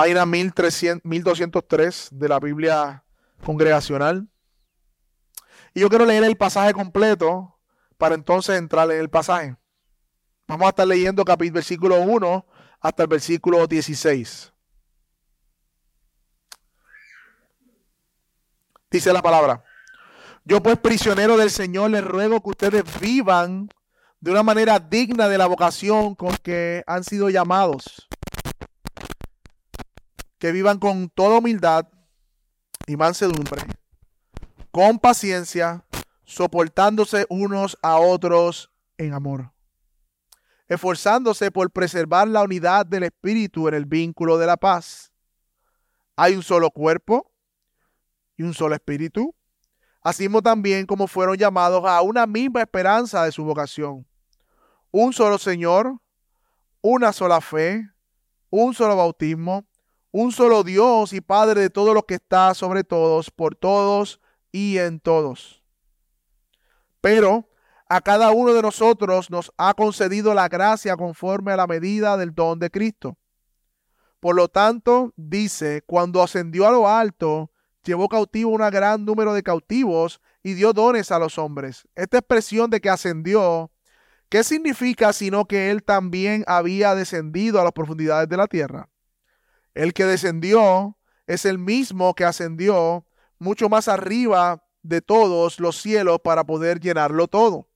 página 0.00 0.24
1203 0.24 2.08
de 2.10 2.26
la 2.26 2.40
Biblia 2.40 3.04
congregacional. 3.44 4.26
Y 5.74 5.80
yo 5.80 5.90
quiero 5.90 6.06
leer 6.06 6.24
el 6.24 6.38
pasaje 6.38 6.72
completo 6.72 7.54
para 7.98 8.14
entonces 8.14 8.56
entrar 8.56 8.90
en 8.90 8.98
el 8.98 9.10
pasaje. 9.10 9.58
Vamos 10.48 10.64
a 10.64 10.68
estar 10.70 10.86
leyendo 10.86 11.22
capítulo 11.22 11.56
versículo 11.56 12.00
1 12.00 12.46
hasta 12.80 13.02
el 13.02 13.08
versículo 13.10 13.66
16. 13.66 14.50
Dice 18.90 19.12
la 19.12 19.20
palabra. 19.20 19.62
Yo 20.46 20.62
pues 20.62 20.78
prisionero 20.78 21.36
del 21.36 21.50
Señor 21.50 21.90
les 21.90 22.02
ruego 22.02 22.40
que 22.40 22.48
ustedes 22.48 22.84
vivan 23.00 23.68
de 24.18 24.30
una 24.30 24.42
manera 24.42 24.78
digna 24.78 25.28
de 25.28 25.36
la 25.36 25.46
vocación 25.46 26.14
con 26.14 26.34
que 26.38 26.82
han 26.86 27.04
sido 27.04 27.28
llamados. 27.28 28.08
Que 30.40 30.50
vivan 30.50 30.80
con 30.80 31.08
toda 31.10 31.38
humildad 31.38 31.86
y 32.88 32.96
mansedumbre, 32.96 33.62
con 34.72 34.98
paciencia, 34.98 35.84
soportándose 36.24 37.26
unos 37.28 37.78
a 37.80 37.98
otros 37.98 38.72
en 38.98 39.14
amor, 39.14 39.52
esforzándose 40.66 41.52
por 41.52 41.70
preservar 41.70 42.26
la 42.26 42.42
unidad 42.42 42.84
del 42.84 43.04
espíritu 43.04 43.68
en 43.68 43.74
el 43.74 43.84
vínculo 43.84 44.36
de 44.36 44.46
la 44.46 44.56
paz. 44.56 45.12
Hay 46.16 46.34
un 46.34 46.42
solo 46.42 46.72
cuerpo 46.72 47.30
y 48.36 48.42
un 48.42 48.54
solo 48.54 48.74
espíritu 48.74 49.32
así 50.02 50.28
también 50.42 50.86
como 50.86 51.06
fueron 51.06 51.36
llamados 51.36 51.84
a 51.84 52.02
una 52.02 52.26
misma 52.26 52.62
esperanza 52.62 53.24
de 53.24 53.32
su 53.32 53.44
vocación. 53.44 54.06
Un 54.90 55.12
solo 55.12 55.38
Señor, 55.38 55.98
una 56.80 57.12
sola 57.12 57.40
fe, 57.40 57.88
un 58.48 58.74
solo 58.74 58.96
bautismo, 58.96 59.64
un 60.12 60.32
solo 60.32 60.64
Dios 60.64 61.12
y 61.12 61.20
Padre 61.20 61.60
de 61.60 61.70
todo 61.70 61.94
lo 61.94 62.04
que 62.04 62.14
está 62.14 62.54
sobre 62.54 62.84
todos, 62.84 63.30
por 63.30 63.54
todos 63.54 64.20
y 64.52 64.78
en 64.78 65.00
todos. 65.00 65.62
Pero 67.00 67.48
a 67.88 68.00
cada 68.00 68.30
uno 68.30 68.52
de 68.54 68.62
nosotros 68.62 69.30
nos 69.30 69.52
ha 69.56 69.74
concedido 69.74 70.34
la 70.34 70.48
gracia 70.48 70.96
conforme 70.96 71.52
a 71.52 71.56
la 71.56 71.66
medida 71.66 72.16
del 72.16 72.34
don 72.34 72.58
de 72.58 72.70
Cristo. 72.70 73.16
Por 74.20 74.36
lo 74.36 74.48
tanto, 74.48 75.12
dice, 75.16 75.82
cuando 75.86 76.22
ascendió 76.22 76.66
a 76.66 76.72
lo 76.72 76.88
alto, 76.88 77.50
llevó 77.84 78.08
cautivo 78.08 78.50
un 78.50 78.58
gran 78.70 79.04
número 79.04 79.32
de 79.32 79.42
cautivos 79.42 80.20
y 80.42 80.54
dio 80.54 80.72
dones 80.72 81.10
a 81.10 81.18
los 81.18 81.38
hombres. 81.38 81.88
Esta 81.94 82.18
expresión 82.18 82.68
de 82.68 82.80
que 82.80 82.90
ascendió, 82.90 83.70
¿qué 84.28 84.44
significa 84.44 85.12
sino 85.12 85.46
que 85.46 85.70
él 85.70 85.82
también 85.82 86.44
había 86.46 86.94
descendido 86.94 87.60
a 87.60 87.64
las 87.64 87.72
profundidades 87.72 88.28
de 88.28 88.36
la 88.36 88.46
tierra? 88.46 88.88
El 89.74 89.92
que 89.92 90.04
descendió 90.04 90.96
es 91.26 91.44
el 91.44 91.58
mismo 91.58 92.14
que 92.14 92.24
ascendió 92.24 93.06
mucho 93.38 93.68
más 93.68 93.88
arriba 93.88 94.64
de 94.82 95.00
todos 95.00 95.60
los 95.60 95.80
cielos 95.80 96.20
para 96.22 96.44
poder 96.44 96.80
llenarlo 96.80 97.28
todo. 97.28 97.68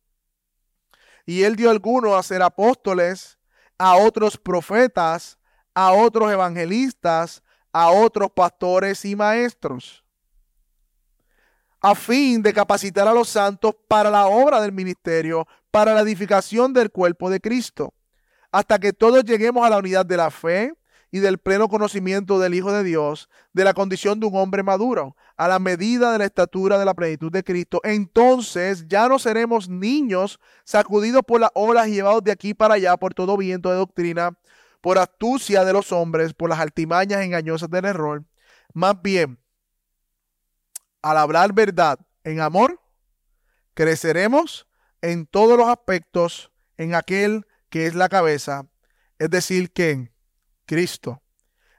Y 1.26 1.42
él 1.42 1.56
dio 1.56 1.68
a 1.68 1.72
algunos 1.72 2.14
a 2.14 2.22
ser 2.22 2.42
apóstoles, 2.42 3.38
a 3.78 3.96
otros 3.96 4.36
profetas, 4.36 5.38
a 5.74 5.92
otros 5.92 6.30
evangelistas, 6.30 7.42
a 7.72 7.90
otros 7.90 8.30
pastores 8.30 9.04
y 9.04 9.16
maestros, 9.16 10.04
a 11.80 11.94
fin 11.94 12.40
de 12.40 12.52
capacitar 12.52 13.08
a 13.08 13.12
los 13.12 13.28
santos 13.28 13.74
para 13.88 14.10
la 14.10 14.26
obra 14.26 14.60
del 14.60 14.72
ministerio, 14.72 15.46
para 15.70 15.92
la 15.92 16.00
edificación 16.00 16.72
del 16.72 16.90
cuerpo 16.90 17.28
de 17.28 17.40
Cristo, 17.40 17.92
hasta 18.52 18.78
que 18.78 18.92
todos 18.92 19.24
lleguemos 19.24 19.66
a 19.66 19.70
la 19.70 19.78
unidad 19.78 20.06
de 20.06 20.16
la 20.16 20.30
fe 20.30 20.72
y 21.14 21.20
del 21.20 21.38
pleno 21.38 21.68
conocimiento 21.68 22.40
del 22.40 22.54
Hijo 22.54 22.72
de 22.72 22.82
Dios, 22.82 23.28
de 23.52 23.62
la 23.62 23.72
condición 23.72 24.18
de 24.18 24.26
un 24.26 24.34
hombre 24.34 24.64
maduro, 24.64 25.14
a 25.36 25.46
la 25.46 25.60
medida 25.60 26.10
de 26.10 26.18
la 26.18 26.24
estatura 26.24 26.76
de 26.76 26.84
la 26.84 26.94
plenitud 26.94 27.30
de 27.30 27.44
Cristo. 27.44 27.80
Entonces 27.84 28.88
ya 28.88 29.08
no 29.08 29.20
seremos 29.20 29.68
niños 29.68 30.40
sacudidos 30.64 31.22
por 31.24 31.40
las 31.40 31.52
olas 31.54 31.86
y 31.86 31.92
llevados 31.92 32.24
de 32.24 32.32
aquí 32.32 32.52
para 32.52 32.74
allá 32.74 32.96
por 32.96 33.14
todo 33.14 33.36
viento 33.36 33.70
de 33.70 33.76
doctrina 33.76 34.36
por 34.80 34.98
astucia 34.98 35.64
de 35.64 35.72
los 35.72 35.92
hombres, 35.92 36.34
por 36.34 36.50
las 36.50 36.58
altimañas 36.58 37.22
engañosas 37.22 37.70
del 37.70 37.84
error. 37.84 38.24
Más 38.72 39.00
bien, 39.00 39.38
al 41.00 41.16
hablar 41.16 41.52
verdad 41.52 42.00
en 42.24 42.40
amor, 42.40 42.80
creceremos 43.74 44.66
en 45.00 45.26
todos 45.26 45.56
los 45.56 45.68
aspectos 45.68 46.50
en 46.76 46.96
aquel 46.96 47.46
que 47.68 47.86
es 47.86 47.94
la 47.94 48.08
cabeza, 48.08 48.66
es 49.20 49.30
decir, 49.30 49.72
que 49.72 50.12
Cristo, 50.66 51.22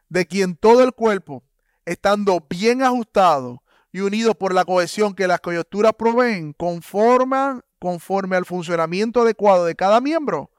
de 0.10 0.26
quien 0.26 0.56
todo 0.56 0.84
el 0.84 0.94
cuerpo, 0.94 1.44
estando 1.86 2.46
bien 2.50 2.82
ajustado 2.82 3.64
y 3.92 4.02
unido 4.02 4.36
por 4.36 4.54
la 4.54 4.66
cohesión 4.66 5.14
que 5.14 5.28
las 5.28 5.40
coyunturas 5.40 5.94
proveen, 5.98 6.54
conforme 6.54 8.36
al 8.36 8.46
funcionamiento 8.46 9.22
adecuado 9.22 9.66
de 9.66 9.76
cada 9.76 10.02
miembro, 10.02 10.52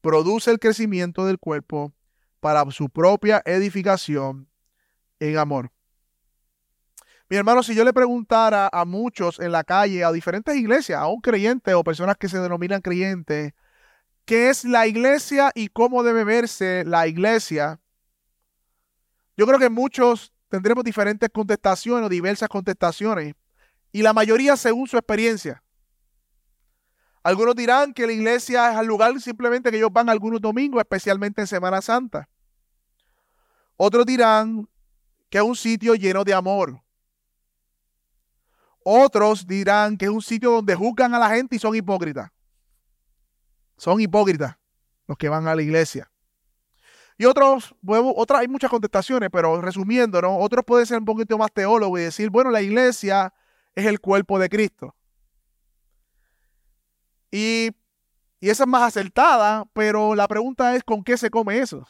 produce 0.00 0.50
el 0.50 0.58
crecimiento 0.58 1.26
del 1.26 1.38
cuerpo 1.38 1.92
para 2.40 2.70
su 2.70 2.88
propia 2.88 3.42
edificación 3.44 4.48
en 5.18 5.38
amor. 5.38 5.72
Mi 7.28 7.36
hermano, 7.36 7.64
si 7.64 7.74
yo 7.74 7.84
le 7.84 7.92
preguntara 7.92 8.70
a 8.72 8.84
muchos 8.84 9.40
en 9.40 9.50
la 9.50 9.64
calle, 9.64 10.04
a 10.04 10.12
diferentes 10.12 10.54
iglesias, 10.54 11.00
a 11.00 11.08
un 11.08 11.20
creyente 11.20 11.74
o 11.74 11.82
personas 11.82 12.16
que 12.16 12.28
se 12.28 12.38
denominan 12.38 12.82
creyentes, 12.82 13.52
qué 14.26 14.50
es 14.50 14.64
la 14.64 14.86
iglesia 14.86 15.52
y 15.54 15.68
cómo 15.68 16.02
debe 16.02 16.24
verse 16.24 16.84
la 16.84 17.06
iglesia, 17.06 17.80
yo 19.36 19.46
creo 19.46 19.58
que 19.58 19.70
muchos 19.70 20.32
tendremos 20.48 20.84
diferentes 20.84 21.30
contestaciones 21.32 22.06
o 22.06 22.08
diversas 22.08 22.48
contestaciones 22.48 23.34
y 23.92 24.02
la 24.02 24.12
mayoría 24.12 24.56
según 24.56 24.88
su 24.88 24.96
experiencia. 24.96 25.62
Algunos 27.22 27.54
dirán 27.54 27.92
que 27.92 28.06
la 28.06 28.12
iglesia 28.12 28.72
es 28.72 28.78
el 28.78 28.86
lugar 28.86 29.18
simplemente 29.20 29.70
que 29.70 29.78
ellos 29.78 29.92
van 29.92 30.08
algunos 30.08 30.40
domingos, 30.40 30.80
especialmente 30.80 31.40
en 31.40 31.46
Semana 31.46 31.80
Santa. 31.80 32.28
Otros 33.76 34.06
dirán 34.06 34.68
que 35.28 35.38
es 35.38 35.44
un 35.44 35.56
sitio 35.56 35.94
lleno 35.94 36.24
de 36.24 36.34
amor. 36.34 36.80
Otros 38.84 39.46
dirán 39.46 39.96
que 39.96 40.04
es 40.04 40.10
un 40.10 40.22
sitio 40.22 40.52
donde 40.52 40.74
juzgan 40.74 41.14
a 41.14 41.18
la 41.18 41.30
gente 41.30 41.56
y 41.56 41.58
son 41.58 41.74
hipócritas. 41.74 42.30
Son 43.76 44.00
hipócritas 44.00 44.56
los 45.06 45.16
que 45.16 45.28
van 45.28 45.46
a 45.46 45.54
la 45.54 45.62
iglesia. 45.62 46.10
Y 47.18 47.24
otros, 47.24 47.74
otras 47.86 48.40
hay 48.40 48.48
muchas 48.48 48.70
contestaciones, 48.70 49.30
pero 49.32 49.60
resumiendo, 49.60 50.20
¿no? 50.20 50.36
Otros 50.38 50.64
pueden 50.66 50.86
ser 50.86 50.98
un 50.98 51.06
poquito 51.06 51.38
más 51.38 51.50
teólogos 51.50 52.00
y 52.00 52.04
decir, 52.04 52.28
bueno, 52.28 52.50
la 52.50 52.60
iglesia 52.60 53.32
es 53.74 53.86
el 53.86 54.00
cuerpo 54.00 54.38
de 54.38 54.48
Cristo. 54.48 54.94
Y, 57.30 57.70
esa 58.40 58.64
es 58.64 58.68
más 58.68 58.82
acertada, 58.82 59.64
pero 59.72 60.14
la 60.14 60.28
pregunta 60.28 60.76
es 60.76 60.84
con 60.84 61.02
qué 61.02 61.16
se 61.16 61.30
come 61.30 61.58
eso. 61.58 61.86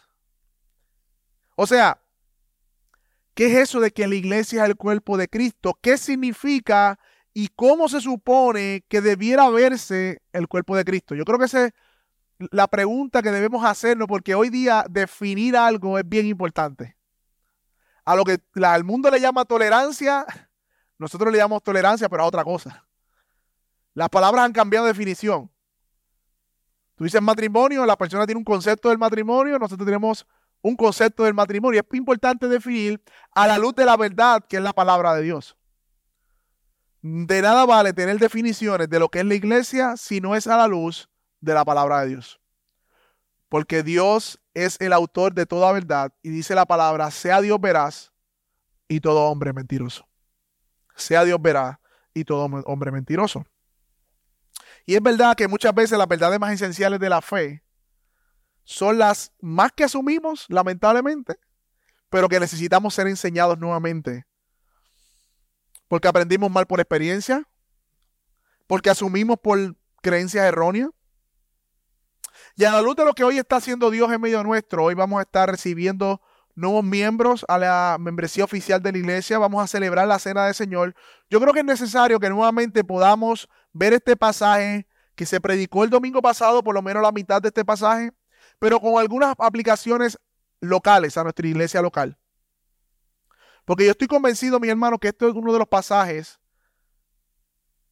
O 1.55 1.67
sea, 1.67 2.01
¿qué 3.35 3.47
es 3.47 3.57
eso 3.57 3.81
de 3.81 3.91
que 3.91 4.07
la 4.07 4.15
iglesia 4.15 4.63
es 4.63 4.71
el 4.71 4.77
cuerpo 4.77 5.17
de 5.17 5.29
Cristo? 5.29 5.79
¿Qué 5.83 5.99
significa 5.99 6.99
y 7.39 7.49
cómo 7.49 7.87
se 7.91 8.01
supone 8.01 8.87
que 8.89 9.03
debiera 9.03 9.51
verse 9.51 10.23
el 10.33 10.49
cuerpo 10.49 10.75
de 10.75 10.87
Cristo? 10.87 11.15
Yo 11.15 11.27
creo 11.27 11.39
que 11.39 11.45
esa 11.45 11.67
es 11.67 11.73
la 12.39 12.67
pregunta 12.67 13.21
que 13.21 13.31
debemos 13.31 13.63
hacernos 13.63 14.09
porque 14.09 14.35
hoy 14.35 14.49
día 14.49 14.87
definir 14.89 15.55
algo 15.55 15.99
es 15.99 16.09
bien 16.09 16.25
importante. 16.25 16.97
A 18.07 18.17
lo 18.17 18.25
que 18.25 18.41
el 18.55 18.85
mundo 18.85 19.11
le 19.11 19.21
llama 19.21 19.45
tolerancia, 19.45 20.25
nosotros 20.97 21.31
le 21.31 21.37
llamamos 21.37 21.63
tolerancia, 21.63 22.09
pero 22.09 22.23
a 22.23 22.27
otra 22.27 22.43
cosa. 22.43 22.89
Las 23.93 24.09
palabras 24.09 24.47
han 24.47 24.53
cambiado 24.55 24.87
de 24.87 24.93
definición. 24.95 25.53
Tú 26.95 27.05
dices 27.05 27.21
matrimonio, 27.21 27.85
la 27.85 27.99
persona 27.99 28.25
tiene 28.25 28.39
un 28.39 28.45
concepto 28.45 28.89
del 28.89 28.97
matrimonio, 28.97 29.59
nosotros 29.59 29.85
tenemos 29.85 30.27
un 30.63 30.75
concepto 30.75 31.25
del 31.25 31.35
matrimonio. 31.35 31.83
Es 31.83 31.99
importante 31.99 32.49
definir 32.49 32.99
a 33.33 33.47
la 33.47 33.59
luz 33.59 33.75
de 33.75 33.85
la 33.85 33.99
verdad 33.99 34.43
que 34.49 34.57
es 34.57 34.63
la 34.63 34.73
palabra 34.73 35.15
de 35.15 35.21
Dios. 35.21 35.55
De 37.09 37.41
nada 37.41 37.65
vale 37.67 37.93
tener 37.93 38.19
definiciones 38.19 38.91
de 38.91 38.99
lo 38.99 39.09
que 39.09 39.21
es 39.21 39.25
la 39.25 39.37
iglesia 39.37 39.97
si 39.97 40.21
no 40.21 40.35
es 40.35 40.49
a 40.49 40.57
la 40.57 40.67
luz 40.67 41.09
de 41.41 41.55
la 41.55 41.65
palabra 41.65 42.01
de 42.01 42.09
Dios. 42.09 42.41
Porque 43.49 43.85
Dios 43.85 44.41
es 44.55 44.77
el 44.81 44.93
autor 44.93 45.33
de 45.33 45.47
toda 45.47 45.71
verdad 45.71 46.13
y 46.21 46.31
dice 46.31 46.57
la 46.57 46.67
palabra, 46.67 47.13
sea 47.13 47.41
Dios 47.41 47.61
veraz 47.61 48.13
y 48.89 48.99
todo 48.99 49.31
hombre 49.31 49.53
mentiroso. 49.53 50.09
Sea 50.97 51.23
Dios 51.23 51.41
veraz 51.41 51.79
y 52.13 52.25
todo 52.25 52.45
hombre 52.65 52.91
mentiroso. 52.91 53.47
Y 54.85 54.97
es 54.97 55.03
verdad 55.03 55.37
que 55.37 55.47
muchas 55.47 55.73
veces 55.75 55.97
las 55.97 56.09
verdades 56.09 56.41
más 56.41 56.53
esenciales 56.53 56.99
de 56.99 57.09
la 57.09 57.23
fe 57.23 57.63
son 58.65 58.99
las 58.99 59.33
más 59.41 59.71
que 59.71 59.85
asumimos, 59.85 60.47
lamentablemente, 60.49 61.39
pero 62.11 62.29
que 62.29 62.41
necesitamos 62.41 62.95
ser 62.95 63.07
enseñados 63.07 63.59
nuevamente. 63.59 64.27
Porque 65.89 66.09
aprendimos 66.09 66.51
mal 66.51 66.67
por 66.67 66.81
experiencia, 66.81 67.49
porque 68.67 68.91
asumimos 68.91 69.39
por 69.39 69.77
creencias 70.03 70.45
erróneas. 70.47 70.91
Y 72.57 72.65
a 72.65 72.73
la 72.73 72.83
luz 72.83 72.97
de 72.97 73.05
lo 73.05 73.15
que 73.15 73.25
hoy 73.25 73.39
está 73.39 73.57
haciendo 73.57 73.91
Dios 73.91 74.11
en 74.13 74.21
medio 74.21 74.43
nuestro, 74.43 74.85
hoy 74.85 74.95
vamos 74.95 75.19
a 75.19 75.23
estar 75.23 75.51
recibiendo 75.51 76.21
nuevos 76.55 76.83
miembros 76.83 77.45
a 77.49 77.59
la 77.59 77.97
membresía 78.01 78.45
oficial 78.45 78.83
de 78.83 78.93
la 78.93 78.99
iglesia. 78.99 79.39
Vamos 79.39 79.63
a 79.63 79.67
celebrar 79.67 80.09
la 80.09 80.19
cena 80.19 80.47
del 80.47 80.55
Señor. 80.55 80.95
Yo 81.31 81.41
creo 81.41 81.53
que 81.53 81.61
es 81.61 81.67
necesario 81.67 82.19
que 82.19 82.31
nuevamente 82.31 82.83
podamos 82.83 83.49
ver 83.73 83.93
este 83.93 84.17
pasaje 84.17 84.87
que 85.15 85.27
se 85.27 85.41
predicó 85.41 85.85
el 85.85 85.91
domingo 85.91 86.21
pasado, 86.21 86.63
por 86.63 86.75
lo 86.75 86.83
menos 86.83 87.03
la 87.03 87.13
mitad 87.13 87.41
de 87.41 87.49
este 87.49 87.65
pasaje, 87.65 88.11
pero 88.59 88.81
con 88.81 88.99
algunas 88.99 89.35
aplicaciones 89.39 90.19
locales 90.61 91.17
a 91.17 91.23
nuestra 91.23 91.47
iglesia 91.47 91.83
local. 91.83 92.19
Porque 93.67 93.85
yo 93.85 93.91
estoy 93.91 94.07
convencido, 94.07 94.59
mi 94.61 94.69
hermano, 94.69 94.99
que 94.99 95.09
esto 95.09 95.29
es 95.29 95.35
uno 95.35 95.53
de 95.53 95.59
los 95.59 95.69
pasajes 95.69 96.39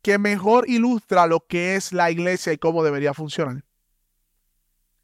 que 0.01 0.19
mejor 0.19 0.69
ilustra 0.69 1.27
lo 1.27 1.41
que 1.41 1.75
es 1.77 1.93
la 1.93 2.11
iglesia 2.11 2.53
y 2.53 2.59
cómo 2.59 2.85
debería 2.85 3.13
funcionar. 3.13 3.65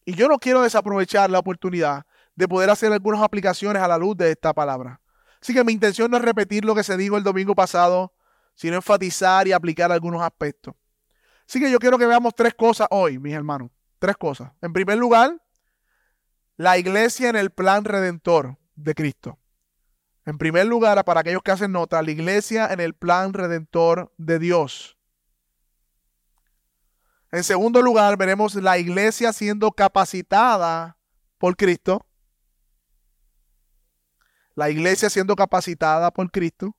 Y 0.04 0.14
yo 0.14 0.28
no 0.28 0.38
quiero 0.38 0.62
desaprovechar 0.62 1.28
la 1.28 1.40
oportunidad 1.40 2.06
de 2.36 2.46
poder 2.48 2.70
hacer 2.70 2.92
algunas 2.92 3.20
aplicaciones 3.20 3.82
a 3.82 3.88
la 3.88 3.98
luz 3.98 4.16
de 4.16 4.30
esta 4.30 4.54
palabra. 4.54 5.00
Así 5.42 5.52
que 5.52 5.64
mi 5.64 5.72
intención 5.72 6.10
no 6.10 6.18
es 6.18 6.22
repetir 6.22 6.64
lo 6.64 6.74
que 6.74 6.84
se 6.84 6.96
dijo 6.96 7.16
el 7.16 7.24
domingo 7.24 7.54
pasado, 7.54 8.14
sino 8.54 8.76
enfatizar 8.76 9.48
y 9.48 9.52
aplicar 9.52 9.90
algunos 9.90 10.22
aspectos. 10.22 10.74
Así 11.48 11.58
que 11.58 11.70
yo 11.70 11.80
quiero 11.80 11.98
que 11.98 12.06
veamos 12.06 12.34
tres 12.34 12.54
cosas 12.54 12.86
hoy, 12.90 13.18
mis 13.18 13.34
hermanos. 13.34 13.70
Tres 13.98 14.16
cosas. 14.16 14.52
En 14.62 14.72
primer 14.72 14.98
lugar, 14.98 15.42
la 16.56 16.78
iglesia 16.78 17.28
en 17.28 17.36
el 17.36 17.50
plan 17.50 17.84
redentor 17.84 18.56
de 18.76 18.94
Cristo. 18.94 19.38
En 20.30 20.38
primer 20.38 20.64
lugar, 20.64 21.04
para 21.04 21.22
aquellos 21.22 21.42
que 21.42 21.50
hacen 21.50 21.72
nota, 21.72 22.00
la 22.00 22.10
iglesia 22.12 22.68
en 22.72 22.78
el 22.78 22.94
plan 22.94 23.32
redentor 23.32 24.14
de 24.16 24.38
Dios. 24.38 24.96
En 27.32 27.42
segundo 27.42 27.82
lugar, 27.82 28.16
veremos 28.16 28.54
la 28.54 28.78
iglesia 28.78 29.32
siendo 29.32 29.72
capacitada 29.72 30.96
por 31.36 31.56
Cristo. 31.56 32.06
La 34.54 34.70
iglesia 34.70 35.10
siendo 35.10 35.34
capacitada 35.34 36.12
por 36.12 36.30
Cristo. 36.30 36.76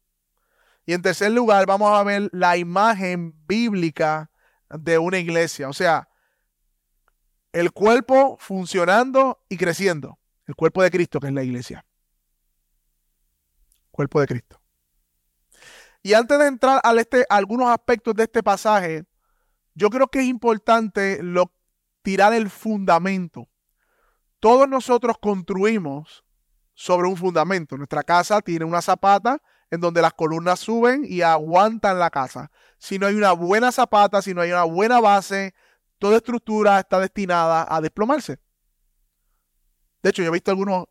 Y 0.86 0.94
en 0.94 1.02
tercer 1.02 1.34
lugar, 1.34 1.66
vamos 1.66 1.92
a 1.92 2.02
ver 2.06 2.30
la 2.32 2.56
imagen 2.56 3.36
bíblica 3.48 4.32
de 4.70 4.98
una 4.98 5.18
iglesia. 5.18 5.68
O 5.68 5.74
sea, 5.74 6.08
el 7.52 7.74
cuerpo 7.74 8.38
funcionando 8.40 9.44
y 9.50 9.58
creciendo. 9.58 10.20
El 10.46 10.56
cuerpo 10.56 10.82
de 10.82 10.90
Cristo, 10.90 11.20
que 11.20 11.28
es 11.28 11.34
la 11.34 11.44
iglesia 11.44 11.84
cuerpo 14.02 14.20
de 14.22 14.28
Cristo. 14.28 14.62
Y 16.04 16.14
antes 16.14 16.40
de 16.40 16.48
entrar 16.48 16.82
a, 16.84 16.94
este, 16.94 17.26
algunos 17.30 17.70
aspectos 17.70 18.16
de 18.16 18.24
este 18.24 18.42
pasaje, 18.42 19.04
yo 19.76 19.90
creo 19.90 20.08
que 20.08 20.20
es 20.20 20.26
importante 20.26 21.22
lo, 21.22 21.54
tirar 22.02 22.34
el 22.34 22.50
fundamento. 22.50 23.48
Todos 24.40 24.68
nosotros 24.68 25.18
construimos 25.22 26.24
sobre 26.74 27.08
un 27.08 27.16
fundamento. 27.16 27.78
Nuestra 27.78 28.02
casa 28.02 28.42
tiene 28.42 28.66
una 28.66 28.82
zapata 28.82 29.40
en 29.70 29.80
donde 29.80 30.02
las 30.02 30.14
columnas 30.14 30.60
suben 30.60 31.06
y 31.08 31.22
aguantan 31.22 32.00
la 32.00 32.10
casa. 32.10 32.50
Si 32.80 32.98
no 32.98 33.06
hay 33.06 33.14
una 33.14 33.34
buena 33.34 33.72
zapata, 33.72 34.22
si 34.24 34.34
no 34.34 34.42
hay 34.42 34.52
una 34.52 34.64
buena 34.64 35.00
base, 35.00 35.54
toda 36.00 36.18
estructura 36.18 36.80
está 36.80 37.00
destinada 37.00 37.68
a 37.70 37.80
desplomarse. 37.80 38.40
De 40.02 40.10
hecho, 40.10 40.24
yo 40.24 40.30
he 40.30 40.32
visto 40.32 40.50
algunos, 40.50 40.86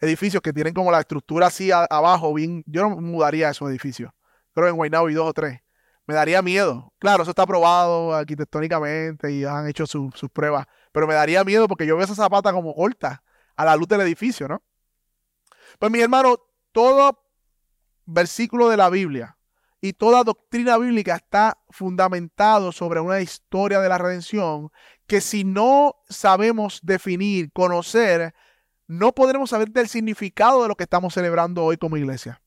edificios 0.00 0.42
que 0.42 0.52
tienen 0.52 0.74
como 0.74 0.90
la 0.90 1.00
estructura 1.00 1.48
así 1.48 1.70
abajo, 1.72 2.32
bien, 2.34 2.64
yo 2.66 2.88
no 2.88 2.96
mudaría 2.96 3.50
esos 3.50 3.68
edificios. 3.70 4.12
Creo 4.52 4.66
que 4.66 4.70
en 4.70 4.76
Guaynabo 4.76 5.10
y 5.10 5.14
dos 5.14 5.28
o 5.28 5.32
tres. 5.32 5.60
Me 6.06 6.14
daría 6.14 6.42
miedo. 6.42 6.92
Claro, 6.98 7.22
eso 7.22 7.30
está 7.30 7.42
aprobado 7.42 8.14
arquitectónicamente 8.14 9.30
y 9.30 9.44
han 9.44 9.68
hecho 9.68 9.86
sus 9.86 10.30
pruebas. 10.32 10.66
Pero 10.92 11.06
me 11.06 11.14
daría 11.14 11.44
miedo 11.44 11.68
porque 11.68 11.86
yo 11.86 11.96
veo 11.96 12.04
esa 12.04 12.14
zapata 12.14 12.52
como 12.52 12.74
corta 12.74 13.22
a 13.56 13.64
la 13.64 13.76
luz 13.76 13.86
del 13.86 14.00
edificio, 14.00 14.48
¿no? 14.48 14.62
Pues 15.78 15.92
mi 15.92 16.00
hermano, 16.00 16.36
todo 16.72 17.22
versículo 18.06 18.68
de 18.68 18.76
la 18.76 18.90
Biblia 18.90 19.36
y 19.80 19.92
toda 19.92 20.24
doctrina 20.24 20.76
bíblica 20.78 21.16
está 21.16 21.58
fundamentado 21.70 22.72
sobre 22.72 23.00
una 23.00 23.20
historia 23.20 23.80
de 23.80 23.88
la 23.88 23.98
redención 23.98 24.70
que 25.06 25.20
si 25.20 25.44
no 25.44 25.96
sabemos 26.08 26.80
definir, 26.82 27.52
conocer, 27.52 28.34
no 28.90 29.12
podremos 29.12 29.50
saber 29.50 29.70
del 29.70 29.86
significado 29.86 30.62
de 30.62 30.68
lo 30.68 30.74
que 30.74 30.82
estamos 30.82 31.14
celebrando 31.14 31.64
hoy 31.64 31.76
como 31.76 31.96
iglesia. 31.96 32.42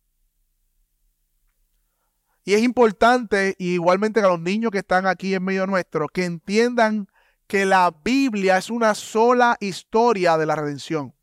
Y 2.44 2.54
es 2.54 2.62
importante, 2.62 3.56
igualmente 3.60 4.20
a 4.20 4.28
los 4.28 4.42
niños 4.42 4.70
que 4.70 4.80
están 4.80 5.08
aquí 5.08 5.34
en 5.34 5.42
medio 5.42 5.66
nuestro, 5.68 6.10
que 6.10 6.26
entiendan 6.26 7.08
que 7.48 7.66
la 7.66 7.96
Biblia 8.04 8.58
es 8.58 8.70
una 8.70 8.94
sola 8.94 9.56
historia 9.62 10.38
de 10.38 10.46
la 10.46 10.58
redención. 10.58 11.16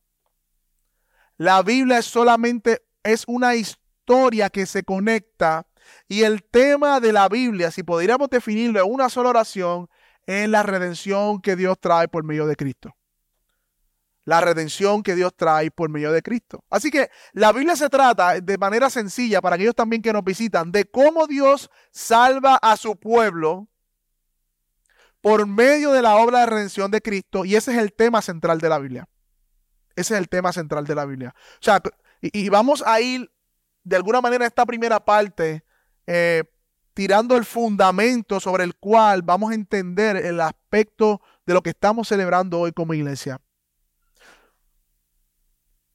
La 1.37 1.62
Biblia 1.62 1.99
es 1.99 2.06
solamente 2.06 2.81
es 3.02 3.25
una 3.26 3.55
historia 3.56 4.49
que 4.49 4.64
se 4.64 4.84
conecta 4.84 5.66
y 6.08 6.23
el 6.23 6.43
tema 6.44 6.99
de 6.99 7.12
la 7.12 7.28
Biblia, 7.28 7.70
si 7.70 7.82
pudiéramos 7.82 8.31
definirlo 8.31 8.81
en 8.81 8.90
una 8.90 9.11
sola 9.11 9.28
oración, 9.28 9.90
es 10.25 10.49
la 10.49 10.62
redención 10.62 11.43
que 11.43 11.56
Dios 11.56 11.78
trae 11.78 12.08
por 12.08 12.25
medio 12.25 12.46
de 12.46 12.56
Cristo 12.56 12.96
la 14.25 14.40
redención 14.40 15.02
que 15.02 15.14
Dios 15.14 15.32
trae 15.34 15.70
por 15.70 15.90
medio 15.90 16.12
de 16.12 16.22
Cristo. 16.22 16.64
Así 16.70 16.90
que 16.90 17.11
la 17.32 17.52
Biblia 17.52 17.76
se 17.76 17.88
trata 17.88 18.40
de 18.40 18.58
manera 18.58 18.90
sencilla 18.90 19.40
para 19.40 19.56
aquellos 19.56 19.75
también 19.75 20.02
que 20.02 20.12
nos 20.12 20.25
visitan 20.25 20.70
de 20.72 20.84
cómo 20.84 21.26
Dios 21.26 21.70
salva 21.90 22.56
a 22.56 22.76
su 22.76 22.96
pueblo 22.96 23.69
por 25.20 25.46
medio 25.46 25.93
de 25.93 26.02
la 26.02 26.17
obra 26.17 26.40
de 26.40 26.46
redención 26.46 26.90
de 26.90 27.00
Cristo 27.00 27.44
y 27.44 27.56
ese 27.56 27.72
es 27.72 27.78
el 27.78 27.93
tema 27.93 28.22
central 28.22 28.61
de 28.61 28.69
la 28.69 28.78
Biblia. 28.78 29.08
Ese 29.96 30.14
es 30.14 30.20
el 30.20 30.28
tema 30.28 30.52
central 30.52 30.87
de 30.87 30.94
la 30.94 31.05
Biblia. 31.05 31.34
O 31.37 31.62
sea, 31.62 31.82
y, 32.20 32.49
vamos 32.49 32.82
a 32.87 33.00
ir 33.00 33.31
de 33.82 33.96
alguna 33.96 34.20
manera 34.20 34.44
a 34.44 34.49
esta 34.49 34.66
primera 34.66 35.00
parte 35.05 35.64
eh, 36.06 36.44
tirando 36.94 37.37
el 37.37 37.44
fundamento 37.44 38.40
sobre 38.40 38.64
el 38.64 38.75
cual 38.76 39.23
vamos 39.23 39.50
a 39.50 39.55
entender 39.55 40.16
el 40.16 40.40
aspecto 40.40 41.20
de 41.46 41.55
lo 41.55 41.62
que 41.62 41.70
estamos 41.70 42.08
celebrando 42.08 42.61
hoy 42.61 42.73
como 42.73 42.94
iglesia. 42.94 43.40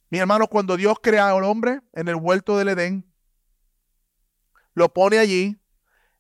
Mi 0.10 0.20
hermano, 0.20 0.48
cuando 0.48 0.78
Dios 0.78 0.98
crea 1.02 1.30
al 1.30 1.44
hombre 1.44 1.82
en 1.94 2.08
el 2.08 2.16
huerto 2.16 2.58
del 2.58 2.70
Edén, 2.70 3.12
lo 4.74 4.94
pone 4.94 5.18
allí, 5.18 5.58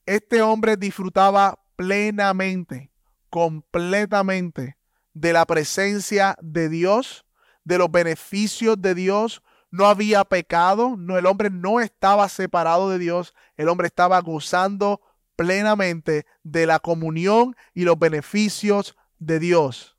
este 0.05 0.41
hombre 0.41 0.77
disfrutaba 0.77 1.59
plenamente, 1.75 2.91
completamente 3.29 4.77
de 5.13 5.33
la 5.33 5.45
presencia 5.45 6.37
de 6.41 6.69
Dios, 6.69 7.25
de 7.63 7.77
los 7.77 7.91
beneficios 7.91 8.81
de 8.81 8.95
Dios. 8.95 9.43
No 9.71 9.87
había 9.87 10.23
pecado, 10.23 10.95
no, 10.97 11.17
el 11.17 11.25
hombre 11.25 11.49
no 11.49 11.81
estaba 11.81 12.29
separado 12.29 12.89
de 12.89 12.97
Dios, 12.97 13.33
el 13.57 13.67
hombre 13.67 13.87
estaba 13.87 14.19
gozando 14.21 15.01
plenamente 15.35 16.25
de 16.43 16.65
la 16.65 16.79
comunión 16.79 17.55
y 17.73 17.83
los 17.83 17.99
beneficios 17.99 18.95
de 19.19 19.39
Dios. 19.39 19.97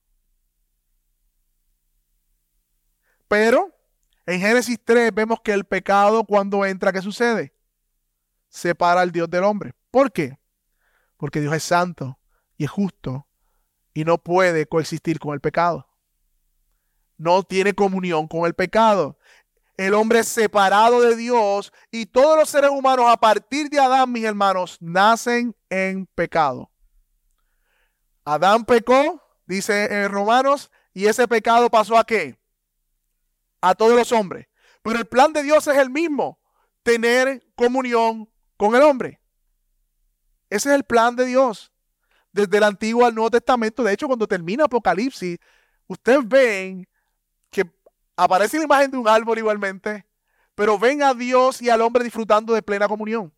Pero 3.29 3.76
en 4.27 4.41
Génesis 4.41 4.79
3 4.85 5.15
vemos 5.15 5.41
que 5.41 5.53
el 5.53 5.65
pecado 5.65 6.25
cuando 6.25 6.65
entra, 6.65 6.93
¿qué 6.93 7.01
sucede? 7.01 7.55
Separa 8.49 9.01
al 9.01 9.13
Dios 9.13 9.31
del 9.31 9.45
hombre. 9.45 9.73
¿Por 9.91 10.13
qué? 10.13 10.39
Porque 11.17 11.41
Dios 11.41 11.55
es 11.55 11.63
santo 11.63 12.19
y 12.57 12.65
es 12.65 12.71
justo 12.71 13.27
y 13.95 14.05
no 14.05 14.19
puede 14.19 14.67
coexistir 14.67 15.19
con 15.19 15.33
el 15.33 15.41
pecado. 15.41 15.89
No 17.17 17.43
tiene 17.45 17.73
comunión 17.73 18.29
con 18.29 18.45
el 18.45 18.55
pecado. 18.55 19.17
El 19.77 19.95
hombre 19.95 20.19
es 20.19 20.29
separado 20.29 21.01
de 21.01 21.17
Dios 21.17 21.73
y 21.91 22.07
todos 22.07 22.37
los 22.37 22.49
seres 22.49 22.71
humanos 22.71 23.07
a 23.09 23.17
partir 23.17 23.71
de 23.71 23.79
Adán, 23.79 24.11
mis 24.11 24.25
hermanos, 24.25 24.77
nacen 24.81 25.55
en 25.71 26.07
pecado. 26.15 26.71
Adán 28.25 28.65
pecó, 28.65 29.23
dice 29.47 29.85
en 29.85 30.11
Romanos, 30.11 30.71
y 30.93 31.07
ese 31.07 31.29
pecado 31.29 31.71
pasó 31.71 31.97
a 31.97 32.05
qué? 32.05 32.39
A 33.69 33.75
todos 33.75 33.97
los 33.97 34.13
hombres. 34.13 34.47
Pero 34.83 34.99
el 34.99 35.07
plan 35.07 35.33
de 35.33 35.43
Dios 35.43 35.67
es 35.67 35.77
el 35.77 35.91
mismo, 35.91 36.39
tener 36.83 37.45
comunión 37.55 38.31
con 38.57 38.75
el 38.75 38.83
hombre. 38.83 39.21
Ese 40.49 40.69
es 40.69 40.75
el 40.77 40.85
plan 40.85 41.17
de 41.17 41.27
Dios. 41.27 41.73
Desde 42.33 42.59
el 42.59 42.65
Antiguo 42.65 43.05
al 43.05 43.15
Nuevo 43.15 43.31
Testamento. 43.31 43.83
De 43.83 43.93
hecho, 43.93 44.07
cuando 44.07 44.27
termina 44.27 44.65
Apocalipsis, 44.65 45.39
ustedes 45.87 46.27
ven 46.27 46.87
que 47.51 47.65
aparece 48.17 48.59
la 48.59 48.65
imagen 48.65 48.91
de 48.91 48.99
un 48.99 49.09
árbol 49.09 49.39
igualmente, 49.39 50.07
pero 50.55 50.79
ven 50.79 51.03
a 51.03 51.15
Dios 51.15 51.63
y 51.63 51.71
al 51.71 51.81
hombre 51.81 52.05
disfrutando 52.05 52.53
de 52.55 52.63
plena 52.63 52.89
comunión. 52.89 53.33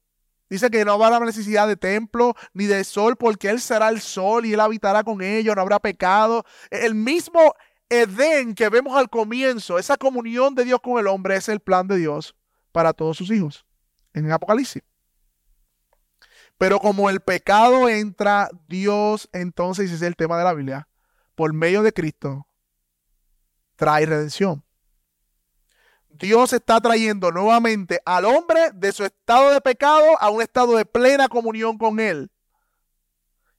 Dice 0.51 0.71
que 0.71 0.85
no 0.85 0.93
habrá 0.93 1.21
necesidad 1.21 1.69
de 1.69 1.77
templo 1.77 2.35
ni 2.55 2.65
de 2.65 2.83
sol, 2.83 3.17
porque 3.17 3.51
Él 3.51 3.61
será 3.61 3.89
el 3.91 4.01
sol 4.01 4.47
y 4.47 4.55
Él 4.55 4.61
habitará 4.61 5.05
con 5.05 5.21
ellos, 5.21 5.55
no 5.55 5.61
habrá 5.61 5.79
pecado. 5.79 6.45
El 6.71 6.95
mismo 6.95 7.55
Edén 7.91 8.55
que 8.55 8.69
vemos 8.69 8.97
al 8.97 9.09
comienzo, 9.09 9.79
esa 9.79 9.97
comunión 9.97 10.55
de 10.55 10.65
Dios 10.65 10.81
con 10.81 10.99
el 10.99 11.07
hombre, 11.07 11.37
es 11.37 11.49
el 11.49 11.61
plan 11.61 11.87
de 11.87 11.97
Dios 11.97 12.35
para 12.73 12.93
todos 12.93 13.17
sus 13.17 13.31
hijos 13.31 13.65
en 14.13 14.31
Apocalipsis. 14.31 14.83
Pero 16.59 16.81
como 16.81 17.09
el 17.09 17.21
pecado 17.21 17.89
entra, 17.89 18.51
Dios 18.67 19.29
entonces, 19.33 19.87
ese 19.87 19.95
es 19.95 20.03
el 20.03 20.17
tema 20.17 20.37
de 20.37 20.45
la 20.45 20.55
Biblia, 20.55 20.89
por 21.35 21.53
medio 21.53 21.83
de 21.83 21.93
Cristo, 21.93 22.47
trae 23.77 24.05
redención. 24.07 24.65
Dios 26.09 26.53
está 26.53 26.81
trayendo 26.81 27.31
nuevamente 27.31 28.01
al 28.05 28.25
hombre 28.25 28.73
de 28.75 28.91
su 28.91 29.05
estado 29.05 29.53
de 29.53 29.61
pecado 29.61 30.21
a 30.21 30.31
un 30.31 30.43
estado 30.43 30.77
de 30.77 30.85
plena 30.85 31.29
comunión 31.29 31.79
con 31.79 32.01
Él. 32.01 32.33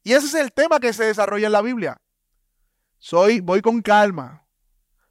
Y 0.04 0.12
ese 0.14 0.28
es 0.28 0.34
el 0.34 0.52
tema 0.52 0.80
que 0.80 0.92
se 0.92 1.06
desarrolla 1.06 1.48
en 1.48 1.54
la 1.54 1.62
Biblia. 1.62 2.02
Soy, 3.00 3.40
voy 3.40 3.62
con 3.62 3.82
calma, 3.82 4.46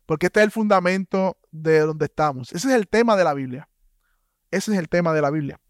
porque 0.06 0.26
este 0.26 0.40
es 0.40 0.44
el 0.44 0.52
fundamento 0.52 1.38
de 1.50 1.80
donde 1.80 2.04
estamos. 2.04 2.52
Ese 2.52 2.68
es 2.68 2.74
el 2.74 2.86
tema 2.86 3.16
de 3.16 3.24
la 3.24 3.34
Biblia. 3.34 3.68
Ese 4.50 4.72
es 4.72 4.78
el 4.78 4.88
tema 4.88 5.12
de 5.12 5.22
la 5.22 5.30
Biblia. 5.30 5.60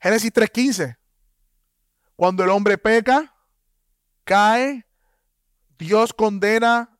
Génesis 0.00 0.32
3:15. 0.32 0.96
Cuando 2.16 2.44
el 2.44 2.50
hombre 2.50 2.78
peca, 2.78 3.34
cae, 4.24 4.86
Dios 5.78 6.12
condena, 6.12 6.98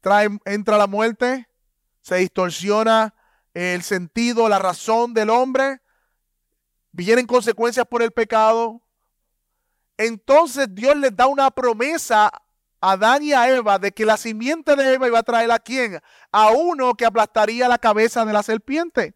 trae, 0.00 0.28
entra 0.44 0.76
la 0.76 0.86
muerte, 0.86 1.48
se 2.00 2.16
distorsiona 2.16 3.14
el 3.54 3.82
sentido, 3.82 4.48
la 4.48 4.58
razón 4.58 5.14
del 5.14 5.30
hombre, 5.30 5.80
vienen 6.90 7.26
consecuencias 7.26 7.86
por 7.86 8.02
el 8.02 8.12
pecado. 8.12 8.82
Entonces 10.06 10.66
Dios 10.74 10.96
les 10.96 11.14
da 11.14 11.26
una 11.26 11.50
promesa 11.50 12.26
a 12.80 12.92
Adán 12.92 13.22
y 13.22 13.32
a 13.32 13.48
Eva 13.48 13.78
de 13.78 13.92
que 13.92 14.04
la 14.04 14.16
simiente 14.16 14.74
de 14.74 14.94
Eva 14.94 15.06
iba 15.06 15.20
a 15.20 15.22
traer 15.22 15.50
a 15.52 15.60
quién? 15.60 16.00
A 16.32 16.50
uno 16.50 16.94
que 16.94 17.06
aplastaría 17.06 17.68
la 17.68 17.78
cabeza 17.78 18.24
de 18.24 18.32
la 18.32 18.42
serpiente. 18.42 19.14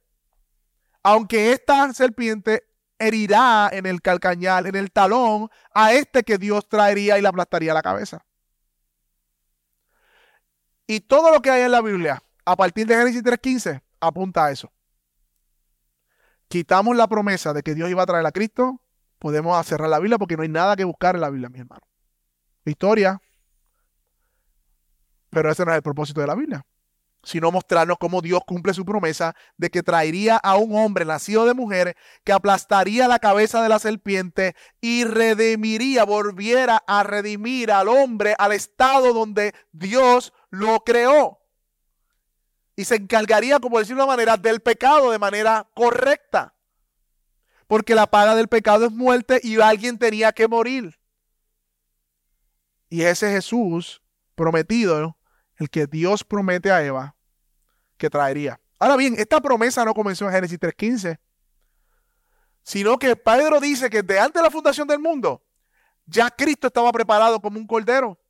Aunque 1.03 1.53
esta 1.53 1.93
serpiente 1.93 2.69
herirá 3.01 3.69
en 3.73 3.87
el 3.87 4.01
calcañal, 4.01 4.67
en 4.67 4.77
el 4.77 4.93
talón, 4.93 5.51
a 5.75 5.93
este 5.93 6.23
que 6.23 6.39
Dios 6.39 6.69
traería 6.69 7.19
y 7.19 7.23
le 7.23 7.29
aplastaría 7.29 7.75
la 7.75 7.83
cabeza. 7.83 8.25
Y 10.87 11.01
todo 11.01 11.33
lo 11.33 11.43
que 11.43 11.51
hay 11.51 11.63
en 11.63 11.73
la 11.73 11.83
Biblia, 11.83 12.23
a 12.45 12.55
partir 12.55 12.87
de 12.87 12.97
Génesis 12.97 13.25
3.15, 13.25 13.83
apunta 13.99 14.45
a 14.45 14.53
eso. 14.53 14.73
Quitamos 16.47 16.97
la 16.97 17.09
promesa 17.09 17.53
de 17.53 17.65
que 17.65 17.75
Dios 17.75 17.91
iba 17.91 18.05
a 18.05 18.07
traer 18.07 18.25
a 18.25 18.31
Cristo, 18.31 18.81
podemos 19.19 19.67
cerrar 19.67 19.89
la 19.89 19.99
Biblia 19.99 20.19
porque 20.19 20.37
no 20.37 20.43
hay 20.43 20.49
nada 20.49 20.77
que 20.77 20.85
buscar 20.85 21.15
en 21.15 21.21
la 21.21 21.31
Biblia, 21.31 21.49
mi 21.49 21.61
hermano. 21.61 21.83
Historia, 22.65 23.21
pero 25.31 25.51
ese 25.51 25.65
no 25.65 25.73
es 25.73 25.77
el 25.77 25.83
propósito 25.83 26.21
de 26.21 26.27
la 26.27 26.35
Biblia 26.35 26.65
sino 27.27 27.51
mostrarnos 27.51 27.99
cómo 27.99 28.23
Dios 28.23 28.41
cumple 28.47 28.73
su 28.73 28.85
promesa 28.85 29.35
de 29.57 29.69
que 29.69 29.83
traería 29.83 30.37
a 30.37 30.55
un 30.57 30.77
hombre 30.79 31.05
nacido 31.05 31.45
de 31.45 31.55
mujer 31.55 31.97
que 32.23 32.33
aplastaría 32.33 33.09
la 33.09 33.19
cabeza 33.19 33.61
de 33.65 33.69
la 33.69 33.81
serpiente 33.81 34.55
y 34.81 35.03
redimiría, 35.03 36.05
volviera 36.05 36.85
a 36.87 37.03
redimir 37.03 37.73
al 37.73 37.89
hombre 37.89 38.37
al 38.39 38.53
estado 38.53 39.13
donde 39.13 39.55
Dios 39.73 40.33
lo 40.51 40.85
creó. 40.85 41.41
Y 42.77 42.85
se 42.85 42.95
encargaría, 42.95 43.59
como 43.59 43.81
decir 43.81 43.97
una 43.97 44.07
manera, 44.07 44.37
del 44.37 44.61
pecado 44.61 45.11
de 45.11 45.19
manera 45.19 45.69
correcta. 45.75 46.55
Porque 47.67 47.95
la 47.95 48.07
paga 48.07 48.35
del 48.35 48.49
pecado 48.49 48.87
es 48.87 48.93
muerte 48.93 49.41
y 49.43 49.61
alguien 49.61 49.99
tenía 49.99 50.33
que 50.33 50.49
morir. 50.49 50.99
Y 52.89 53.03
ese 53.03 53.31
Jesús 53.31 54.03
prometido, 54.35 55.17
el 55.57 55.71
que 55.71 55.87
Dios 55.87 56.23
promete 56.23 56.71
a 56.71 56.85
Eva, 56.85 57.17
que 57.97 58.11
traería. 58.11 58.61
Ahora 58.79 58.97
bien, 58.97 59.15
esta 59.19 59.41
promesa 59.41 59.85
no 59.85 59.95
comenzó 59.95 60.27
en 60.27 60.33
Génesis 60.33 60.61
3.15, 60.61 61.19
sino 62.63 62.99
que 62.99 63.17
Pedro 63.17 63.61
dice 63.61 63.89
que 63.89 64.03
de 64.03 64.21
antes 64.21 64.41
de 64.41 64.43
la 64.43 64.51
fundación 64.51 64.87
del 64.87 64.99
mundo, 64.99 65.43
ya 66.05 66.31
Cristo 66.31 66.69
estaba 66.69 66.93
preparado 66.93 67.41
como 67.41 67.59
un 67.59 67.67
cordero. 67.67 68.21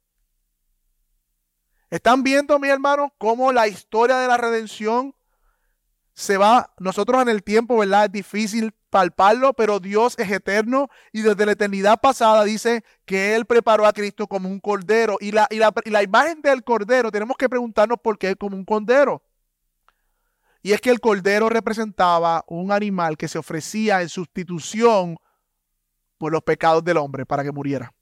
Están 1.90 2.23
viendo, 2.23 2.59
mi 2.59 2.69
hermano, 2.69 3.12
cómo 3.19 3.52
la 3.52 3.69
historia 3.69 4.16
de 4.19 4.28
la 4.28 4.37
redención 4.37 5.14
se 6.14 6.37
va, 6.37 6.73
nosotros 6.78 7.21
en 7.23 7.28
el 7.28 7.43
tiempo, 7.43 7.76
¿verdad? 7.76 8.07
Es 8.07 8.12
difícil 8.12 8.75
palparlo, 8.97 9.53
pero 9.53 9.79
Dios 9.79 10.15
es 10.17 10.31
eterno 10.31 10.88
y 11.12 11.21
desde 11.21 11.45
la 11.45 11.53
eternidad 11.53 12.00
pasada 12.00 12.45
dice 12.45 12.83
que 13.05 13.35
Él 13.35 13.45
preparó 13.45 13.85
a 13.85 13.93
Cristo 13.93 14.26
como 14.26 14.49
un 14.49 14.59
cordero. 14.59 15.19
Y 15.21 15.33
la, 15.33 15.47
y 15.50 15.57
la, 15.57 15.71
y 15.85 15.91
la 15.91 16.03
imagen 16.03 16.41
del 16.41 16.65
cordero, 16.65 17.12
tenemos 17.12 17.37
que 17.37 17.47
preguntarnos 17.47 17.99
por 18.03 18.17
qué 18.17 18.35
como 18.37 18.57
un 18.57 18.65
cordero. 18.65 19.23
Y 20.62 20.73
es 20.73 20.81
que 20.81 20.88
el 20.88 21.00
cordero 21.00 21.50
representaba 21.50 22.43
un 22.49 22.73
animal 22.73 23.19
que 23.19 23.29
se 23.29 23.37
ofrecía 23.37 24.00
en 24.00 24.09
sustitución 24.09 25.19
por 26.17 26.33
los 26.33 26.43
pecados 26.43 26.83
del 26.83 26.97
hombre 26.97 27.26
para 27.26 27.45
que 27.45 27.53
muriera. 27.53 27.93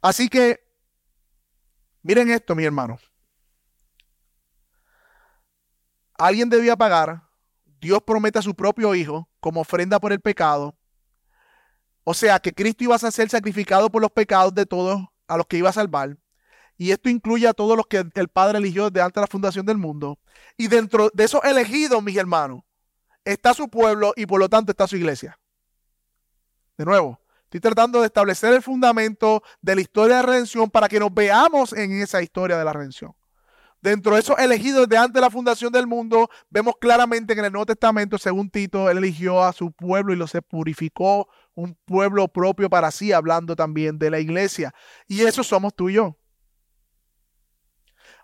Así 0.00 0.28
que, 0.28 0.60
miren 2.04 2.30
esto, 2.30 2.54
mi 2.54 2.62
hermano. 2.62 3.00
Alguien 6.20 6.50
debía 6.50 6.76
pagar. 6.76 7.22
Dios 7.80 8.02
promete 8.02 8.38
a 8.38 8.42
su 8.42 8.54
propio 8.54 8.94
Hijo 8.94 9.26
como 9.40 9.62
ofrenda 9.62 9.98
por 9.98 10.12
el 10.12 10.20
pecado. 10.20 10.76
O 12.04 12.12
sea, 12.12 12.38
que 12.38 12.52
Cristo 12.52 12.84
iba 12.84 12.94
a 12.94 12.98
ser 12.98 13.30
sacrificado 13.30 13.90
por 13.90 14.02
los 14.02 14.10
pecados 14.10 14.54
de 14.54 14.66
todos 14.66 15.00
a 15.26 15.38
los 15.38 15.46
que 15.46 15.56
iba 15.56 15.70
a 15.70 15.72
salvar. 15.72 16.18
Y 16.76 16.90
esto 16.90 17.08
incluye 17.08 17.48
a 17.48 17.54
todos 17.54 17.74
los 17.74 17.86
que 17.86 18.04
el 18.14 18.28
Padre 18.28 18.58
eligió 18.58 18.90
desde 18.90 19.00
antes 19.00 19.14
de 19.14 19.20
la 19.22 19.26
fundación 19.28 19.64
del 19.64 19.78
mundo. 19.78 20.18
Y 20.58 20.68
dentro 20.68 21.08
de 21.14 21.24
esos 21.24 21.42
elegidos, 21.42 22.02
mis 22.02 22.18
hermanos, 22.18 22.64
está 23.24 23.54
su 23.54 23.70
pueblo 23.70 24.12
y 24.14 24.26
por 24.26 24.40
lo 24.40 24.50
tanto 24.50 24.72
está 24.72 24.86
su 24.86 24.96
iglesia. 24.96 25.38
De 26.76 26.84
nuevo, 26.84 27.18
estoy 27.44 27.60
tratando 27.60 28.00
de 28.00 28.06
establecer 28.08 28.52
el 28.52 28.60
fundamento 28.60 29.42
de 29.62 29.74
la 29.74 29.80
historia 29.80 30.16
de 30.16 30.22
la 30.22 30.28
redención 30.28 30.68
para 30.68 30.86
que 30.86 31.00
nos 31.00 31.14
veamos 31.14 31.72
en 31.72 31.92
esa 32.02 32.20
historia 32.20 32.58
de 32.58 32.64
la 32.66 32.74
redención. 32.74 33.14
Dentro 33.82 34.14
de 34.14 34.20
esos 34.20 34.38
elegidos 34.38 34.88
de 34.88 34.98
antes 34.98 35.14
de 35.14 35.20
la 35.22 35.30
fundación 35.30 35.72
del 35.72 35.86
mundo, 35.86 36.28
vemos 36.50 36.74
claramente 36.78 37.34
que 37.34 37.40
en 37.40 37.46
el 37.46 37.52
Nuevo 37.52 37.66
Testamento, 37.66 38.18
según 38.18 38.50
Tito, 38.50 38.90
él 38.90 38.98
eligió 38.98 39.42
a 39.42 39.54
su 39.54 39.72
pueblo 39.72 40.12
y 40.12 40.16
lo 40.16 40.26
se 40.26 40.42
purificó, 40.42 41.28
un 41.54 41.74
pueblo 41.86 42.28
propio 42.28 42.68
para 42.68 42.90
sí, 42.90 43.12
hablando 43.12 43.56
también 43.56 43.98
de 43.98 44.10
la 44.10 44.20
iglesia. 44.20 44.74
Y 45.08 45.22
eso 45.22 45.42
somos 45.42 45.74
tú 45.74 45.88
y 45.88 45.94
yo. 45.94 46.16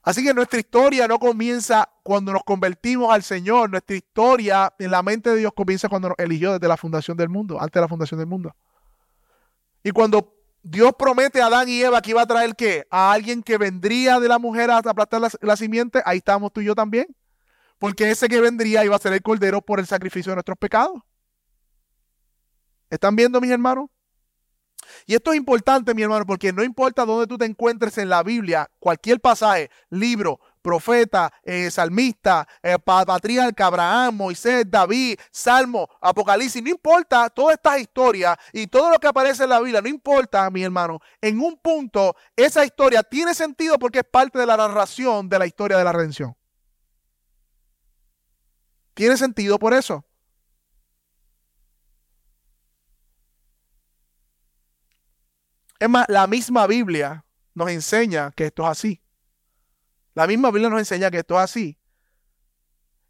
Así 0.03 0.23
que 0.23 0.33
nuestra 0.33 0.61
historia 0.61 1.09
no 1.09 1.19
comienza 1.19 1.89
cuando 2.05 2.33
nos 2.33 2.45
convertimos 2.45 3.13
al 3.13 3.23
Señor. 3.25 3.71
Nuestra 3.71 3.97
historia 3.97 4.73
en 4.79 4.91
la 4.91 5.03
mente 5.03 5.31
de 5.31 5.37
Dios 5.39 5.53
comienza 5.53 5.89
cuando 5.89 6.11
nos 6.11 6.19
eligió 6.19 6.53
desde 6.53 6.69
la 6.69 6.77
fundación 6.77 7.17
del 7.17 7.29
mundo, 7.29 7.61
antes 7.61 7.73
de 7.73 7.81
la 7.81 7.89
fundación 7.89 8.19
del 8.19 8.29
mundo. 8.29 8.55
Y 9.83 9.91
cuando 9.91 10.36
Dios 10.69 10.95
promete 10.99 11.41
a 11.41 11.47
Adán 11.47 11.69
y 11.69 11.81
Eva 11.81 12.03
que 12.03 12.11
iba 12.11 12.23
a 12.23 12.27
traer 12.27 12.57
qué? 12.57 12.89
A 12.91 13.13
alguien 13.13 13.41
que 13.41 13.57
vendría 13.57 14.19
de 14.19 14.27
la 14.27 14.41
mujer 14.41 14.69
a 14.73 14.79
aplastar 14.79 15.23
la, 15.41 15.57
simiente, 15.57 16.03
ahí 16.05 16.19
estamos 16.19 16.53
tú 16.53 16.61
y 16.61 16.65
yo 16.65 16.75
también. 16.75 17.07
Porque 17.79 18.11
ese 18.11 18.27
que 18.27 18.41
vendría 18.41 18.85
iba 18.85 18.97
a 18.97 18.99
ser 18.99 19.13
el 19.13 19.23
cordero 19.23 19.63
por 19.63 19.79
el 19.79 19.87
sacrificio 19.87 20.33
de 20.33 20.37
nuestros 20.37 20.59
pecados. 20.59 21.01
¿Están 22.91 23.15
viendo, 23.15 23.41
mis 23.41 23.53
hermanos? 23.53 23.91
Y 25.07 25.15
esto 25.15 25.31
es 25.31 25.37
importante, 25.37 25.95
mi 25.95 26.03
hermano, 26.03 26.27
porque 26.27 26.53
no 26.53 26.65
importa 26.65 27.05
dónde 27.05 27.29
tú 27.29 27.39
te 27.39 27.45
encuentres 27.45 27.97
en 27.99 28.09
la 28.09 28.25
Biblia, 28.25 28.69
cualquier 28.81 29.21
pasaje, 29.21 29.71
libro, 29.89 30.41
profeta, 30.67 31.33
eh, 31.45 31.71
salmista, 31.71 32.45
eh, 32.61 32.77
patriarca, 32.77 33.67
Abraham, 33.67 34.17
Moisés, 34.17 34.69
David, 34.69 35.17
Salmo, 35.31 35.89
Apocalipsis, 36.01 36.61
no 36.61 36.71
importa 36.71 37.31
todas 37.31 37.55
estas 37.55 37.79
historias 37.79 38.37
y 38.53 38.67
todo 38.67 38.91
lo 38.91 38.99
que 38.99 39.07
aparece 39.07 39.45
en 39.45 39.51
la 39.51 39.61
Biblia, 39.61 39.81
no 39.81 39.89
importa, 39.89 40.51
mi 40.51 40.65
hermano, 40.65 40.99
en 41.21 41.39
un 41.39 41.57
punto 41.57 42.17
esa 42.35 42.65
historia 42.65 43.05
tiene 43.05 43.33
sentido 43.33 43.79
porque 43.79 44.01
es 44.01 44.05
parte 44.11 44.41
de 44.41 44.47
la 44.47 44.57
narración 44.57 45.29
de 45.29 45.39
la 45.39 45.47
historia 45.47 45.79
de 45.79 45.85
la 45.85 45.93
redención. 45.93 46.37
Tiene 48.95 49.17
sentido 49.17 49.61
por 49.61 49.73
eso. 49.73 50.05
Es 55.79 55.89
más, 55.89 56.07
la 56.09 56.27
misma 56.27 56.67
Biblia 56.67 57.25
nos 57.55 57.71
enseña 57.71 58.33
que 58.33 58.47
esto 58.47 58.65
es 58.65 58.69
así. 58.71 59.06
La 60.17 60.27
misma 60.27 60.51
Biblia 60.51 60.71
nos 60.71 60.79
enseña 60.79 61.11
que 61.11 61.19
esto 61.19 61.35
es 61.37 61.43
así. 61.43 61.79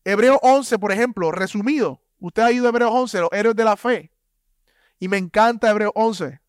Hebreo 0.04 0.40
11, 0.42 0.76
por 0.80 0.90
ejemplo, 0.90 1.30
resumido. 1.30 2.02
Usted 2.18 2.42
ha 2.42 2.50
ido 2.50 2.66
a 2.66 2.70
Hebreo 2.70 2.90
11, 2.90 3.20
los 3.20 3.28
héroes 3.30 3.54
de 3.54 3.64
la 3.64 3.76
fe. 3.76 4.10
Y 4.98 5.06
me 5.06 5.16
encanta 5.16 5.70
Hebreo 5.70 5.92
11. 5.94 6.24
Le 6.24 6.40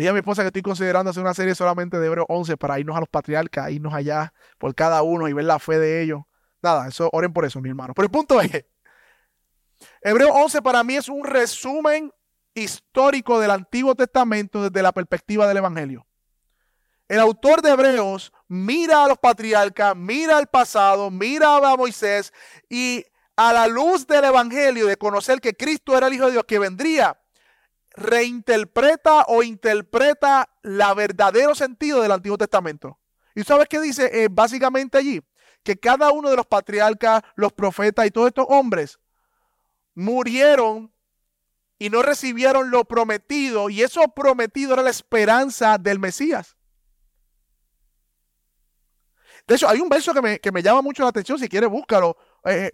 dije 0.00 0.08
a 0.08 0.14
mi 0.14 0.20
esposa 0.20 0.42
que 0.42 0.46
estoy 0.46 0.62
considerando 0.62 1.10
hacer 1.10 1.22
una 1.22 1.34
serie 1.34 1.54
solamente 1.54 1.98
de 1.98 2.06
Hebreo 2.06 2.24
11 2.26 2.56
para 2.56 2.80
irnos 2.80 2.96
a 2.96 3.00
los 3.00 3.08
patriarcas, 3.10 3.70
irnos 3.70 3.92
allá 3.92 4.32
por 4.56 4.74
cada 4.74 5.02
uno 5.02 5.28
y 5.28 5.34
ver 5.34 5.44
la 5.44 5.58
fe 5.58 5.78
de 5.78 6.02
ellos. 6.02 6.22
Nada, 6.62 6.88
eso, 6.88 7.10
oren 7.12 7.34
por 7.34 7.44
eso, 7.44 7.60
mi 7.60 7.68
hermano. 7.68 7.92
Pero 7.92 8.06
el 8.06 8.10
punto 8.10 8.40
es, 8.40 8.64
Hebreo 10.00 10.32
11 10.32 10.62
para 10.62 10.82
mí 10.84 10.94
es 10.94 11.10
un 11.10 11.22
resumen 11.24 12.10
histórico 12.54 13.40
del 13.40 13.50
Antiguo 13.50 13.94
Testamento 13.94 14.62
desde 14.62 14.82
la 14.82 14.92
perspectiva 14.92 15.46
del 15.46 15.58
Evangelio. 15.58 16.06
El 17.12 17.20
autor 17.20 17.60
de 17.60 17.68
Hebreos 17.68 18.32
mira 18.48 19.04
a 19.04 19.08
los 19.08 19.18
patriarcas, 19.18 19.94
mira 19.94 20.38
al 20.38 20.46
pasado, 20.46 21.10
mira 21.10 21.56
a 21.56 21.76
Moisés 21.76 22.32
y 22.70 23.04
a 23.36 23.52
la 23.52 23.66
luz 23.66 24.06
del 24.06 24.24
Evangelio, 24.24 24.86
de 24.86 24.96
conocer 24.96 25.38
que 25.42 25.52
Cristo 25.52 25.94
era 25.94 26.06
el 26.06 26.14
Hijo 26.14 26.24
de 26.24 26.32
Dios 26.32 26.44
que 26.48 26.58
vendría, 26.58 27.20
reinterpreta 27.90 29.26
o 29.28 29.42
interpreta 29.42 30.48
la 30.62 30.94
verdadero 30.94 31.54
sentido 31.54 32.00
del 32.00 32.12
Antiguo 32.12 32.38
Testamento. 32.38 32.98
¿Y 33.34 33.42
sabes 33.42 33.68
qué 33.68 33.78
dice 33.78 34.24
eh, 34.24 34.28
básicamente 34.30 34.96
allí? 34.96 35.20
Que 35.62 35.76
cada 35.76 36.12
uno 36.12 36.30
de 36.30 36.36
los 36.36 36.46
patriarcas, 36.46 37.20
los 37.34 37.52
profetas 37.52 38.06
y 38.06 38.10
todos 38.10 38.28
estos 38.28 38.46
hombres 38.48 38.98
murieron 39.94 40.90
y 41.78 41.90
no 41.90 42.00
recibieron 42.00 42.70
lo 42.70 42.86
prometido, 42.86 43.68
y 43.68 43.82
eso 43.82 44.00
prometido 44.14 44.72
era 44.72 44.82
la 44.82 44.88
esperanza 44.88 45.76
del 45.76 45.98
Mesías. 45.98 46.56
De 49.46 49.54
hecho, 49.54 49.68
hay 49.68 49.80
un 49.80 49.88
verso 49.88 50.14
que 50.14 50.22
me, 50.22 50.38
que 50.38 50.52
me 50.52 50.62
llama 50.62 50.82
mucho 50.82 51.02
la 51.02 51.08
atención, 51.08 51.38
si 51.38 51.48
quieres 51.48 51.70
búscalo. 51.70 52.16
Eh, 52.44 52.72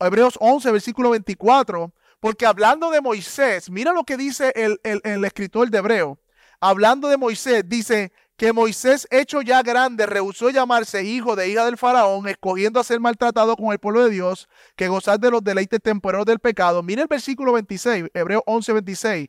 Hebreos 0.00 0.36
11, 0.40 0.72
versículo 0.72 1.10
24. 1.10 1.92
Porque 2.20 2.46
hablando 2.46 2.90
de 2.90 3.00
Moisés, 3.00 3.70
mira 3.70 3.92
lo 3.92 4.04
que 4.04 4.16
dice 4.16 4.52
el, 4.56 4.80
el 4.82 5.24
escritor 5.24 5.70
de 5.70 5.78
Hebreo. 5.78 6.18
Hablando 6.60 7.08
de 7.08 7.16
Moisés, 7.16 7.62
dice, 7.66 8.12
que 8.38 8.52
Moisés, 8.52 9.08
hecho 9.10 9.42
ya 9.42 9.62
grande, 9.64 10.06
rehusó 10.06 10.50
llamarse 10.50 11.02
hijo 11.02 11.34
de 11.34 11.48
hija 11.48 11.64
del 11.64 11.76
faraón, 11.76 12.28
escogiendo 12.28 12.78
a 12.78 12.84
ser 12.84 13.00
maltratado 13.00 13.56
con 13.56 13.72
el 13.72 13.80
pueblo 13.80 14.04
de 14.04 14.10
Dios, 14.10 14.48
que 14.76 14.86
gozar 14.86 15.18
de 15.18 15.32
los 15.32 15.42
deleites 15.42 15.82
temporales 15.82 16.24
del 16.24 16.38
pecado. 16.38 16.80
Mire 16.84 17.02
el 17.02 17.08
versículo 17.08 17.52
26, 17.54 18.04
Hebreo 18.14 18.44
11, 18.46 18.74
26. 18.74 19.28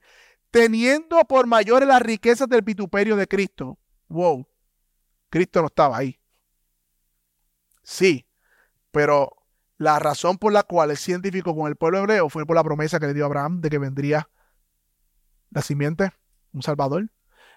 Teniendo 0.51 1.17
por 1.25 1.47
mayores 1.47 1.87
las 1.87 2.03
riquezas 2.03 2.47
del 2.47 2.61
vituperio 2.61 3.15
de 3.15 3.27
Cristo. 3.27 3.79
Wow, 4.09 4.47
Cristo 5.31 5.61
no 5.61 5.67
estaba 5.67 5.97
ahí. 5.97 6.18
Sí, 7.89 8.27
pero 8.91 9.35
la 9.79 9.97
razón 9.97 10.37
por 10.37 10.53
la 10.53 10.61
cual 10.61 10.91
es 10.91 10.99
científico 10.99 11.55
con 11.55 11.67
el 11.67 11.75
pueblo 11.75 11.97
hebreo 11.97 12.29
fue 12.29 12.45
por 12.45 12.55
la 12.55 12.63
promesa 12.63 12.99
que 12.99 13.07
le 13.07 13.15
dio 13.15 13.25
Abraham 13.25 13.61
de 13.61 13.71
que 13.71 13.79
vendría 13.79 14.29
la 15.49 15.63
simiente, 15.63 16.11
un 16.53 16.61
salvador. 16.61 17.09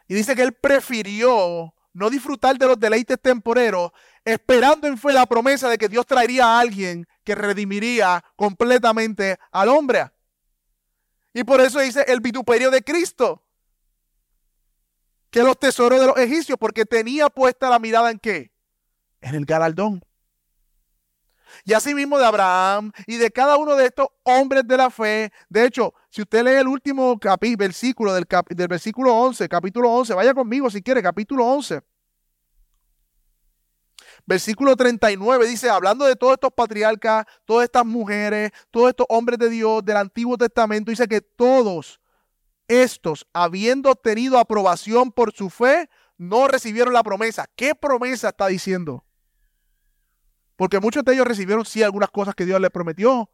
Y 0.09 0.15
dice 0.15 0.35
que 0.35 0.41
él 0.41 0.55
prefirió 0.55 1.75
no 1.93 2.09
disfrutar 2.09 2.57
de 2.57 2.67
los 2.67 2.81
deleites 2.81 3.21
temporeros, 3.21 3.93
esperando 4.25 4.89
en 4.89 4.97
fe 4.97 5.13
la 5.13 5.27
promesa 5.27 5.69
de 5.69 5.77
que 5.77 5.91
Dios 5.91 6.07
traería 6.07 6.47
a 6.47 6.61
alguien 6.61 7.07
que 7.25 7.35
redimiría 7.35 8.25
completamente 8.35 9.39
al 9.51 9.69
hombre. 9.69 10.11
Y 11.35 11.45
por 11.45 11.61
eso 11.61 11.79
dice 11.81 12.07
el 12.09 12.21
vituperio 12.21 12.71
de 12.71 12.83
Cristo, 12.83 13.45
que 15.31 15.43
los 15.43 15.59
tesoros 15.59 16.01
de 16.01 16.07
los 16.07 16.17
egipcios, 16.17 16.57
porque 16.59 16.87
tenía 16.87 17.29
puesta 17.29 17.69
la 17.69 17.79
mirada 17.79 18.11
en 18.11 18.19
qué? 18.19 18.51
En 19.21 19.35
el 19.35 19.45
galardón. 19.45 20.03
Y 21.65 21.73
así 21.73 21.95
mismo 21.95 22.19
de 22.19 22.27
Abraham 22.27 22.93
y 23.07 23.17
de 23.17 23.31
cada 23.31 23.57
uno 23.57 23.77
de 23.77 23.87
estos 23.87 24.09
hombres 24.25 24.67
de 24.67 24.77
la 24.77 24.91
fe. 24.91 25.33
De 25.49 25.65
hecho, 25.65 25.95
si 26.11 26.23
usted 26.23 26.45
lee 26.45 26.61
el 26.61 26.69
último 26.69 27.19
versículo 27.57 28.15
del, 28.15 28.27
del 28.51 28.69
versículo 28.69 29.15
11, 29.15 29.49
capítulo 29.49 29.91
11, 29.91 30.15
vaya 30.15 30.35
conmigo 30.35 30.71
si 30.71 30.83
quiere, 30.83 31.03
capítulo 31.03 31.47
11. 31.47 31.83
Versículo 34.25 34.77
39 34.77 35.47
dice, 35.49 35.69
hablando 35.69 36.05
de 36.05 36.15
todos 36.15 36.35
estos 36.35 36.53
patriarcas, 36.53 37.27
todas 37.45 37.65
estas 37.65 37.85
mujeres, 37.85 38.53
todos 38.71 38.91
estos 38.91 39.07
hombres 39.09 39.39
de 39.39 39.49
Dios 39.49 39.85
del 39.85 39.97
Antiguo 39.97 40.39
Testamento, 40.39 40.91
dice 40.91 41.09
que 41.09 41.21
todos 41.21 42.01
estos, 42.69 43.27
habiendo 43.33 43.91
obtenido 43.91 44.39
aprobación 44.39 45.11
por 45.11 45.33
su 45.33 45.51
fe, 45.51 45.91
no 46.17 46.47
recibieron 46.47 46.95
la 46.95 47.03
promesa. 47.03 47.49
¿Qué 47.57 47.75
promesa 47.75 48.29
está 48.29 48.47
diciendo? 48.47 49.05
Porque 50.63 50.79
muchos 50.79 51.03
de 51.03 51.15
ellos 51.15 51.27
recibieron 51.27 51.65
sí 51.65 51.83
algunas 51.83 52.09
cosas 52.09 52.37
que 52.37 52.47
Dios 52.47 52.61
les 52.61 52.71
prometió. 52.71 53.29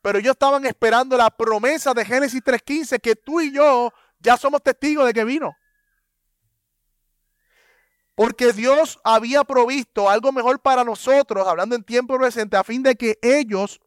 Pero 0.00 0.20
ellos 0.20 0.34
estaban 0.34 0.64
esperando 0.66 1.16
la 1.16 1.28
promesa 1.30 1.92
de 1.94 2.04
Génesis 2.04 2.40
3.15 2.44 3.00
que 3.00 3.16
tú 3.16 3.40
y 3.40 3.52
yo 3.52 3.92
ya 4.20 4.36
somos 4.36 4.62
testigos 4.62 5.04
de 5.04 5.14
que 5.14 5.24
vino. 5.24 5.56
Porque 8.14 8.52
Dios 8.52 9.00
había 9.02 9.42
provisto 9.42 10.08
algo 10.08 10.30
mejor 10.30 10.60
para 10.60 10.84
nosotros, 10.84 11.44
hablando 11.44 11.74
en 11.74 11.82
tiempo 11.82 12.16
presente, 12.16 12.56
a 12.56 12.62
fin 12.62 12.84
de 12.84 12.94
que 12.94 13.18
ellos, 13.20 13.80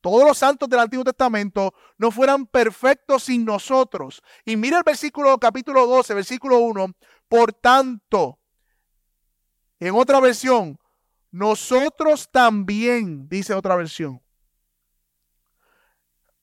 todos 0.00 0.26
los 0.26 0.38
santos 0.38 0.70
del 0.70 0.80
Antiguo 0.80 1.04
Testamento, 1.04 1.74
no 1.98 2.10
fueran 2.10 2.46
perfectos 2.46 3.24
sin 3.24 3.44
nosotros. 3.44 4.22
Y 4.46 4.56
mira 4.56 4.78
el 4.78 4.84
versículo 4.84 5.36
capítulo 5.36 5.86
12, 5.86 6.14
versículo 6.14 6.60
1. 6.60 6.94
Por 7.28 7.52
tanto, 7.52 8.38
en 9.78 9.94
otra 9.94 10.18
versión, 10.18 10.78
nosotros 11.34 12.30
también, 12.30 13.28
dice 13.28 13.54
otra 13.54 13.74
versión. 13.74 14.22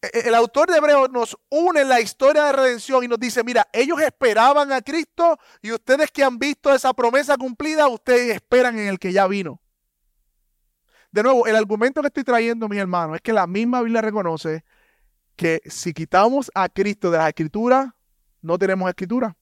E, 0.01 0.07
e, 0.07 0.27
el 0.27 0.35
autor 0.35 0.69
de 0.69 0.79
Hebreo 0.79 1.07
nos 1.07 1.37
une 1.49 1.79
en 1.79 1.87
la 1.87 2.01
historia 2.01 2.43
de 2.43 2.51
redención 2.51 3.01
y 3.01 3.07
nos 3.07 3.17
dice, 3.17 3.41
mira, 3.41 3.65
ellos 3.71 4.01
esperaban 4.01 4.73
a 4.73 4.81
Cristo 4.81 5.39
y 5.61 5.71
ustedes 5.71 6.11
que 6.11 6.25
han 6.25 6.37
visto 6.37 6.73
esa 6.73 6.93
promesa 6.93 7.37
cumplida, 7.37 7.87
ustedes 7.87 8.35
esperan 8.35 8.77
en 8.79 8.89
el 8.89 8.99
que 8.99 9.13
ya 9.13 9.27
vino. 9.27 9.61
De 11.09 11.23
nuevo, 11.23 11.47
el 11.47 11.55
argumento 11.55 12.01
que 12.01 12.07
estoy 12.07 12.25
trayendo, 12.25 12.67
mi 12.67 12.77
hermano, 12.77 13.15
es 13.15 13.21
que 13.21 13.31
la 13.31 13.47
misma 13.47 13.81
Biblia 13.81 14.01
reconoce 14.01 14.65
que 15.37 15.61
si 15.67 15.93
quitamos 15.93 16.51
a 16.53 16.67
Cristo 16.67 17.09
de 17.11 17.17
la 17.17 17.29
escritura, 17.29 17.95
no 18.41 18.59
tenemos 18.59 18.89
escritura. 18.89 19.37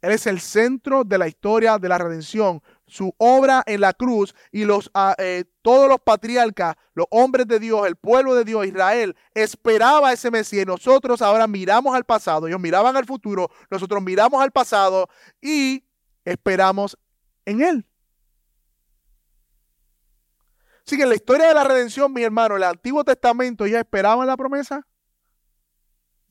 Él 0.00 0.12
es 0.12 0.26
el 0.26 0.40
centro 0.40 1.04
de 1.04 1.18
la 1.18 1.28
historia 1.28 1.78
de 1.78 1.88
la 1.90 1.98
redención 1.98 2.62
su 2.90 3.14
obra 3.18 3.62
en 3.66 3.80
la 3.80 3.92
cruz 3.92 4.34
y 4.52 4.64
los, 4.64 4.90
ah, 4.94 5.14
eh, 5.18 5.44
todos 5.62 5.88
los 5.88 6.00
patriarcas, 6.00 6.76
los 6.94 7.06
hombres 7.10 7.46
de 7.46 7.58
Dios, 7.58 7.86
el 7.86 7.96
pueblo 7.96 8.34
de 8.34 8.44
Dios, 8.44 8.66
Israel, 8.66 9.16
esperaba 9.34 10.12
ese 10.12 10.30
Mesías. 10.30 10.64
Y 10.64 10.66
nosotros 10.66 11.22
ahora 11.22 11.46
miramos 11.46 11.94
al 11.94 12.04
pasado, 12.04 12.46
ellos 12.46 12.60
miraban 12.60 12.96
al 12.96 13.06
futuro, 13.06 13.48
nosotros 13.70 14.02
miramos 14.02 14.42
al 14.42 14.50
pasado 14.50 15.08
y 15.40 15.84
esperamos 16.24 16.98
en 17.44 17.62
Él. 17.62 17.86
Así 20.86 20.96
que 20.96 21.04
en 21.04 21.10
la 21.10 21.14
historia 21.14 21.46
de 21.46 21.54
la 21.54 21.64
redención, 21.64 22.12
mi 22.12 22.22
hermano, 22.22 22.56
el 22.56 22.64
Antiguo 22.64 23.04
Testamento 23.04 23.66
ya 23.66 23.78
esperaban 23.78 24.26
la 24.26 24.36
promesa. 24.36 24.86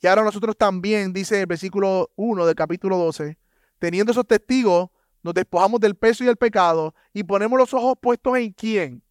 Y 0.02 0.08
ahora 0.08 0.24
nosotros 0.24 0.58
también, 0.58 1.14
dice 1.14 1.42
el 1.42 1.46
versículo 1.46 2.12
1 2.16 2.46
del 2.46 2.56
capítulo 2.56 2.98
12, 2.98 3.38
teniendo 3.80 4.12
esos 4.12 4.28
testigos, 4.28 4.90
nos 5.22 5.34
despojamos 5.34 5.80
del 5.80 5.96
peso 5.96 6.24
y 6.24 6.28
del 6.28 6.38
pecado 6.38 6.94
y 7.14 7.24
ponemos 7.24 7.58
los 7.58 7.74
ojos 7.74 7.98
puestos 8.02 8.38
en 8.38 8.54
quién? 8.54 9.04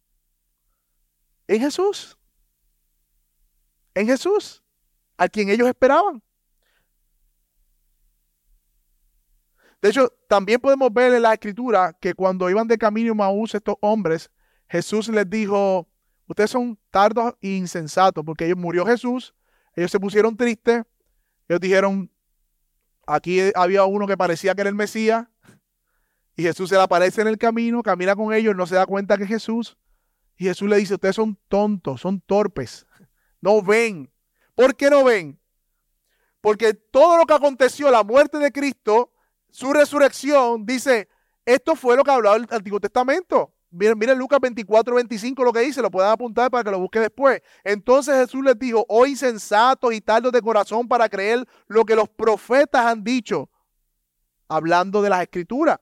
En 1.47 1.59
Jesús. 1.59 2.17
En 3.93 4.07
Jesús, 4.07 4.63
a 5.17 5.27
quien 5.27 5.49
ellos 5.49 5.67
esperaban. 5.67 6.21
De 9.81 9.89
hecho, 9.89 10.09
también 10.27 10.59
podemos 10.59 10.91
ver 10.91 11.13
en 11.13 11.21
la 11.21 11.33
escritura 11.33 11.95
que 11.99 12.13
cuando 12.13 12.49
iban 12.49 12.67
de 12.67 12.77
camino 12.77 13.13
a 13.13 13.15
Maús 13.15 13.55
estos 13.55 13.75
hombres, 13.81 14.29
Jesús 14.67 15.07
les 15.09 15.29
dijo, 15.29 15.87
ustedes 16.27 16.51
son 16.51 16.77
tardos 16.91 17.33
e 17.41 17.49
insensatos, 17.55 18.23
porque 18.25 18.45
ellos 18.45 18.57
murió 18.57 18.85
Jesús, 18.85 19.33
ellos 19.75 19.89
se 19.89 19.99
pusieron 19.99 20.35
tristes, 20.35 20.83
ellos 21.47 21.61
dijeron, 21.61 22.11
aquí 23.07 23.39
había 23.55 23.85
uno 23.85 24.05
que 24.05 24.17
parecía 24.17 24.53
que 24.53 24.61
era 24.61 24.69
el 24.69 24.75
Mesías, 24.75 25.27
y 26.39 26.41
Jesús 26.41 26.69
se 26.69 26.75
le 26.75 26.81
aparece 26.81 27.19
en 27.19 27.27
el 27.27 27.37
camino, 27.37 27.83
camina 27.83 28.15
con 28.15 28.33
ellos, 28.33 28.55
no 28.55 28.65
se 28.65 28.75
da 28.75 28.85
cuenta 28.85 29.17
que 29.17 29.23
es 29.23 29.29
Jesús. 29.29 29.77
Y 30.37 30.45
Jesús 30.45 30.69
le 30.69 30.77
dice, 30.77 30.93
ustedes 30.93 31.17
son 31.17 31.37
tontos, 31.49 31.99
son 31.99 32.21
torpes, 32.21 32.87
no 33.41 33.61
ven. 33.61 34.09
¿Por 34.55 34.73
qué 34.73 34.89
no 34.89 35.03
ven? 35.03 35.37
Porque 36.39 36.73
todo 36.73 37.17
lo 37.17 37.25
que 37.25 37.33
aconteció, 37.33 37.91
la 37.91 38.05
muerte 38.05 38.37
de 38.37 38.53
Cristo, 38.53 39.11
su 39.49 39.73
resurrección, 39.73 40.65
dice, 40.65 41.09
esto 41.45 41.75
fue 41.75 41.97
lo 41.97 42.05
que 42.05 42.11
hablaba 42.11 42.37
el 42.37 42.47
Antiguo 42.49 42.79
Testamento. 42.79 43.53
Miren, 43.69 43.99
miren 43.99 44.17
Lucas 44.17 44.39
24, 44.39 44.95
25 44.95 45.43
lo 45.43 45.51
que 45.51 45.59
dice, 45.59 45.81
lo 45.81 45.91
pueden 45.91 46.09
apuntar 46.09 46.49
para 46.49 46.63
que 46.63 46.71
lo 46.71 46.79
busque 46.79 47.01
después. 47.01 47.41
Entonces 47.65 48.15
Jesús 48.15 48.45
les 48.45 48.57
dijo, 48.57 48.85
oh 48.87 49.05
insensatos 49.05 49.93
y 49.93 49.99
tardos 49.99 50.31
de 50.31 50.41
corazón 50.41 50.87
para 50.87 51.09
creer 51.09 51.45
lo 51.67 51.83
que 51.83 51.97
los 51.97 52.07
profetas 52.07 52.85
han 52.85 53.03
dicho, 53.03 53.49
hablando 54.47 55.01
de 55.01 55.09
las 55.09 55.21
escrituras 55.21 55.79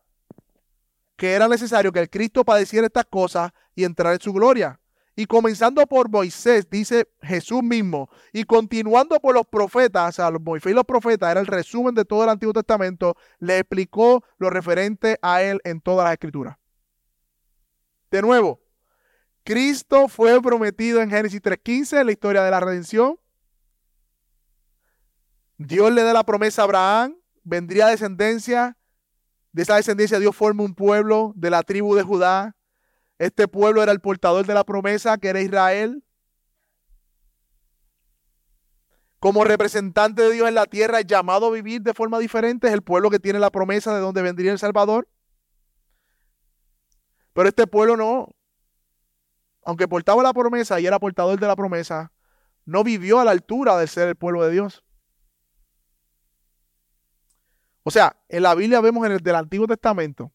que 1.18 1.34
era 1.34 1.48
necesario 1.48 1.92
que 1.92 2.00
el 2.00 2.10
Cristo 2.10 2.46
padeciera 2.46 2.86
estas 2.86 3.06
cosas 3.06 3.52
y 3.76 3.84
entrar 3.84 4.14
en 4.14 4.22
su 4.22 4.32
gloria. 4.32 4.80
Y 5.16 5.26
comenzando 5.26 5.86
por 5.88 6.10
Moisés, 6.12 6.70
dice 6.70 7.10
Jesús 7.24 7.64
mismo, 7.64 8.08
y 8.32 8.44
continuando 8.44 9.20
por 9.20 9.34
los 9.34 9.48
profetas, 9.48 10.10
o 10.10 10.12
sea, 10.12 10.30
los 10.30 10.42
Moisés 10.42 10.72
y 10.72 10.76
los 10.76 10.84
profetas, 10.86 11.32
era 11.32 11.40
el 11.40 11.48
resumen 11.48 11.96
de 11.96 12.06
todo 12.06 12.24
el 12.24 12.30
Antiguo 12.30 12.54
Testamento, 12.54 13.18
le 13.40 13.58
explicó 13.58 14.24
lo 14.38 14.52
referente 14.52 15.18
a 15.24 15.42
él 15.42 15.60
en 15.64 15.82
todas 15.82 16.06
las 16.06 16.14
escrituras. 16.14 16.56
De 18.12 18.22
nuevo, 18.22 18.62
Cristo 19.44 20.08
fue 20.08 20.40
prometido 20.40 21.02
en 21.02 21.10
Génesis 21.10 21.42
3.15, 21.42 22.02
en 22.02 22.06
la 22.06 22.12
historia 22.12 22.44
de 22.44 22.52
la 22.52 22.60
redención. 22.60 23.20
Dios 25.58 25.92
le 25.92 26.04
da 26.04 26.14
la 26.14 26.26
promesa 26.26 26.62
a 26.62 26.66
Abraham, 26.66 27.18
vendría 27.44 27.88
descendencia 27.88 28.77
de 29.52 29.64
esa 29.64 29.76
descendencia 29.76 30.20
Dios 30.20 30.36
forma 30.36 30.64
un 30.64 30.76
pueblo 30.76 31.34
de 31.36 31.50
la 31.50 31.64
tribu 31.64 31.96
de 31.96 32.04
Judá. 32.04 32.56
Este 33.18 33.48
pueblo 33.48 33.82
era 33.82 33.92
el 33.92 34.00
portador 34.00 34.46
de 34.46 34.54
la 34.54 34.64
promesa 34.64 35.18
que 35.18 35.30
era 35.30 35.42
Israel. 35.42 36.04
como 39.20 39.44
representante 39.44 40.22
de 40.22 40.32
Dios 40.32 40.48
en 40.48 40.56
la 40.56 40.66
tierra, 40.66 41.02
llamado 41.02 41.48
a 41.48 41.52
vivir 41.52 41.82
de 41.82 41.94
forma 41.94 42.20
diferente, 42.20 42.68
es 42.68 42.74
el 42.74 42.82
pueblo 42.82 43.10
que 43.10 43.20
tiene 43.20 43.40
la 43.40 43.50
promesa 43.50 43.94
de 43.94 44.00
donde 44.00 44.22
vendría 44.22 44.52
el 44.52 44.60
Salvador. 44.60 45.08
Pero 47.34 47.50
este 47.50 47.68
pueblo 47.68 47.98
no, 47.98 48.30
aunque 49.64 49.88
portaba 49.88 50.24
la 50.24 50.34
promesa 50.34 50.80
y 50.80 50.88
era 50.88 51.00
portador 51.00 51.40
de 51.40 51.48
la 51.48 51.56
promesa, 51.56 52.12
no 52.66 52.84
vivió 52.84 53.20
a 53.20 53.26
la 53.26 53.32
altura 53.32 53.78
de 53.78 53.88
ser 53.88 54.08
el 54.08 54.16
pueblo 54.16 54.44
de 54.44 54.52
Dios. 54.52 54.84
O 57.88 57.90
sea, 57.90 58.18
en 58.28 58.44
la 58.44 58.54
Biblia 58.54 58.82
vemos 58.82 59.06
en 59.06 59.14
el 59.14 59.22
del 59.22 59.36
Antiguo 59.36 59.66
Testamento 59.66 60.34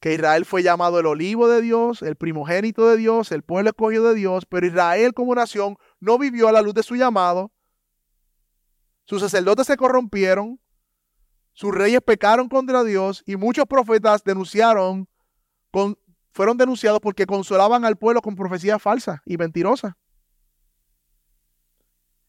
que 0.00 0.14
Israel 0.14 0.46
fue 0.46 0.62
llamado 0.62 0.98
el 0.98 1.04
olivo 1.04 1.46
de 1.46 1.60
Dios, 1.60 2.00
el 2.00 2.16
primogénito 2.16 2.88
de 2.88 2.96
Dios, 2.96 3.30
el 3.30 3.42
pueblo 3.42 3.68
escogido 3.68 4.08
de 4.08 4.14
Dios, 4.14 4.46
pero 4.46 4.66
Israel 4.66 5.12
como 5.12 5.34
nación 5.34 5.76
no 6.00 6.16
vivió 6.16 6.48
a 6.48 6.52
la 6.52 6.62
luz 6.62 6.72
de 6.72 6.82
su 6.82 6.96
llamado. 6.96 7.52
Sus 9.04 9.20
sacerdotes 9.20 9.66
se 9.66 9.76
corrompieron, 9.76 10.58
sus 11.52 11.74
reyes 11.74 12.00
pecaron 12.00 12.48
contra 12.48 12.82
Dios 12.84 13.22
y 13.26 13.36
muchos 13.36 13.66
profetas 13.66 14.24
denunciaron, 14.24 15.10
fueron 16.30 16.56
denunciados 16.56 17.00
porque 17.00 17.26
consolaban 17.26 17.84
al 17.84 17.96
pueblo 17.96 18.22
con 18.22 18.34
profecías 18.34 18.80
falsas 18.80 19.20
y 19.26 19.36
mentirosas. 19.36 19.92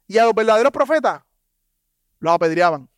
Y 0.06 0.18
a 0.18 0.26
los 0.26 0.34
verdaderos 0.34 0.74
profetas 0.74 1.22
los 2.20 2.34
apedreaban. 2.34 2.90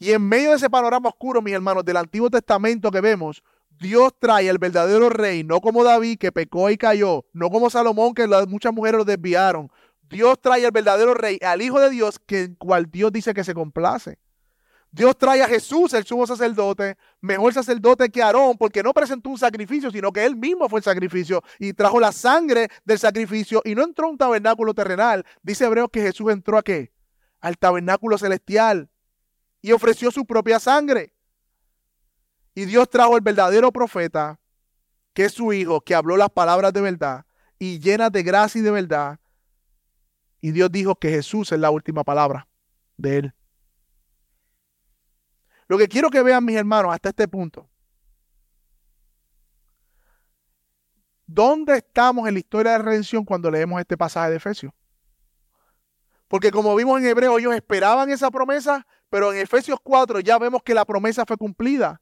Y 0.00 0.12
en 0.12 0.26
medio 0.26 0.50
de 0.50 0.56
ese 0.56 0.70
panorama 0.70 1.10
oscuro, 1.10 1.42
mis 1.42 1.52
hermanos, 1.52 1.84
del 1.84 1.98
Antiguo 1.98 2.30
Testamento 2.30 2.90
que 2.90 3.02
vemos, 3.02 3.42
Dios 3.78 4.14
trae 4.18 4.48
al 4.48 4.56
verdadero 4.56 5.10
rey, 5.10 5.44
no 5.44 5.60
como 5.60 5.84
David 5.84 6.18
que 6.18 6.32
pecó 6.32 6.70
y 6.70 6.78
cayó, 6.78 7.26
no 7.34 7.50
como 7.50 7.68
Salomón 7.68 8.14
que 8.14 8.26
muchas 8.48 8.72
mujeres 8.72 8.96
lo 8.96 9.04
desviaron. 9.04 9.70
Dios 10.08 10.40
trae 10.40 10.64
al 10.64 10.72
verdadero 10.72 11.12
rey, 11.12 11.38
al 11.42 11.60
Hijo 11.60 11.78
de 11.78 11.90
Dios, 11.90 12.18
que 12.18 12.54
cual 12.56 12.90
Dios 12.90 13.12
dice 13.12 13.34
que 13.34 13.44
se 13.44 13.52
complace. 13.52 14.18
Dios 14.90 15.18
trae 15.18 15.42
a 15.42 15.46
Jesús, 15.46 15.92
el 15.92 16.04
sumo 16.06 16.26
sacerdote, 16.26 16.96
mejor 17.20 17.52
sacerdote 17.52 18.08
que 18.08 18.22
Aarón, 18.22 18.56
porque 18.56 18.82
no 18.82 18.94
presentó 18.94 19.28
un 19.28 19.38
sacrificio, 19.38 19.90
sino 19.90 20.12
que 20.12 20.24
él 20.24 20.34
mismo 20.34 20.66
fue 20.70 20.80
el 20.80 20.84
sacrificio 20.84 21.42
y 21.58 21.74
trajo 21.74 22.00
la 22.00 22.10
sangre 22.10 22.68
del 22.86 22.98
sacrificio 22.98 23.60
y 23.66 23.74
no 23.74 23.84
entró 23.84 24.06
a 24.06 24.10
un 24.10 24.18
tabernáculo 24.18 24.72
terrenal. 24.72 25.26
Dice 25.42 25.66
Hebreos 25.66 25.90
que 25.92 26.00
Jesús 26.00 26.32
entró 26.32 26.56
a 26.56 26.62
qué? 26.62 26.90
Al 27.40 27.58
tabernáculo 27.58 28.16
celestial 28.16 28.89
y 29.62 29.72
ofreció 29.72 30.10
su 30.10 30.24
propia 30.24 30.58
sangre. 30.58 31.14
Y 32.54 32.64
Dios 32.64 32.88
trajo 32.88 33.16
el 33.16 33.22
verdadero 33.22 33.72
profeta, 33.72 34.40
que 35.12 35.24
es 35.24 35.32
su 35.32 35.52
hijo, 35.52 35.80
que 35.80 35.94
habló 35.94 36.16
las 36.16 36.30
palabras 36.30 36.72
de 36.72 36.80
verdad 36.80 37.24
y 37.58 37.78
llenas 37.78 38.10
de 38.10 38.22
gracia 38.22 38.58
y 38.58 38.62
de 38.62 38.70
verdad. 38.70 39.20
Y 40.40 40.52
Dios 40.52 40.72
dijo 40.72 40.94
que 40.94 41.10
Jesús 41.10 41.52
es 41.52 41.58
la 41.58 41.70
última 41.70 42.02
palabra 42.02 42.48
de 42.96 43.18
él. 43.18 43.34
Lo 45.68 45.78
que 45.78 45.88
quiero 45.88 46.10
que 46.10 46.22
vean 46.22 46.44
mis 46.44 46.56
hermanos 46.56 46.92
hasta 46.92 47.10
este 47.10 47.28
punto. 47.28 47.68
¿Dónde 51.26 51.76
estamos 51.76 52.26
en 52.26 52.34
la 52.34 52.40
historia 52.40 52.72
de 52.72 52.78
redención 52.78 53.24
cuando 53.24 53.52
leemos 53.52 53.78
este 53.78 53.96
pasaje 53.96 54.30
de 54.30 54.36
Efesios? 54.38 54.72
Porque 56.26 56.50
como 56.50 56.74
vimos 56.74 56.98
en 57.00 57.06
Hebreo, 57.06 57.38
ellos 57.38 57.54
esperaban 57.54 58.10
esa 58.10 58.30
promesa, 58.30 58.84
pero 59.10 59.32
en 59.32 59.40
Efesios 59.40 59.78
4 59.82 60.20
ya 60.20 60.38
vemos 60.38 60.62
que 60.62 60.72
la 60.72 60.84
promesa 60.84 61.26
fue 61.26 61.36
cumplida. 61.36 62.00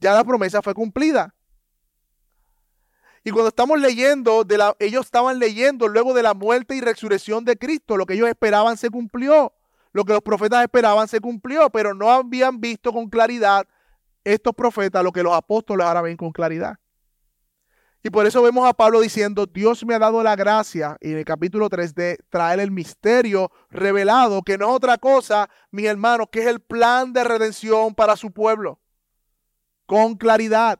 Ya 0.00 0.14
la 0.14 0.24
promesa 0.24 0.62
fue 0.62 0.74
cumplida. 0.74 1.34
Y 3.22 3.30
cuando 3.30 3.48
estamos 3.48 3.80
leyendo, 3.80 4.44
de 4.44 4.58
la, 4.58 4.74
ellos 4.78 5.06
estaban 5.06 5.38
leyendo 5.38 5.88
luego 5.88 6.12
de 6.12 6.22
la 6.22 6.34
muerte 6.34 6.74
y 6.76 6.80
resurrección 6.80 7.44
de 7.44 7.56
Cristo, 7.56 7.96
lo 7.96 8.04
que 8.04 8.14
ellos 8.14 8.28
esperaban 8.28 8.76
se 8.76 8.90
cumplió. 8.90 9.52
Lo 9.92 10.04
que 10.04 10.12
los 10.12 10.22
profetas 10.22 10.62
esperaban 10.62 11.06
se 11.06 11.20
cumplió, 11.20 11.70
pero 11.70 11.94
no 11.94 12.10
habían 12.10 12.60
visto 12.60 12.92
con 12.92 13.08
claridad 13.08 13.66
estos 14.24 14.54
profetas 14.54 15.04
lo 15.04 15.12
que 15.12 15.22
los 15.22 15.32
apóstoles 15.32 15.86
ahora 15.86 16.02
ven 16.02 16.16
con 16.16 16.32
claridad. 16.32 16.76
Y 18.06 18.10
por 18.10 18.26
eso 18.26 18.42
vemos 18.42 18.68
a 18.68 18.74
Pablo 18.74 19.00
diciendo, 19.00 19.46
Dios 19.46 19.82
me 19.86 19.94
ha 19.94 19.98
dado 19.98 20.22
la 20.22 20.36
gracia, 20.36 20.98
en 21.00 21.16
el 21.16 21.24
capítulo 21.24 21.70
3, 21.70 21.94
de 21.94 22.18
traer 22.28 22.60
el 22.60 22.70
misterio 22.70 23.50
revelado, 23.70 24.42
que 24.42 24.58
no 24.58 24.68
es 24.68 24.76
otra 24.76 24.98
cosa, 24.98 25.48
mis 25.70 25.86
hermanos, 25.86 26.26
que 26.30 26.40
es 26.40 26.46
el 26.46 26.60
plan 26.60 27.14
de 27.14 27.24
redención 27.24 27.94
para 27.94 28.14
su 28.16 28.30
pueblo, 28.30 28.78
con 29.86 30.16
claridad. 30.16 30.78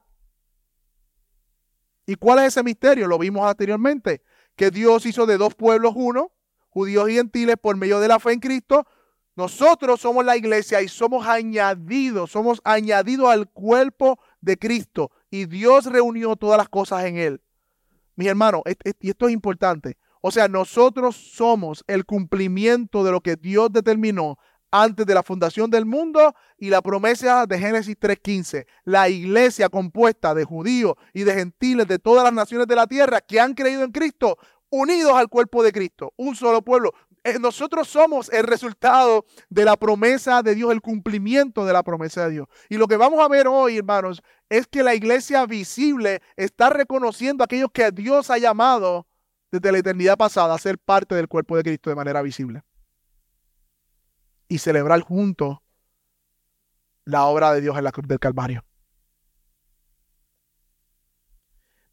¿Y 2.04 2.16
cuál 2.16 2.40
es 2.40 2.48
ese 2.48 2.62
misterio? 2.62 3.08
Lo 3.08 3.18
vimos 3.18 3.48
anteriormente, 3.48 4.20
que 4.54 4.70
Dios 4.70 5.06
hizo 5.06 5.24
de 5.24 5.38
dos 5.38 5.54
pueblos 5.54 5.94
uno, 5.96 6.30
judíos 6.68 7.08
y 7.08 7.14
gentiles, 7.14 7.56
por 7.58 7.74
medio 7.78 8.00
de 8.00 8.08
la 8.08 8.20
fe 8.20 8.32
en 8.32 8.40
Cristo. 8.40 8.86
Nosotros 9.34 9.98
somos 9.98 10.26
la 10.26 10.36
iglesia 10.36 10.82
y 10.82 10.88
somos 10.88 11.26
añadidos, 11.26 12.32
somos 12.32 12.60
añadidos 12.64 13.30
al 13.30 13.48
cuerpo 13.48 14.18
de 14.42 14.58
Cristo 14.58 15.10
y 15.34 15.46
Dios 15.46 15.86
reunió 15.86 16.36
todas 16.36 16.56
las 16.56 16.68
cosas 16.68 17.06
en 17.06 17.16
él. 17.16 17.40
Mis 18.14 18.28
hermanos, 18.28 18.62
y 19.00 19.10
esto 19.10 19.26
es 19.26 19.32
importante. 19.32 19.96
O 20.20 20.30
sea, 20.30 20.46
nosotros 20.46 21.16
somos 21.16 21.82
el 21.88 22.06
cumplimiento 22.06 23.02
de 23.02 23.10
lo 23.10 23.20
que 23.20 23.34
Dios 23.34 23.72
determinó 23.72 24.38
antes 24.70 25.04
de 25.04 25.12
la 25.12 25.24
fundación 25.24 25.70
del 25.70 25.86
mundo 25.86 26.36
y 26.56 26.70
la 26.70 26.82
promesa 26.82 27.46
de 27.46 27.58
Génesis 27.58 27.96
3.15. 27.98 28.64
La 28.84 29.08
iglesia 29.08 29.68
compuesta 29.68 30.36
de 30.36 30.44
judíos 30.44 30.94
y 31.12 31.24
de 31.24 31.34
gentiles 31.34 31.88
de 31.88 31.98
todas 31.98 32.22
las 32.22 32.32
naciones 32.32 32.68
de 32.68 32.76
la 32.76 32.86
tierra 32.86 33.20
que 33.20 33.40
han 33.40 33.54
creído 33.54 33.82
en 33.82 33.90
Cristo, 33.90 34.38
unidos 34.70 35.14
al 35.16 35.28
cuerpo 35.28 35.64
de 35.64 35.72
Cristo, 35.72 36.12
un 36.16 36.36
solo 36.36 36.62
pueblo. 36.62 36.92
Eh, 37.24 37.38
nosotros 37.38 37.88
somos 37.88 38.30
el 38.30 38.44
resultado 38.44 39.24
de 39.48 39.64
la 39.64 39.78
promesa 39.78 40.42
de 40.42 40.54
Dios, 40.54 40.70
el 40.70 40.82
cumplimiento 40.82 41.64
de 41.64 41.72
la 41.72 41.82
promesa 41.82 42.26
de 42.26 42.32
Dios. 42.32 42.48
Y 42.68 42.76
lo 42.76 42.86
que 42.86 42.98
vamos 42.98 43.18
a 43.20 43.28
ver 43.28 43.48
hoy, 43.48 43.78
hermanos, 43.78 44.22
es 44.50 44.66
que 44.66 44.82
la 44.82 44.94
iglesia 44.94 45.46
visible 45.46 46.20
está 46.36 46.68
reconociendo 46.68 47.42
a 47.42 47.46
aquellos 47.46 47.70
que 47.72 47.90
Dios 47.92 48.30
ha 48.30 48.36
llamado 48.36 49.06
desde 49.50 49.72
la 49.72 49.78
eternidad 49.78 50.18
pasada 50.18 50.54
a 50.54 50.58
ser 50.58 50.78
parte 50.78 51.14
del 51.14 51.26
cuerpo 51.26 51.56
de 51.56 51.62
Cristo 51.62 51.88
de 51.88 51.96
manera 51.96 52.20
visible. 52.20 52.62
Y 54.46 54.58
celebrar 54.58 55.00
juntos 55.00 55.58
la 57.06 57.24
obra 57.24 57.54
de 57.54 57.62
Dios 57.62 57.78
en 57.78 57.84
la 57.84 57.92
cruz 57.92 58.06
del 58.06 58.18
Calvario. 58.18 58.66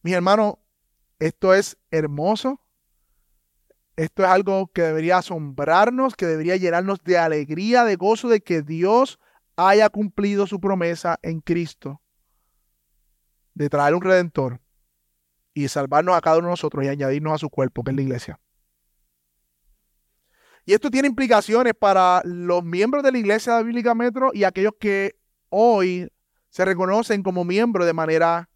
Mis 0.02 0.14
hermanos, 0.14 0.56
esto 1.20 1.54
es 1.54 1.78
hermoso 1.90 2.61
esto 4.04 4.24
es 4.24 4.30
algo 4.30 4.66
que 4.74 4.82
debería 4.82 5.20
asombrarnos, 5.20 6.16
que 6.16 6.26
debería 6.26 6.56
llenarnos 6.56 7.04
de 7.04 7.20
alegría, 7.20 7.84
de 7.84 7.98
gozo 7.98 8.30
de 8.30 8.42
que 8.42 8.64
Dios 8.64 9.20
haya 9.56 9.90
cumplido 9.90 10.48
su 10.48 10.60
promesa 10.60 11.20
en 11.22 11.40
Cristo 11.40 12.02
de 13.54 13.70
traer 13.70 13.94
un 13.94 14.02
redentor 14.02 14.60
y 15.54 15.68
salvarnos 15.68 16.16
a 16.16 16.22
cada 16.22 16.40
uno 16.40 16.48
de 16.48 16.54
nosotros 16.54 16.84
y 16.84 16.88
añadirnos 16.88 17.34
a 17.34 17.38
su 17.38 17.52
cuerpo, 17.52 17.84
que 17.84 17.92
es 17.92 17.96
la 17.96 18.02
iglesia. 18.02 18.40
Y 20.66 20.74
esto 20.74 20.90
tiene 20.90 21.08
implicaciones 21.08 21.74
para 21.78 22.24
los 22.26 22.64
miembros 22.64 23.04
de 23.04 23.12
la 23.12 23.20
iglesia 23.20 23.62
bíblica 23.62 23.94
Metro 23.94 24.32
y 24.34 24.46
aquellos 24.46 24.74
que 24.80 25.16
hoy 25.50 26.12
se 26.50 26.66
reconocen 26.66 27.22
como 27.22 27.46
miembros 27.46 27.86
de 27.86 27.94
manera 27.94 28.50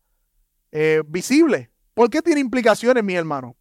eh, 0.72 1.04
visible. 1.06 1.70
¿Por 1.94 2.10
qué 2.10 2.24
tiene 2.24 2.42
implicaciones, 2.42 3.04
mi 3.04 3.14
hermano? 3.14 3.56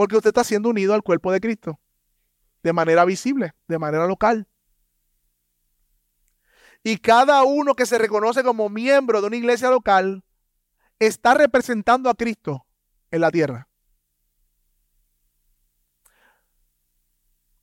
Porque 0.00 0.16
usted 0.16 0.30
está 0.30 0.44
siendo 0.44 0.70
unido 0.70 0.94
al 0.94 1.02
cuerpo 1.02 1.30
de 1.30 1.40
Cristo 1.40 1.78
de 2.62 2.72
manera 2.72 3.04
visible, 3.04 3.52
de 3.68 3.78
manera 3.78 4.06
local. 4.06 4.48
Y 6.82 6.96
cada 6.96 7.42
uno 7.42 7.74
que 7.74 7.84
se 7.84 7.98
reconoce 7.98 8.42
como 8.42 8.70
miembro 8.70 9.20
de 9.20 9.26
una 9.26 9.36
iglesia 9.36 9.68
local 9.68 10.24
está 10.98 11.34
representando 11.34 12.08
a 12.08 12.14
Cristo 12.14 12.64
en 13.10 13.20
la 13.20 13.30
tierra. 13.30 13.68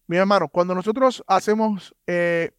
Mi 0.05 0.17
hermano, 0.17 0.47
cuando 0.47 0.75
nosotros 0.75 1.23
hacemos, 1.25 1.95
eh, 2.05 2.51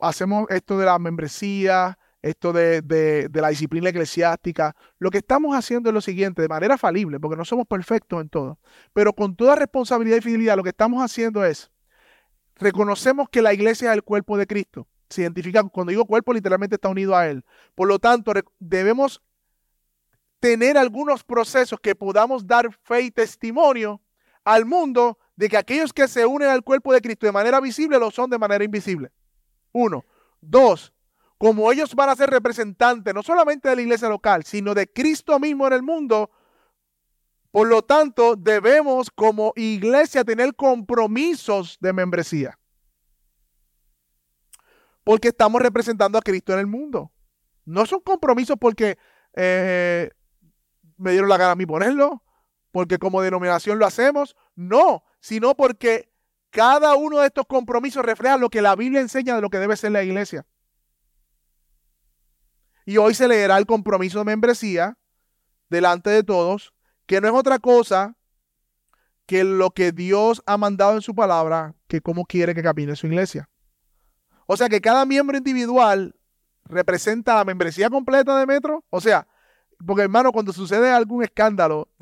hacemos 0.00 0.50
esto 0.50 0.78
de 0.78 0.86
la 0.86 0.98
membresía, 0.98 1.96
esto 2.22 2.52
de, 2.52 3.30
la 3.32 3.48
disciplina 3.48 3.90
eclesiástica, 3.90 4.76
lo 4.98 5.10
que 5.10 5.18
estamos 5.18 5.56
haciendo 5.56 5.90
es 5.90 5.94
lo 5.94 6.00
siguiente, 6.00 6.42
de 6.42 6.48
manera 6.48 6.76
falible, 6.76 7.18
porque 7.18 7.36
no 7.36 7.44
somos 7.44 7.66
perfectos 7.66 8.20
en 8.20 8.28
todo, 8.28 8.58
pero 8.92 9.12
con 9.12 9.36
toda 9.36 9.56
responsabilidad 9.56 10.18
y 10.18 10.20
fidelidad, 10.20 10.56
lo 10.56 10.62
que 10.62 10.70
estamos 10.70 11.02
haciendo 11.02 11.44
es, 11.44 11.70
reconocemos 12.56 13.28
que 13.28 13.42
la 13.42 13.54
iglesia 13.54 13.90
es 13.90 13.94
el 13.94 14.02
cuerpo 14.02 14.36
de 14.36 14.46
Cristo. 14.46 14.86
Se 15.08 15.28
cuando 15.72 15.90
digo 15.90 16.04
cuerpo, 16.04 16.32
literalmente 16.32 16.76
está 16.76 16.88
unido 16.88 17.16
a 17.16 17.26
Él. 17.26 17.44
Por 17.74 17.88
lo 17.88 17.98
tanto, 17.98 18.32
debemos 18.60 19.20
tener 20.38 20.78
algunos 20.78 21.24
procesos 21.24 21.80
que 21.80 21.96
podamos 21.96 22.46
dar 22.46 22.72
fe 22.84 23.02
y 23.02 23.10
testimonio 23.10 24.00
al 24.44 24.66
mundo 24.66 25.18
de 25.36 25.48
que 25.48 25.56
aquellos 25.56 25.92
que 25.92 26.06
se 26.06 26.24
unen 26.26 26.48
al 26.48 26.62
cuerpo 26.62 26.92
de 26.92 27.00
Cristo 27.00 27.26
de 27.26 27.32
manera 27.32 27.60
visible 27.60 27.98
lo 27.98 28.10
son 28.10 28.30
de 28.30 28.38
manera 28.38 28.64
invisible. 28.64 29.10
Uno. 29.72 30.04
Dos, 30.40 30.92
como 31.40 31.72
ellos 31.72 31.94
van 31.94 32.10
a 32.10 32.16
ser 32.16 32.28
representantes 32.28 33.14
no 33.14 33.22
solamente 33.22 33.70
de 33.70 33.74
la 33.74 33.80
iglesia 33.80 34.10
local, 34.10 34.44
sino 34.44 34.74
de 34.74 34.92
Cristo 34.92 35.40
mismo 35.40 35.66
en 35.66 35.72
el 35.72 35.82
mundo, 35.82 36.30
Por 37.50 37.66
lo 37.66 37.82
tanto, 37.82 38.36
debemos 38.36 39.10
como 39.10 39.54
iglesia 39.56 40.22
tener 40.22 40.54
compromisos 40.54 41.78
de 41.80 41.94
membresía. 41.94 42.58
Porque 45.02 45.28
estamos 45.28 45.62
representando 45.62 46.18
a 46.18 46.20
Cristo 46.20 46.52
en 46.52 46.60
el 46.60 46.66
mundo. 46.66 47.10
No 47.64 47.86
son 47.86 48.00
compromisos 48.02 48.56
porque 48.60 48.98
eh, 49.34 50.10
me 50.98 51.12
dieron 51.12 51.28
la 51.28 51.38
gana 51.38 51.52
a 51.52 51.56
mí 51.56 51.66
ponerlo, 51.66 52.22
porque 52.70 52.98
como 52.98 53.22
denominación 53.22 53.78
lo 53.78 53.86
hacemos. 53.86 54.36
No, 54.54 55.02
sino 55.20 55.56
porque 55.56 56.12
cada 56.50 56.94
uno 56.96 57.18
de 57.18 57.28
estos 57.28 57.46
compromisos 57.46 58.04
refleja 58.04 58.36
lo 58.36 58.50
que 58.50 58.62
la 58.62 58.76
Biblia 58.76 59.00
enseña 59.00 59.34
de 59.34 59.40
lo 59.40 59.50
que 59.50 59.58
debe 59.58 59.76
ser 59.76 59.90
la 59.90 60.04
iglesia. 60.04 60.46
Y 62.90 62.98
hoy 62.98 63.14
se 63.14 63.28
leerá 63.28 63.56
el 63.56 63.66
compromiso 63.66 64.18
de 64.18 64.24
membresía 64.24 64.98
delante 65.68 66.10
de 66.10 66.24
todos, 66.24 66.74
que 67.06 67.20
no 67.20 67.28
es 67.28 67.34
otra 67.34 67.60
cosa 67.60 68.16
que 69.26 69.44
lo 69.44 69.70
que 69.70 69.92
Dios 69.92 70.42
ha 70.44 70.56
mandado 70.56 70.96
en 70.96 71.00
su 71.00 71.14
palabra, 71.14 71.76
que 71.86 72.00
cómo 72.00 72.24
quiere 72.24 72.52
que 72.52 72.64
camine 72.64 72.96
su 72.96 73.06
iglesia. 73.06 73.48
O 74.46 74.56
sea 74.56 74.68
que 74.68 74.80
cada 74.80 75.06
miembro 75.06 75.38
individual 75.38 76.16
representa 76.64 77.36
la 77.36 77.44
membresía 77.44 77.90
completa 77.90 78.36
de 78.36 78.46
Metro. 78.46 78.84
O 78.90 79.00
sea, 79.00 79.28
porque 79.86 80.02
hermano, 80.02 80.32
cuando 80.32 80.52
sucede 80.52 80.90
algún 80.90 81.22
escándalo, 81.22 81.92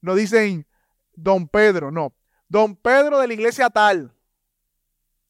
no 0.00 0.16
dicen 0.16 0.66
don 1.14 1.46
Pedro, 1.46 1.92
no. 1.92 2.12
Don 2.48 2.74
Pedro 2.74 3.20
de 3.20 3.28
la 3.28 3.34
iglesia 3.34 3.70
tal 3.70 4.12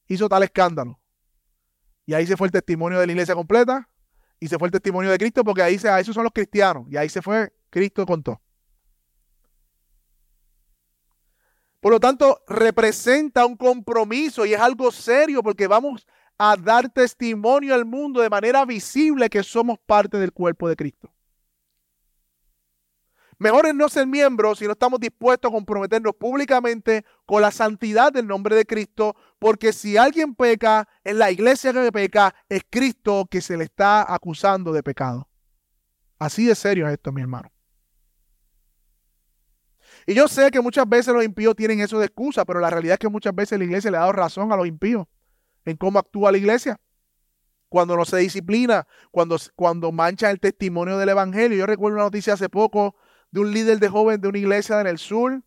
hizo 0.06 0.30
tal 0.30 0.44
escándalo. 0.44 0.98
Y 2.06 2.14
ahí 2.14 2.26
se 2.26 2.38
fue 2.38 2.46
el 2.46 2.52
testimonio 2.52 2.98
de 3.00 3.06
la 3.06 3.12
iglesia 3.12 3.34
completa 3.34 3.90
y 4.44 4.48
se 4.48 4.58
fue 4.58 4.68
el 4.68 4.72
testimonio 4.72 5.10
de 5.10 5.16
Cristo 5.16 5.42
porque 5.42 5.62
ahí 5.62 5.78
se, 5.78 5.88
a 5.88 5.98
esos 5.98 6.14
son 6.14 6.22
los 6.22 6.32
cristianos. 6.34 6.84
Y 6.90 6.98
ahí 6.98 7.08
se 7.08 7.22
fue, 7.22 7.50
Cristo 7.70 8.04
contó. 8.04 8.42
Por 11.80 11.92
lo 11.92 11.98
tanto, 11.98 12.42
representa 12.46 13.46
un 13.46 13.56
compromiso 13.56 14.44
y 14.44 14.52
es 14.52 14.60
algo 14.60 14.92
serio 14.92 15.42
porque 15.42 15.66
vamos 15.66 16.06
a 16.36 16.58
dar 16.58 16.90
testimonio 16.90 17.74
al 17.74 17.86
mundo 17.86 18.20
de 18.20 18.28
manera 18.28 18.66
visible 18.66 19.30
que 19.30 19.42
somos 19.42 19.78
parte 19.78 20.18
del 20.18 20.30
cuerpo 20.30 20.68
de 20.68 20.76
Cristo. 20.76 21.13
Mejor 23.38 23.66
es 23.66 23.74
no 23.74 23.88
ser 23.88 24.06
miembros 24.06 24.58
si 24.58 24.66
no 24.66 24.72
estamos 24.72 25.00
dispuestos 25.00 25.50
a 25.50 25.54
comprometernos 25.54 26.14
públicamente 26.14 27.04
con 27.26 27.42
la 27.42 27.50
santidad 27.50 28.12
del 28.12 28.26
nombre 28.26 28.54
de 28.54 28.64
Cristo, 28.64 29.16
porque 29.38 29.72
si 29.72 29.96
alguien 29.96 30.34
peca, 30.34 30.88
en 31.02 31.18
la 31.18 31.30
iglesia 31.30 31.72
que 31.72 31.92
peca, 31.92 32.34
es 32.48 32.62
Cristo 32.68 33.26
que 33.30 33.40
se 33.40 33.56
le 33.56 33.64
está 33.64 34.12
acusando 34.12 34.72
de 34.72 34.82
pecado. 34.82 35.28
Así 36.18 36.46
de 36.46 36.54
serio 36.54 36.86
es 36.86 36.94
esto, 36.94 37.12
mi 37.12 37.20
hermano. 37.20 37.50
Y 40.06 40.14
yo 40.14 40.28
sé 40.28 40.50
que 40.50 40.60
muchas 40.60 40.88
veces 40.88 41.14
los 41.14 41.24
impíos 41.24 41.56
tienen 41.56 41.80
eso 41.80 41.98
de 41.98 42.06
excusa, 42.06 42.44
pero 42.44 42.60
la 42.60 42.70
realidad 42.70 42.94
es 42.94 42.98
que 42.98 43.08
muchas 43.08 43.34
veces 43.34 43.58
la 43.58 43.64
iglesia 43.64 43.90
le 43.90 43.96
ha 43.96 44.00
dado 44.00 44.12
razón 44.12 44.52
a 44.52 44.56
los 44.56 44.66
impíos 44.66 45.06
en 45.64 45.76
cómo 45.76 45.98
actúa 45.98 46.30
la 46.30 46.38
iglesia. 46.38 46.78
Cuando 47.68 47.96
no 47.96 48.04
se 48.04 48.18
disciplina, 48.18 48.86
cuando, 49.10 49.36
cuando 49.56 49.90
mancha 49.90 50.30
el 50.30 50.38
testimonio 50.38 50.98
del 50.98 51.08
evangelio. 51.08 51.58
Yo 51.58 51.66
recuerdo 51.66 51.96
una 51.96 52.04
noticia 52.04 52.34
hace 52.34 52.48
poco 52.48 52.94
de 53.34 53.40
un 53.40 53.50
líder 53.50 53.80
de 53.80 53.88
jóvenes 53.88 54.20
de 54.20 54.28
una 54.28 54.38
iglesia 54.38 54.80
en 54.80 54.86
el 54.86 54.96
sur, 54.96 55.42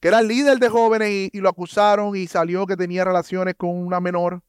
que 0.00 0.08
era 0.08 0.20
líder 0.20 0.58
de 0.58 0.68
jóvenes 0.68 1.30
y, 1.32 1.40
lo 1.40 1.48
acusaron 1.48 2.14
y 2.14 2.26
salió 2.26 2.66
que 2.66 2.76
tenía 2.76 3.06
relaciones 3.06 3.54
con 3.56 3.70
una 3.70 4.00
menor. 4.00 4.42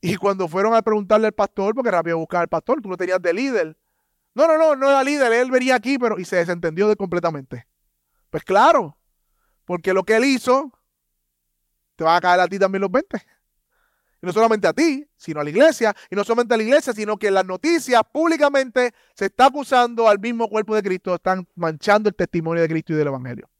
Y 0.00 0.16
cuando 0.16 0.48
fueron 0.48 0.74
a 0.74 0.80
preguntarle 0.80 1.26
al 1.26 1.34
pastor, 1.34 1.74
porque 1.74 1.90
rápido 1.90 2.16
buscar 2.16 2.40
al 2.40 2.48
pastor, 2.48 2.80
tú 2.80 2.88
lo 2.88 2.96
tenías 2.96 3.20
de 3.20 3.34
líder. 3.34 3.76
No, 4.34 4.46
no, 4.46 4.56
no, 4.56 4.74
no 4.74 4.88
era 4.88 5.04
líder, 5.04 5.30
él 5.34 5.50
venía 5.50 5.74
aquí, 5.74 5.98
pero 5.98 6.18
y 6.18 6.24
se 6.24 6.36
desentendió 6.36 6.88
de 6.88 6.96
completamente. 6.96 7.66
Pues 8.30 8.44
claro, 8.44 8.96
porque 9.66 9.92
lo 9.92 10.04
que 10.04 10.16
él 10.16 10.24
hizo, 10.24 10.72
te 11.96 12.04
va 12.04 12.16
a 12.16 12.20
caer 12.22 12.40
a 12.40 12.48
ti 12.48 12.58
también 12.58 12.80
los 12.80 12.90
20. 12.90 13.20
Y 14.24 14.26
no 14.26 14.32
solamente 14.32 14.66
a 14.66 14.72
ti, 14.72 15.06
sino 15.18 15.40
a 15.40 15.44
la 15.44 15.50
iglesia. 15.50 15.94
Y 16.10 16.16
no 16.16 16.24
solamente 16.24 16.54
a 16.54 16.56
la 16.56 16.62
iglesia, 16.62 16.94
sino 16.94 17.18
que 17.18 17.28
en 17.28 17.34
las 17.34 17.44
noticias 17.44 18.00
públicamente 18.10 18.94
se 19.14 19.26
está 19.26 19.46
acusando 19.46 20.08
al 20.08 20.18
mismo 20.18 20.48
cuerpo 20.48 20.74
de 20.74 20.82
Cristo. 20.82 21.14
Están 21.14 21.46
manchando 21.54 22.08
el 22.08 22.14
testimonio 22.14 22.62
de 22.62 22.68
Cristo 22.70 22.94
y 22.94 22.96
del 22.96 23.08
Evangelio. 23.08 23.50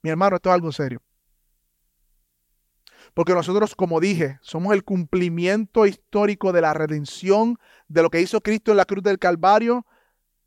Mi 0.00 0.10
hermano, 0.10 0.36
esto 0.36 0.48
es 0.48 0.54
algo 0.54 0.70
serio. 0.70 1.02
Porque 3.14 3.34
nosotros, 3.34 3.74
como 3.74 3.98
dije, 3.98 4.38
somos 4.42 4.74
el 4.74 4.84
cumplimiento 4.84 5.86
histórico 5.86 6.52
de 6.52 6.60
la 6.60 6.72
redención 6.72 7.58
de 7.88 8.02
lo 8.02 8.10
que 8.10 8.20
hizo 8.20 8.40
Cristo 8.42 8.70
en 8.70 8.76
la 8.76 8.84
cruz 8.84 9.02
del 9.02 9.18
Calvario, 9.18 9.84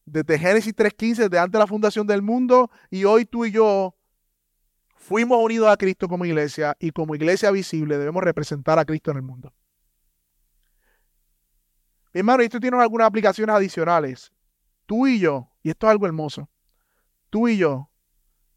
desde 0.06 0.40
Génesis 0.40 0.74
3.15, 0.74 1.16
desde 1.16 1.40
antes 1.40 1.52
de 1.52 1.60
la 1.60 1.68
fundación 1.68 2.08
del 2.08 2.22
mundo, 2.22 2.72
y 2.90 3.04
hoy 3.04 3.26
tú 3.26 3.44
y 3.44 3.52
yo 3.52 3.94
fuimos 5.04 5.38
unidos 5.44 5.68
a 5.70 5.76
Cristo 5.76 6.08
como 6.08 6.26
iglesia 6.26 6.78
y 6.80 6.92
como 6.92 7.14
iglesia 7.14 7.52
visible 7.52 7.98
debemos 7.98 8.24
representar 8.24 8.80
a 8.80 8.86
Cristo 8.86 9.12
en 9.12 9.18
el 9.18 9.24
mundo. 9.24 9.54
Mi 12.14 12.20
hermano, 12.20 12.42
esto 12.42 12.60
tiene 12.60 12.80
algunas 12.80 13.08
aplicaciones 13.08 13.54
adicionales. 13.54 14.32
Tú 14.86 15.08
y 15.08 15.20
yo, 15.20 15.50
y 15.62 15.72
esto 15.72 15.88
es 15.88 15.92
algo 15.92 16.06
hermoso, 16.06 16.50
tú 17.30 17.48
y 17.48 17.58
yo 17.58 17.90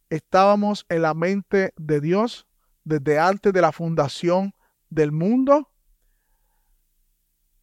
estábamos 0.09 0.87
en 0.89 1.03
la 1.03 1.15
mente 1.15 1.73
de 1.77 2.01
Dios 2.01 2.47
desde 2.85 3.19
antes 3.19 3.53
de 3.53 3.61
la 3.61 3.73
fundación 3.73 4.55
del 4.89 5.11
mundo. 5.11 5.73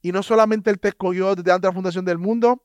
Y 0.02 0.12
no 0.12 0.24
solamente 0.24 0.70
Él 0.70 0.80
te 0.80 0.90
escogió 0.90 1.36
desde 1.36 1.52
antes 1.52 1.62
de 1.62 1.68
la 1.70 1.74
fundación 1.74 2.04
del 2.04 2.18
mundo, 2.18 2.62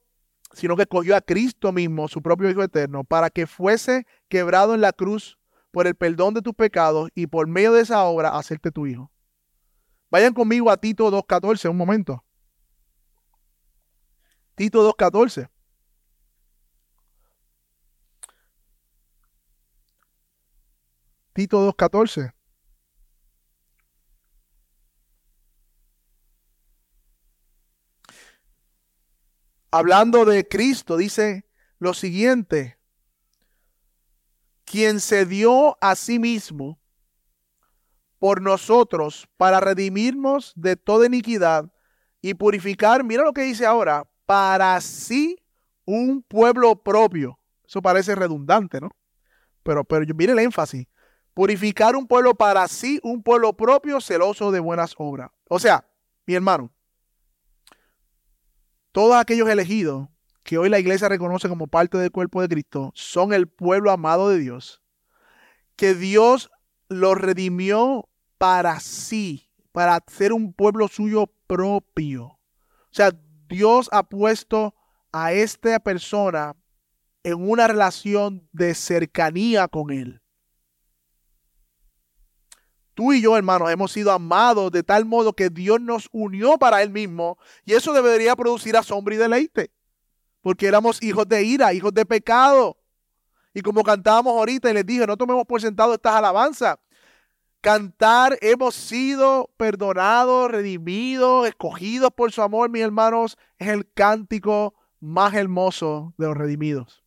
sino 0.52 0.74
que 0.74 0.82
escogió 0.82 1.14
a 1.14 1.20
Cristo 1.20 1.70
mismo, 1.70 2.08
su 2.08 2.22
propio 2.22 2.50
Hijo 2.50 2.62
Eterno, 2.62 3.04
para 3.04 3.30
que 3.30 3.46
fuese 3.46 4.06
quebrado 4.28 4.74
en 4.74 4.80
la 4.80 4.92
cruz 4.92 5.37
por 5.78 5.86
el 5.86 5.94
perdón 5.94 6.34
de 6.34 6.42
tus 6.42 6.54
pecados 6.54 7.08
y 7.14 7.28
por 7.28 7.46
medio 7.46 7.72
de 7.72 7.82
esa 7.82 8.02
obra 8.02 8.36
hacerte 8.36 8.72
tu 8.72 8.88
hijo. 8.88 9.12
Vayan 10.10 10.34
conmigo 10.34 10.72
a 10.72 10.76
Tito 10.76 11.08
2.14 11.08 11.70
un 11.70 11.76
momento. 11.76 12.24
Tito 14.56 14.92
2.14. 14.92 15.48
Tito 21.32 21.72
2.14. 21.72 22.34
Hablando 29.70 30.24
de 30.24 30.48
Cristo, 30.48 30.96
dice 30.96 31.48
lo 31.78 31.94
siguiente 31.94 32.77
quien 34.68 35.00
se 35.00 35.24
dio 35.24 35.76
a 35.80 35.94
sí 35.94 36.18
mismo 36.18 36.78
por 38.18 38.42
nosotros 38.42 39.28
para 39.36 39.60
redimirnos 39.60 40.52
de 40.56 40.76
toda 40.76 41.06
iniquidad 41.06 41.72
y 42.20 42.34
purificar, 42.34 43.02
mira 43.04 43.24
lo 43.24 43.32
que 43.32 43.42
dice 43.42 43.64
ahora, 43.64 44.06
para 44.26 44.78
sí 44.80 45.42
un 45.84 46.22
pueblo 46.22 46.76
propio. 46.82 47.38
Eso 47.66 47.80
parece 47.80 48.14
redundante, 48.14 48.80
¿no? 48.80 48.90
Pero, 49.62 49.84
pero 49.84 50.04
mire 50.14 50.32
el 50.32 50.38
énfasis. 50.38 50.86
Purificar 51.32 51.96
un 51.96 52.06
pueblo 52.06 52.34
para 52.34 52.66
sí, 52.68 53.00
un 53.02 53.22
pueblo 53.22 53.52
propio, 53.54 54.00
celoso 54.00 54.50
de 54.50 54.60
buenas 54.60 54.94
obras. 54.98 55.30
O 55.48 55.58
sea, 55.58 55.86
mi 56.26 56.34
hermano, 56.34 56.70
todos 58.92 59.16
aquellos 59.16 59.48
elegidos 59.48 60.08
que 60.48 60.56
hoy 60.56 60.70
la 60.70 60.78
iglesia 60.78 61.10
reconoce 61.10 61.46
como 61.46 61.66
parte 61.66 61.98
del 61.98 62.10
cuerpo 62.10 62.40
de 62.40 62.48
Cristo 62.48 62.90
son 62.94 63.34
el 63.34 63.48
pueblo 63.48 63.90
amado 63.90 64.30
de 64.30 64.38
Dios, 64.38 64.80
que 65.76 65.94
Dios 65.94 66.50
los 66.88 67.18
redimió 67.18 68.08
para 68.38 68.80
sí, 68.80 69.50
para 69.72 70.02
ser 70.06 70.32
un 70.32 70.54
pueblo 70.54 70.88
suyo 70.88 71.26
propio. 71.46 72.28
O 72.28 72.92
sea, 72.92 73.12
Dios 73.50 73.90
ha 73.92 74.04
puesto 74.04 74.74
a 75.12 75.34
esta 75.34 75.80
persona 75.80 76.56
en 77.24 77.46
una 77.46 77.66
relación 77.66 78.48
de 78.52 78.74
cercanía 78.74 79.68
con 79.68 79.90
Él. 79.90 80.22
Tú 82.94 83.12
y 83.12 83.20
yo, 83.20 83.36
hermanos, 83.36 83.70
hemos 83.70 83.92
sido 83.92 84.12
amados 84.12 84.72
de 84.72 84.82
tal 84.82 85.04
modo 85.04 85.34
que 85.34 85.50
Dios 85.50 85.78
nos 85.78 86.08
unió 86.10 86.56
para 86.56 86.82
Él 86.82 86.88
mismo 86.88 87.36
y 87.66 87.74
eso 87.74 87.92
debería 87.92 88.34
producir 88.34 88.78
asombro 88.78 89.14
y 89.14 89.18
deleite 89.18 89.72
porque 90.42 90.66
éramos 90.66 91.02
hijos 91.02 91.28
de 91.28 91.42
ira, 91.42 91.72
hijos 91.72 91.92
de 91.92 92.06
pecado. 92.06 92.76
Y 93.54 93.60
como 93.60 93.82
cantábamos 93.82 94.32
ahorita 94.34 94.70
y 94.70 94.74
les 94.74 94.86
dije, 94.86 95.06
no 95.06 95.16
tomemos 95.16 95.44
por 95.46 95.60
sentado 95.60 95.94
estas 95.94 96.14
alabanzas. 96.14 96.76
Cantar, 97.60 98.38
hemos 98.40 98.74
sido 98.74 99.50
perdonados, 99.56 100.50
redimidos, 100.50 101.48
escogidos 101.48 102.10
por 102.14 102.30
su 102.30 102.40
amor, 102.42 102.70
mis 102.70 102.82
hermanos, 102.82 103.36
es 103.58 103.68
el 103.68 103.90
cántico 103.92 104.74
más 105.00 105.34
hermoso 105.34 106.14
de 106.16 106.26
los 106.26 106.36
redimidos. 106.36 107.02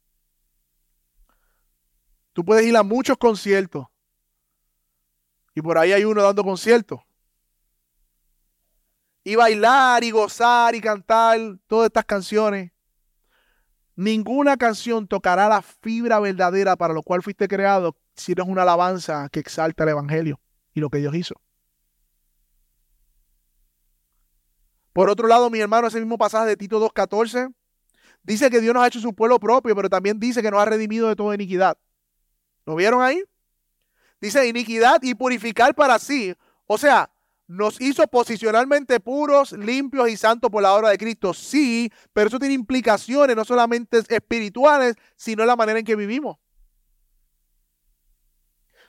Tú 2.34 2.44
puedes 2.44 2.65
ir 2.65 2.76
a 2.76 2.84
muchos 2.84 3.17
conciertos 3.17 3.88
y 5.54 5.62
por 5.62 5.78
ahí 5.78 5.91
hay 5.94 6.06
uno 6.06 6.22
dando 6.22 6.44
conciertos. 6.44 7.00
Y 9.24 9.36
bailar 9.36 10.04
y 10.04 10.12
gozar 10.12 10.74
y 10.74 10.82
cantar 10.82 11.39
todas 11.67 11.88
estas 11.88 12.06
canciones 12.06 12.72
Ninguna 14.02 14.58
canción 14.58 15.08
tocará 15.08 15.48
la 15.48 15.62
fibra 15.62 16.20
verdadera 16.20 16.76
para 16.76 16.92
lo 16.92 17.04
cual 17.04 17.22
fuiste 17.22 17.48
creado 17.48 17.96
si 18.16 18.34
no 18.34 18.42
es 18.42 18.50
una 18.50 18.64
alabanza 18.64 19.30
que 19.32 19.40
exalta 19.40 19.84
el 19.84 19.90
Evangelio 19.90 20.40
y 20.74 20.80
lo 20.80 20.90
que 20.90 20.98
Dios 20.98 21.14
hizo. 21.14 21.36
Por 24.92 25.08
otro 25.08 25.28
lado, 25.28 25.52
mi 25.52 25.60
hermano, 25.60 25.86
ese 25.86 26.00
mismo 26.00 26.18
pasaje 26.18 26.48
de 26.48 26.58
Tito 26.58 26.80
2.14 26.80 27.54
dice 28.24 28.50
que 28.50 28.60
Dios 28.60 28.74
nos 28.74 28.82
ha 28.82 28.88
hecho 28.88 29.00
su 29.00 29.14
pueblo 29.14 29.40
propio, 29.40 29.76
pero 29.76 29.88
también 29.88 30.20
dice 30.20 30.42
que 30.42 30.50
nos 30.50 30.60
ha 30.60 30.66
redimido 30.66 31.08
de 31.08 31.16
toda 31.16 31.36
iniquidad. 31.36 31.78
¿Lo 32.66 32.76
vieron 32.76 33.04
ahí? 33.04 33.24
Dice 34.20 34.48
iniquidad 34.48 34.98
y 35.04 35.14
purificar 35.14 35.76
para 35.76 36.00
sí. 36.00 36.34
O 36.66 36.80
sea, 36.80 37.11
nos 37.52 37.82
hizo 37.82 38.08
posicionalmente 38.08 39.02
puros, 39.02 39.52
limpios 39.52 40.10
y 40.10 40.16
santos 40.16 40.50
por 40.50 40.64
la 40.64 40.74
obra 40.74 40.90
de 40.90 40.98
Cristo. 40.98 41.34
Sí, 41.34 41.92
pero 42.14 42.30
eso 42.30 42.40
tiene 42.40 42.54
implicaciones 42.54 43.36
no 43.36 43.44
solamente 43.44 44.02
espirituales, 44.08 44.96
sino 45.18 45.44
la 45.44 45.58
manera 45.58 45.78
en 45.78 45.86
que 45.86 45.98
vivimos. 45.98 46.38
O 46.38 46.40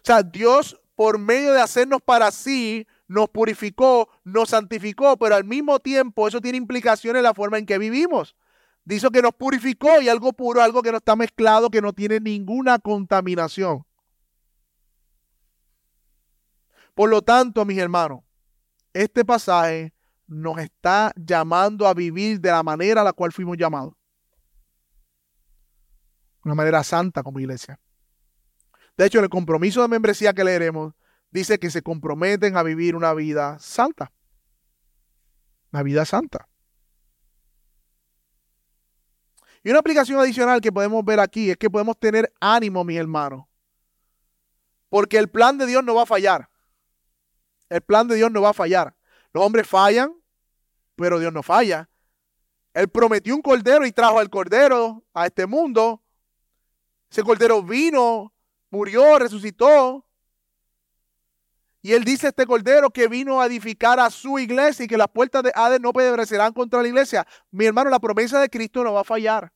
sea, 0.05 0.23
Dios 0.23 0.81
por 0.95 1.19
medio 1.19 1.53
de 1.53 1.61
hacernos 1.61 2.01
para 2.03 2.31
sí, 2.31 2.87
nos 3.09 3.29
purificó, 3.31 4.09
nos 4.23 4.51
santificó, 4.51 5.17
pero 5.17 5.35
al 5.35 5.45
mismo 5.45 5.81
tiempo 5.81 6.29
eso 6.29 6.41
tiene 6.41 6.59
implicaciones 6.59 7.19
en 7.19 7.25
la 7.25 7.35
forma 7.35 7.59
en 7.59 7.67
que 7.67 7.79
vivimos. 7.79 8.37
Dice 8.85 9.09
que 9.13 9.23
nos 9.23 9.35
purificó 9.35 10.01
y 10.01 10.09
algo 10.09 10.33
puro, 10.33 10.63
algo 10.63 10.83
que 10.83 10.93
no 10.93 10.99
está 10.99 11.17
mezclado, 11.17 11.69
que 11.69 11.83
no 11.83 11.93
tiene 11.93 12.21
ninguna 12.21 12.79
contaminación. 12.79 13.85
Por 16.95 17.11
lo 17.11 17.23
tanto, 17.23 17.65
mis 17.65 17.79
hermanos, 17.79 18.21
este 18.93 19.25
pasaje 19.25 19.95
nos 20.27 20.59
está 20.59 21.13
llamando 21.17 21.87
a 21.87 21.95
vivir 21.95 22.41
de 22.41 22.51
la 22.51 22.63
manera 22.63 23.03
a 23.03 23.05
la 23.05 23.13
cual 23.13 23.33
fuimos 23.33 23.57
llamados. 23.57 23.95
Una 26.45 26.55
manera 26.55 26.83
santa 26.83 27.23
como 27.23 27.39
iglesia. 27.39 27.79
De 28.97 29.07
hecho, 29.07 29.19
en 29.19 29.25
el 29.25 29.31
compromiso 29.31 29.83
de 29.83 29.89
membresía 29.89 30.33
que 30.33 30.45
leeremos, 30.45 30.95
dice 31.31 31.59
que 31.59 31.71
se 31.71 31.83
comprometen 31.83 32.57
a 32.57 32.63
vivir 32.63 32.97
una 32.97 33.15
vida 33.15 33.59
santa. 33.59 34.13
Una 35.73 35.83
vida 35.83 36.05
santa. 36.05 36.49
Y 39.65 39.71
una 39.71 39.79
aplicación 39.79 40.19
adicional 40.19 40.61
que 40.61 40.73
podemos 40.73 41.05
ver 41.05 41.21
aquí 41.21 41.51
es 41.51 41.57
que 41.57 41.71
podemos 41.71 41.99
tener 41.99 42.33
ánimo, 42.41 42.85
mis 42.85 42.99
hermanos. 42.99 43.45
Porque 44.89 45.19
el 45.19 45.29
plan 45.29 45.57
de 45.57 45.67
Dios 45.67 45.85
no 45.85 45.95
va 45.95 46.03
a 46.03 46.07
fallar. 46.07 46.52
El 47.73 47.81
plan 47.81 48.07
de 48.07 48.17
Dios 48.17 48.31
no 48.31 48.43
va 48.43 48.51
a 48.51 48.55
fallar. 48.55 48.95
Los 49.33 49.45
hombres 49.45 49.67
fallan, 49.67 50.15
pero 50.95 51.19
Dios 51.19 51.33
no 51.33 51.43
falla. 51.43 51.89
Él 52.75 52.89
prometió 52.89 53.35
un 53.35 53.43
cordero 53.43 53.87
y 53.87 53.93
trajo 53.93 54.19
al 54.19 54.29
cordero 54.29 55.05
a 55.15 55.27
este 55.27 55.47
mundo. 55.47 56.03
Ese 57.11 57.23
cordero 57.23 57.63
vino, 57.63 58.35
murió, 58.71 59.19
resucitó. 59.19 60.07
Y 61.81 61.93
él 61.93 62.05
dice 62.05 62.29
este 62.29 62.47
cordero 62.47 62.91
que 62.91 63.09
vino 63.09 63.41
a 63.41 63.47
edificar 63.47 63.99
a 63.99 64.11
su 64.11 64.39
iglesia 64.39 64.85
y 64.85 64.89
que 64.89 64.97
las 64.99 65.09
puertas 65.09 65.43
de 65.43 65.53
Hades 65.55 65.81
no 65.81 65.93
prevalecerán 65.93 66.53
contra 66.53 66.83
la 66.83 66.89
iglesia. 66.89 67.27
Mi 67.51 67.65
hermano, 67.65 67.91
la 67.91 67.99
promesa 67.99 68.41
de 68.41 68.49
Cristo 68.49 68.85
no 68.85 68.93
va 68.93 69.01
a 69.01 69.05
fallar. 69.05 69.51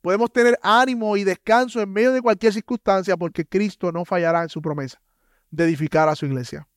Podemos 0.00 0.32
tener 0.32 0.58
ánimo 0.62 1.16
y 1.16 1.24
descanso 1.24 1.80
en 1.80 1.90
medio 1.90 2.12
de 2.12 2.22
cualquier 2.22 2.52
circunstancia 2.52 3.16
porque 3.16 3.44
Cristo 3.44 3.90
no 3.90 4.04
fallará 4.04 4.42
en 4.42 4.48
su 4.48 4.62
promesa 4.62 5.00
de 5.50 5.64
edificar 5.64 6.08
a 6.08 6.14
su 6.14 6.26
iglesia, 6.26 6.68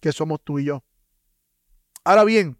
que 0.00 0.12
somos 0.12 0.40
tú 0.42 0.58
y 0.58 0.64
yo. 0.64 0.84
Ahora 2.04 2.24
bien, 2.24 2.58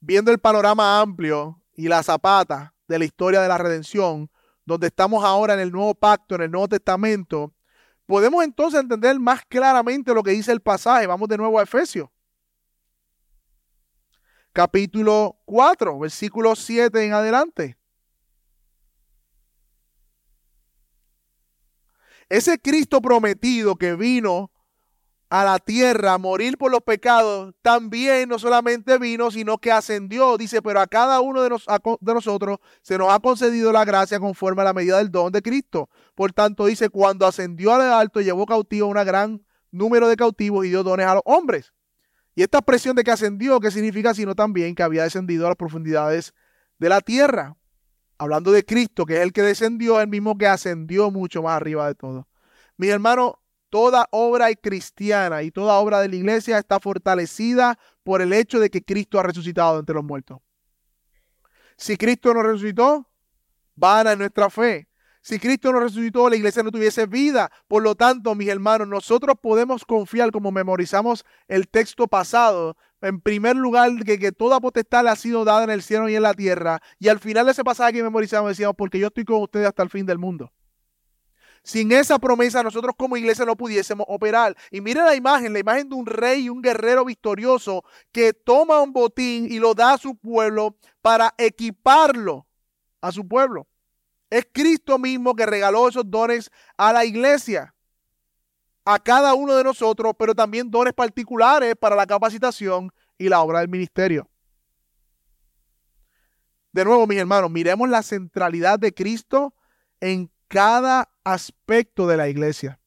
viendo 0.00 0.30
el 0.30 0.38
panorama 0.38 1.00
amplio 1.00 1.60
y 1.74 1.88
la 1.88 2.02
zapata 2.02 2.74
de 2.88 2.98
la 2.98 3.04
historia 3.04 3.40
de 3.40 3.48
la 3.48 3.58
redención, 3.58 4.30
donde 4.64 4.88
estamos 4.88 5.24
ahora 5.24 5.54
en 5.54 5.60
el 5.60 5.72
nuevo 5.72 5.94
pacto, 5.94 6.34
en 6.34 6.42
el 6.42 6.50
Nuevo 6.50 6.68
Testamento, 6.68 7.52
podemos 8.06 8.44
entonces 8.44 8.80
entender 8.80 9.18
más 9.18 9.42
claramente 9.48 10.14
lo 10.14 10.22
que 10.22 10.32
dice 10.32 10.52
el 10.52 10.60
pasaje. 10.60 11.06
Vamos 11.06 11.28
de 11.28 11.38
nuevo 11.38 11.58
a 11.58 11.62
Efesios. 11.62 12.08
Capítulo 14.52 15.38
4, 15.46 15.98
versículo 15.98 16.54
7 16.54 17.04
en 17.04 17.14
adelante. 17.14 17.78
Ese 22.28 22.58
Cristo 22.58 23.00
prometido 23.00 23.76
que 23.76 23.94
vino 23.94 24.50
a 25.32 25.44
la 25.44 25.58
tierra 25.58 26.18
morir 26.18 26.58
por 26.58 26.70
los 26.70 26.82
pecados, 26.82 27.54
también 27.62 28.28
no 28.28 28.38
solamente 28.38 28.98
vino, 28.98 29.30
sino 29.30 29.56
que 29.56 29.72
ascendió. 29.72 30.36
Dice, 30.36 30.60
pero 30.60 30.78
a 30.78 30.86
cada 30.86 31.22
uno 31.22 31.40
de, 31.42 31.48
de, 31.48 32.14
nosotros 32.14 32.58
se 32.82 32.98
nos 32.98 33.10
ha 33.10 33.18
concedido 33.18 33.72
la 33.72 33.86
gracia 33.86 34.20
conforme 34.20 34.60
a 34.60 34.66
la 34.66 34.74
medida 34.74 34.98
del 34.98 35.10
don 35.10 35.32
de 35.32 35.40
Cristo. 35.40 35.88
Por 36.14 36.34
tanto, 36.34 36.66
dice, 36.66 36.90
cuando 36.90 37.26
ascendió 37.26 37.72
al 37.72 37.80
alto, 37.80 38.20
llevó 38.20 38.44
cautivo 38.44 38.88
un 38.88 38.92
gran 38.92 39.42
número 39.70 40.06
de 40.06 40.16
cautivos 40.16 40.66
y 40.66 40.68
dio 40.68 40.82
dones 40.82 41.06
a 41.06 41.14
los 41.14 41.22
hombres. 41.24 41.72
Y 42.34 42.42
esta 42.42 42.58
expresión 42.58 42.94
de 42.94 43.02
que 43.02 43.12
ascendió, 43.12 43.58
¿qué 43.58 43.70
significa? 43.70 44.12
Sino 44.12 44.34
también 44.34 44.74
que 44.74 44.82
había 44.82 45.04
descendido 45.04 45.46
a 45.46 45.48
las 45.48 45.56
profundidades 45.56 46.34
de 46.76 46.90
la 46.90 47.00
tierra. 47.00 47.56
Hablando 48.18 48.52
de 48.52 48.66
Cristo, 48.66 49.06
que 49.06 49.14
es 49.14 49.20
el 49.20 49.32
que 49.32 49.40
descendió, 49.40 49.98
el 49.98 50.08
mismo 50.08 50.36
que 50.36 50.46
ascendió 50.46 51.10
mucho 51.10 51.42
más 51.42 51.56
arriba 51.56 51.86
de 51.86 51.94
todo. 51.94 52.28
Mi 52.76 52.88
hermano, 52.88 53.41
Toda 53.72 54.06
obra 54.10 54.54
cristiana 54.54 55.42
y 55.42 55.50
toda 55.50 55.78
obra 55.78 56.02
de 56.02 56.08
la 56.10 56.16
iglesia 56.16 56.58
está 56.58 56.78
fortalecida 56.78 57.78
por 58.02 58.20
el 58.20 58.34
hecho 58.34 58.60
de 58.60 58.68
que 58.68 58.82
Cristo 58.84 59.18
ha 59.18 59.22
resucitado 59.22 59.78
entre 59.78 59.94
los 59.94 60.04
muertos. 60.04 60.40
Si 61.78 61.96
Cristo 61.96 62.34
no 62.34 62.42
resucitó, 62.42 63.08
vana 63.74 64.12
es 64.12 64.18
nuestra 64.18 64.50
fe. 64.50 64.88
Si 65.22 65.38
Cristo 65.38 65.72
no 65.72 65.80
resucitó, 65.80 66.28
la 66.28 66.36
iglesia 66.36 66.62
no 66.62 66.70
tuviese 66.70 67.06
vida. 67.06 67.50
Por 67.66 67.82
lo 67.82 67.94
tanto, 67.94 68.34
mis 68.34 68.48
hermanos, 68.48 68.88
nosotros 68.88 69.36
podemos 69.40 69.86
confiar, 69.86 70.32
como 70.32 70.52
memorizamos 70.52 71.24
el 71.48 71.66
texto 71.66 72.06
pasado, 72.08 72.76
en 73.00 73.22
primer 73.22 73.56
lugar, 73.56 73.90
que, 74.04 74.18
que 74.18 74.32
toda 74.32 74.60
potestad 74.60 75.04
le 75.04 75.08
ha 75.08 75.16
sido 75.16 75.46
dada 75.46 75.64
en 75.64 75.70
el 75.70 75.82
cielo 75.82 76.10
y 76.10 76.14
en 76.14 76.22
la 76.24 76.34
tierra. 76.34 76.82
Y 76.98 77.08
al 77.08 77.20
final 77.20 77.46
de 77.46 77.52
ese 77.52 77.64
pasaje 77.64 77.94
que 77.94 78.02
memorizamos, 78.02 78.50
decíamos, 78.50 78.76
porque 78.76 78.98
yo 78.98 79.06
estoy 79.06 79.24
con 79.24 79.40
ustedes 79.40 79.66
hasta 79.66 79.82
el 79.82 79.88
fin 79.88 80.04
del 80.04 80.18
mundo. 80.18 80.52
Sin 81.62 81.92
esa 81.92 82.18
promesa 82.18 82.62
nosotros 82.62 82.94
como 82.96 83.16
iglesia 83.16 83.44
no 83.44 83.56
pudiésemos 83.56 84.04
operar. 84.08 84.56
Y 84.70 84.80
mire 84.80 85.00
la 85.02 85.14
imagen, 85.14 85.52
la 85.52 85.60
imagen 85.60 85.88
de 85.88 85.94
un 85.94 86.06
rey 86.06 86.44
y 86.44 86.48
un 86.48 86.60
guerrero 86.60 87.04
victorioso 87.04 87.84
que 88.10 88.32
toma 88.32 88.80
un 88.80 88.92
botín 88.92 89.46
y 89.50 89.58
lo 89.58 89.74
da 89.74 89.94
a 89.94 89.98
su 89.98 90.16
pueblo 90.16 90.76
para 91.00 91.34
equiparlo 91.38 92.46
a 93.00 93.12
su 93.12 93.26
pueblo. 93.26 93.68
Es 94.28 94.46
Cristo 94.50 94.98
mismo 94.98 95.36
que 95.36 95.46
regaló 95.46 95.88
esos 95.88 96.10
dones 96.10 96.50
a 96.76 96.92
la 96.92 97.04
iglesia, 97.04 97.74
a 98.84 98.98
cada 98.98 99.34
uno 99.34 99.54
de 99.54 99.62
nosotros, 99.62 100.14
pero 100.18 100.34
también 100.34 100.70
dones 100.70 100.94
particulares 100.94 101.76
para 101.78 101.94
la 101.94 102.06
capacitación 102.06 102.90
y 103.18 103.28
la 103.28 103.40
obra 103.40 103.60
del 103.60 103.68
ministerio. 103.68 104.28
De 106.72 106.84
nuevo, 106.84 107.06
mis 107.06 107.18
hermanos, 107.18 107.50
miremos 107.50 107.88
la 107.88 108.02
centralidad 108.02 108.78
de 108.78 108.94
Cristo 108.94 109.54
en 110.00 110.31
cada 110.52 111.08
aspecto 111.24 112.06
de 112.06 112.18
la 112.18 112.28
iglesia, 112.28 112.78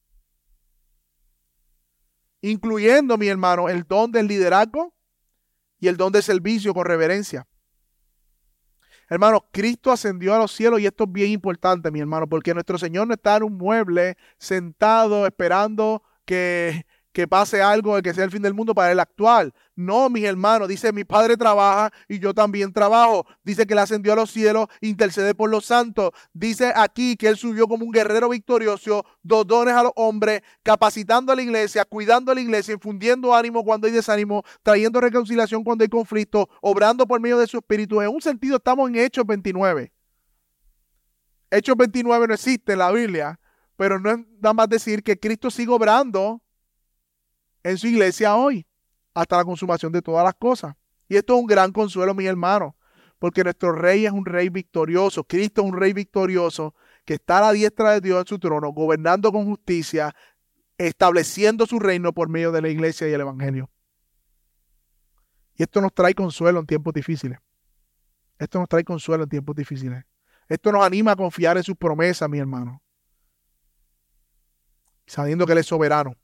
incluyendo, 2.41 3.17
mi 3.17 3.28
hermano, 3.28 3.69
el 3.69 3.86
don 3.88 4.12
del 4.12 4.28
liderazgo 4.28 4.93
y 5.80 5.88
el 5.88 5.97
don 5.97 6.13
de 6.13 6.21
servicio 6.21 6.75
con 6.75 6.86
reverencia. 6.86 7.47
Hermano, 9.10 9.47
Cristo 9.51 9.91
ascendió 9.91 10.36
a 10.36 10.38
los 10.38 10.51
cielos 10.51 10.80
y 10.80 10.86
esto 10.86 11.06
es 11.06 11.12
bien 11.12 11.32
importante, 11.32 11.89
mi 11.89 11.99
hermano, 11.99 12.30
porque 12.30 12.54
nuestro 12.54 12.78
Señor 12.78 13.08
no 13.08 13.15
está 13.15 13.38
en 13.38 13.43
un 13.43 13.58
mueble 13.58 14.15
sentado 14.38 15.25
esperando 15.25 16.04
que 16.23 16.86
que 17.15 17.30
pase 17.30 17.62
algo 17.62 18.01
que 18.01 18.13
sea 18.13 18.25
el 18.25 18.30
fin 18.32 18.41
del 18.41 18.54
mundo 18.54 18.75
para 18.75 18.91
el 18.91 18.99
actual. 18.99 19.54
No, 19.73 20.10
mis 20.10 20.25
hermanos, 20.25 20.67
dice 20.67 20.91
mi 20.91 21.06
padre 21.06 21.38
trabaja 21.38 21.89
y 22.09 22.20
yo 22.20 22.34
también 22.34 22.74
trabajo. 22.74 23.26
Dice 23.41 23.66
que 23.66 23.72
él 23.72 23.80
ascendió 23.80 24.11
a 24.11 24.18
los 24.18 24.32
cielos, 24.32 24.68
intercede 24.82 25.34
por 25.34 25.49
los 25.49 25.66
santos. 25.66 26.11
Dice 26.34 26.74
aquí 26.76 27.16
que 27.16 27.30
él 27.30 27.38
subió 27.38 27.70
como 27.70 27.86
un 27.86 27.91
guerrero 27.93 28.28
victorioso, 28.28 29.05
dos 29.24 29.47
dones 29.47 29.76
a 29.76 29.84
los 29.84 29.93
hombres, 29.95 30.41
capacitando 30.61 31.32
a 31.32 31.38
la 31.38 31.41
iglesia, 31.41 31.86
cuidando 31.86 32.34
a 32.34 32.36
la 32.36 32.41
iglesia, 32.41 32.74
infundiendo 32.74 33.34
ánimo 33.34 33.63
cuando 33.63 33.88
hay 33.88 33.93
desánimo, 33.93 34.43
trayendo 34.61 34.99
reconciliación 34.99 35.63
cuando 35.63 35.84
hay 35.84 35.89
conflicto, 35.89 36.49
obrando 36.59 37.07
por 37.07 37.22
medio 37.22 37.38
de 37.38 37.47
su 37.47 37.59
espíritu. 37.59 38.01
En 38.01 38.09
un 38.09 38.22
sentido 38.22 38.57
estamos 38.57 38.89
en 38.89 38.97
Hechos 38.97 39.26
29. 39.26 39.89
Hechos 41.49 41.78
29 41.78 42.28
no 42.28 42.34
existe 42.34 42.74
en 42.74 42.80
la 42.80 42.91
Biblia, 42.91 43.39
pero 43.78 44.01
no 44.01 44.11
es 44.11 44.18
nada 44.41 44.53
más 44.53 44.68
decir 44.68 45.01
que 45.01 45.18
Cristo 45.18 45.49
sigue 45.49 45.72
obrando 45.72 46.41
en 47.66 47.80
su 47.80 47.88
iglesia 47.88 48.36
hoy, 48.36 48.68
hasta 49.16 49.38
la 49.38 49.43
consumación 49.43 49.91
de 49.91 49.99
todas 49.99 50.24
las 50.24 50.36
cosas. 50.36 50.76
Y 51.09 51.16
esto 51.16 51.34
es 51.34 51.39
un 51.41 51.47
gran 51.47 51.72
consuelo, 51.72 52.13
mi 52.13 52.28
hermano, 52.28 52.76
porque 53.18 53.43
nuestro 53.43 53.72
rey 53.72 54.05
es 54.05 54.11
un 54.11 54.24
rey 54.24 54.49
victorioso, 54.49 55.24
Cristo 55.24 55.63
es 55.63 55.72
un 55.72 55.76
rey 55.76 55.91
victorioso 55.91 56.76
que 57.05 57.16
está 57.16 57.39
a 57.39 57.41
la 57.41 57.51
diestra 57.53 57.93
de 57.93 58.01
Dios 58.01 58.20
en 58.20 58.28
su 58.28 58.38
trono, 58.38 58.70
gobernando 58.70 59.32
con 59.32 59.45
justicia, 59.45 60.16
estableciendo 60.78 61.66
su 61.66 61.80
reino 61.80 62.13
por 62.13 62.30
medio 62.30 62.51
de 62.51 62.61
la 62.61 62.70
iglesia 62.70 63.09
y 63.09 63.13
el 63.13 63.22
evangelio. 63.22 63.72
Y 65.55 65.63
esto 65.63 65.82
nos 65.82 65.91
trae 65.91 66.13
consuelo 66.13 66.59
en 66.59 66.68
tiempos 66.68 66.93
difíciles. 66.93 67.39
Esto 68.38 68.59
nos 68.59 68.70
trae 68.70 68.84
consuelo 68.84 69.24
en 69.24 69.30
tiempos 69.30 69.55
difíciles. 69.55 70.05
Esto 70.47 70.72
nos 70.72 70.86
anima 70.86 71.13
a 71.13 71.16
confiar 71.16 71.57
en 71.57 71.63
sus 71.63 71.76
promesas, 71.76 72.30
mi 72.30 72.38
hermano. 72.38 72.84
Sabiendo 75.07 75.47
que 75.47 75.53
Él 75.53 75.59
es 75.59 75.66
soberano. 75.66 76.16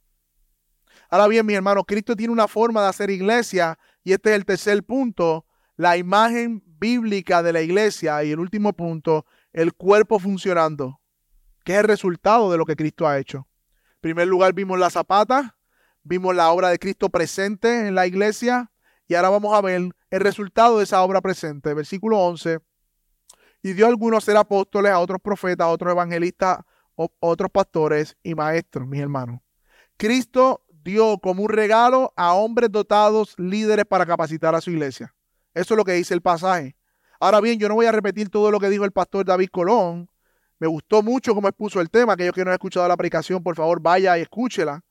Ahora 1.12 1.28
bien, 1.28 1.46
mi 1.46 1.54
hermano, 1.54 1.84
Cristo 1.84 2.16
tiene 2.16 2.32
una 2.32 2.48
forma 2.48 2.82
de 2.82 2.88
hacer 2.88 3.10
iglesia 3.10 3.78
y 4.02 4.14
este 4.14 4.30
es 4.30 4.38
el 4.38 4.46
tercer 4.46 4.82
punto, 4.82 5.46
la 5.76 5.98
imagen 5.98 6.64
bíblica 6.66 7.44
de 7.44 7.52
la 7.52 7.62
iglesia 7.62 8.24
y 8.24 8.32
el 8.32 8.40
último 8.40 8.72
punto, 8.72 9.26
el 9.52 9.74
cuerpo 9.74 10.20
funcionando, 10.20 11.02
que 11.66 11.74
es 11.74 11.80
el 11.80 11.84
resultado 11.84 12.50
de 12.50 12.58
lo 12.58 12.66
que 12.66 12.78
Cristo 12.78 13.06
ha 13.06 13.20
hecho. 13.20 13.46
En 13.96 14.00
primer 14.00 14.28
lugar 14.30 14.54
vimos 14.54 14.80
la 14.80 14.90
zapata, 14.90 15.58
vimos 16.02 16.34
la 16.34 16.50
obra 16.50 16.70
de 16.70 16.80
Cristo 16.80 17.10
presente 17.10 17.90
en 17.90 17.94
la 17.94 18.08
iglesia 18.08 18.72
y 19.06 19.16
ahora 19.16 19.32
vamos 19.32 19.54
a 19.54 19.60
ver 19.60 19.92
el 20.12 20.20
resultado 20.22 20.78
de 20.78 20.86
esa 20.86 21.02
obra 21.02 21.20
presente. 21.20 21.74
Versículo 21.74 22.20
11. 22.20 22.60
Y 23.64 23.74
dio 23.74 23.86
a 23.86 23.90
algunos 23.90 24.24
ser 24.24 24.38
apóstoles, 24.38 24.94
a 24.94 25.00
otros 25.00 25.20
profetas, 25.22 25.66
a 25.66 25.72
otros 25.72 25.92
evangelistas, 25.92 26.60
a 26.60 27.08
otros 27.20 27.52
pastores 27.52 28.16
y 28.24 28.34
maestros, 28.34 28.88
mis 28.88 29.02
hermanos. 29.02 29.42
Cristo 29.98 30.64
dio 30.84 31.18
como 31.18 31.44
un 31.44 31.50
regalo 31.50 32.14
a 32.16 32.34
hombres 32.34 32.72
dotados, 32.72 33.36
líderes 33.38 33.86
para 33.86 34.06
capacitar 34.06 34.56
a 34.56 34.62
su 34.62 34.72
iglesia. 34.72 35.14
Eso 35.54 35.74
es 35.74 35.78
lo 35.78 35.84
que 35.84 35.94
dice 35.94 36.14
el 36.14 36.22
pasaje. 36.22 36.76
Ahora 37.20 37.40
bien, 37.42 37.60
yo 37.60 37.68
no 37.68 37.76
voy 37.76 37.86
a 37.86 37.92
repetir 37.92 38.30
todo 38.30 38.52
lo 38.52 38.60
que 38.60 38.70
dijo 38.70 38.86
el 38.86 38.92
pastor 38.92 39.26
David 39.26 39.50
Colón. 39.52 40.10
Me 40.60 40.68
gustó 40.68 41.04
mucho 41.04 41.36
cómo 41.36 41.48
expuso 41.48 41.82
el 41.82 41.90
tema. 41.90 42.14
Aquellos 42.14 42.34
que 42.34 42.44
no 42.44 42.52
han 42.52 42.56
escuchado 42.56 42.88
la 42.88 42.98
predicación, 42.98 43.44
por 43.44 43.56
favor, 43.56 43.82
vaya 43.82 44.18
y 44.18 44.22
escúchela. 44.22 44.84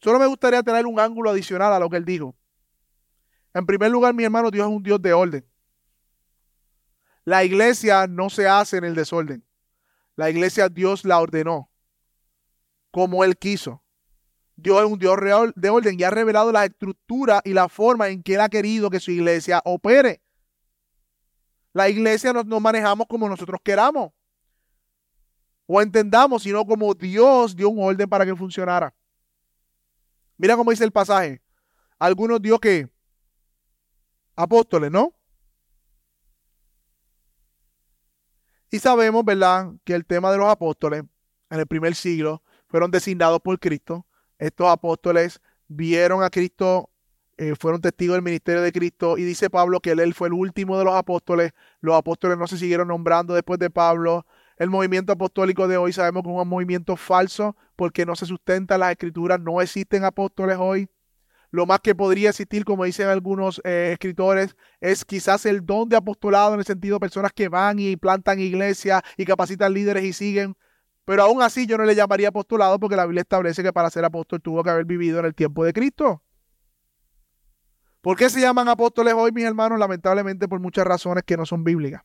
Solo 0.00 0.18
me 0.18 0.26
gustaría 0.26 0.62
tener 0.62 0.86
un 0.86 0.98
ángulo 0.98 1.30
adicional 1.30 1.72
a 1.72 1.78
lo 1.78 1.88
que 1.88 1.96
él 1.96 2.04
dijo. 2.04 2.34
En 3.54 3.66
primer 3.66 3.90
lugar, 3.90 4.14
mi 4.14 4.24
hermano, 4.24 4.50
Dios 4.50 4.68
es 4.68 4.74
un 4.74 4.82
Dios 4.82 5.00
de 5.02 5.12
orden. 5.12 5.44
La 7.24 7.44
iglesia 7.44 8.06
no 8.06 8.30
se 8.30 8.48
hace 8.48 8.78
en 8.78 8.84
el 8.84 8.94
desorden. 8.94 9.44
La 10.16 10.30
iglesia 10.30 10.68
Dios 10.68 11.04
la 11.04 11.20
ordenó 11.20 11.70
como 12.90 13.24
Él 13.24 13.36
quiso. 13.36 13.82
Dios 14.60 14.80
es 14.84 14.90
un 14.90 14.98
Dios 14.98 15.16
real 15.16 15.52
de 15.54 15.70
orden 15.70 15.98
y 15.98 16.02
ha 16.02 16.10
revelado 16.10 16.50
la 16.50 16.64
estructura 16.64 17.40
y 17.44 17.52
la 17.52 17.68
forma 17.68 18.08
en 18.08 18.24
que 18.24 18.34
Él 18.34 18.40
ha 18.40 18.48
querido 18.48 18.90
que 18.90 18.98
su 18.98 19.12
iglesia 19.12 19.62
opere. 19.64 20.20
La 21.72 21.88
iglesia 21.88 22.32
no 22.32 22.42
nos 22.42 22.60
manejamos 22.60 23.06
como 23.06 23.28
nosotros 23.28 23.60
queramos 23.62 24.10
o 25.66 25.80
entendamos, 25.80 26.42
sino 26.42 26.66
como 26.66 26.92
Dios 26.92 27.54
dio 27.54 27.68
un 27.68 27.80
orden 27.80 28.08
para 28.08 28.26
que 28.26 28.34
funcionara. 28.34 28.92
Mira 30.36 30.56
cómo 30.56 30.72
dice 30.72 30.82
el 30.82 30.90
pasaje. 30.90 31.40
Algunos 31.96 32.42
dio 32.42 32.58
que 32.58 32.88
apóstoles, 34.34 34.90
¿no? 34.90 35.14
Y 38.72 38.80
sabemos, 38.80 39.24
¿verdad?, 39.24 39.70
que 39.84 39.94
el 39.94 40.04
tema 40.04 40.32
de 40.32 40.38
los 40.38 40.48
apóstoles 40.48 41.04
en 41.48 41.60
el 41.60 41.66
primer 41.68 41.94
siglo 41.94 42.42
fueron 42.66 42.90
designados 42.90 43.40
por 43.40 43.56
Cristo 43.60 44.04
estos 44.38 44.68
apóstoles 44.68 45.40
vieron 45.68 46.22
a 46.22 46.30
Cristo, 46.30 46.90
eh, 47.36 47.54
fueron 47.58 47.80
testigos 47.80 48.14
del 48.16 48.22
ministerio 48.22 48.62
de 48.62 48.72
Cristo 48.72 49.18
y 49.18 49.22
dice 49.22 49.50
Pablo 49.50 49.80
que 49.80 49.92
él, 49.92 50.14
fue 50.14 50.28
el 50.28 50.34
último 50.34 50.78
de 50.78 50.84
los 50.84 50.94
apóstoles. 50.94 51.52
Los 51.80 51.96
apóstoles 51.96 52.38
no 52.38 52.46
se 52.46 52.58
siguieron 52.58 52.88
nombrando 52.88 53.34
después 53.34 53.58
de 53.58 53.70
Pablo. 53.70 54.26
El 54.56 54.70
movimiento 54.70 55.12
apostólico 55.12 55.68
de 55.68 55.76
hoy 55.76 55.92
sabemos 55.92 56.24
que 56.24 56.30
es 56.30 56.36
un 56.36 56.48
movimiento 56.48 56.96
falso 56.96 57.56
porque 57.76 58.04
no 58.04 58.16
se 58.16 58.26
sustenta 58.26 58.74
en 58.74 58.80
las 58.80 58.90
escrituras, 58.90 59.38
no 59.40 59.60
existen 59.60 60.04
apóstoles 60.04 60.56
hoy. 60.58 60.88
Lo 61.50 61.64
más 61.64 61.80
que 61.80 61.94
podría 61.94 62.30
existir, 62.30 62.64
como 62.64 62.84
dicen 62.84 63.08
algunos 63.08 63.60
eh, 63.64 63.90
escritores, 63.92 64.54
es 64.80 65.04
quizás 65.04 65.46
el 65.46 65.64
don 65.64 65.88
de 65.88 65.96
apostolado 65.96 66.54
en 66.54 66.60
el 66.60 66.66
sentido 66.66 66.96
de 66.96 67.00
personas 67.00 67.32
que 67.32 67.48
van 67.48 67.78
y 67.78 67.96
plantan 67.96 68.38
iglesias 68.38 69.02
y 69.16 69.24
capacitan 69.24 69.72
líderes 69.72 70.04
y 70.04 70.12
siguen. 70.12 70.56
Pero 71.08 71.22
aún 71.22 71.40
así 71.40 71.66
yo 71.66 71.78
no 71.78 71.86
le 71.86 71.94
llamaría 71.94 72.28
apostolado 72.28 72.78
porque 72.78 72.94
la 72.94 73.06
Biblia 73.06 73.22
establece 73.22 73.62
que 73.62 73.72
para 73.72 73.88
ser 73.88 74.04
apóstol 74.04 74.42
tuvo 74.42 74.62
que 74.62 74.68
haber 74.68 74.84
vivido 74.84 75.18
en 75.20 75.24
el 75.24 75.34
tiempo 75.34 75.64
de 75.64 75.72
Cristo. 75.72 76.22
¿Por 78.02 78.14
qué 78.14 78.28
se 78.28 78.42
llaman 78.42 78.68
apóstoles 78.68 79.14
hoy, 79.14 79.32
mis 79.32 79.44
hermanos? 79.44 79.78
Lamentablemente 79.78 80.46
por 80.46 80.60
muchas 80.60 80.86
razones 80.86 81.24
que 81.24 81.38
no 81.38 81.46
son 81.46 81.64
bíblicas. 81.64 82.02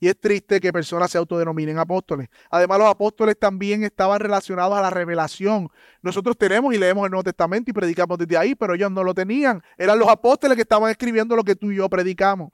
Y 0.00 0.08
es 0.08 0.18
triste 0.18 0.58
que 0.58 0.72
personas 0.72 1.08
se 1.08 1.18
autodenominen 1.18 1.78
apóstoles. 1.78 2.30
Además, 2.50 2.80
los 2.80 2.88
apóstoles 2.88 3.38
también 3.38 3.84
estaban 3.84 4.18
relacionados 4.18 4.76
a 4.76 4.82
la 4.82 4.90
revelación. 4.90 5.68
Nosotros 6.02 6.36
tenemos 6.36 6.74
y 6.74 6.78
leemos 6.78 7.04
el 7.04 7.12
Nuevo 7.12 7.22
Testamento 7.22 7.70
y 7.70 7.74
predicamos 7.74 8.18
desde 8.18 8.36
ahí, 8.36 8.56
pero 8.56 8.74
ellos 8.74 8.90
no 8.90 9.04
lo 9.04 9.14
tenían. 9.14 9.62
Eran 9.78 10.00
los 10.00 10.08
apóstoles 10.08 10.56
que 10.56 10.62
estaban 10.62 10.90
escribiendo 10.90 11.36
lo 11.36 11.44
que 11.44 11.54
tú 11.54 11.70
y 11.70 11.76
yo 11.76 11.88
predicamos. 11.88 12.50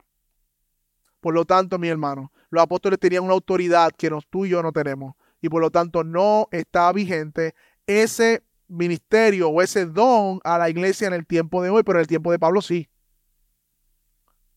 Por 1.19 1.33
lo 1.33 1.45
tanto, 1.45 1.79
mi 1.79 1.87
hermano, 1.87 2.32
los 2.53 2.63
apóstoles 2.63 2.99
tenían 2.99 3.23
una 3.23 3.33
autoridad 3.33 3.91
que 3.97 4.11
tú 4.29 4.45
y 4.45 4.49
yo 4.49 4.61
no 4.61 4.71
tenemos. 4.71 5.15
Y 5.41 5.49
por 5.49 5.59
lo 5.59 5.71
tanto 5.71 6.03
no 6.03 6.47
está 6.51 6.91
vigente 6.91 7.55
ese 7.87 8.43
ministerio 8.67 9.49
o 9.49 9.61
ese 9.61 9.87
don 9.87 10.39
a 10.43 10.57
la 10.59 10.69
iglesia 10.69 11.07
en 11.07 11.13
el 11.13 11.25
tiempo 11.25 11.63
de 11.63 11.71
hoy, 11.71 11.83
pero 11.83 11.97
en 11.97 12.01
el 12.01 12.07
tiempo 12.07 12.31
de 12.31 12.37
Pablo 12.37 12.61
sí. 12.61 12.89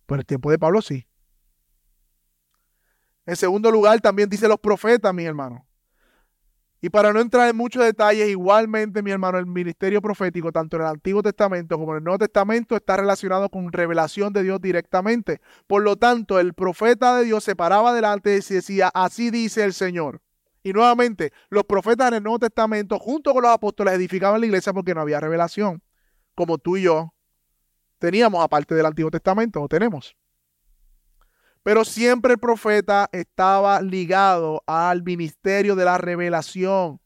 Por 0.05 0.19
el 0.19 0.27
tiempo 0.27 0.51
de 0.51 0.59
Pablo 0.59 0.83
sí. 0.83 1.07
En 3.25 3.35
segundo 3.35 3.71
lugar, 3.71 4.01
también 4.01 4.29
dice 4.29 4.47
los 4.47 4.61
profetas, 4.61 5.13
mi 5.13 5.25
hermano. 5.25 5.66
Y 6.87 6.89
para 6.89 7.13
no 7.13 7.19
entrar 7.19 7.51
en 7.51 7.57
muchos 7.57 7.83
detalles, 7.83 8.29
igualmente, 8.29 9.03
mi 9.03 9.11
hermano, 9.11 9.39
el 9.39 9.47
ministerio 9.47 10.01
profético, 10.01 10.53
tanto 10.53 10.77
en 10.77 10.83
el 10.83 10.89
Antiguo 10.89 11.21
Testamento 11.21 11.77
como 11.77 11.91
en 11.91 11.99
el 11.99 12.05
Nuevo 12.05 12.19
Testamento, 12.19 12.77
está 12.77 12.97
relacionado 12.97 13.49
con 13.49 13.73
revelación 13.73 14.33
de 14.33 14.45
Dios 14.45 14.61
directamente. 14.61 15.41
Por 15.67 15.83
lo 15.83 15.97
tanto, 15.97 16.39
el 16.39 16.55
profeta 16.55 17.19
de 17.19 17.25
Dios 17.25 17.43
se 17.43 17.57
paraba 17.57 17.93
delante 17.93 18.31
y 18.37 18.55
decía, 18.55 18.93
así 18.95 19.33
dice 19.33 19.65
el 19.65 19.73
Señor. 19.73 20.23
Y 20.63 20.73
nuevamente, 20.75 21.33
los 21.49 21.65
profetas 21.65 22.07
en 22.07 22.15
el 22.15 22.23
Nuevo 22.23 22.39
Testamento, 22.39 23.01
junto 23.01 23.33
con 23.33 23.43
los 23.43 23.51
apóstoles, 23.51 23.93
edificaban 23.95 24.39
la 24.39 24.47
iglesia 24.47 24.73
porque 24.73 24.95
no 24.95 25.01
había 25.01 25.19
revelación, 25.19 25.83
como 26.37 26.57
tú 26.57 26.77
y 26.77 26.83
yo 26.83 27.13
teníamos, 27.99 28.45
aparte 28.45 28.77
del 28.77 28.87
Antiguo 28.87 29.11
Testamento, 29.11 29.61
o 29.61 29.67
tenemos. 29.67 30.17
Pero 31.67 31.85
siempre 31.85 32.35
el 32.35 32.39
profeta 32.39 33.09
estaba 33.11 33.83
ligado 33.83 34.63
al 34.69 35.03
ministerio 35.03 35.75
de 35.75 35.85
la 35.85 35.99
revelación. 35.99 37.01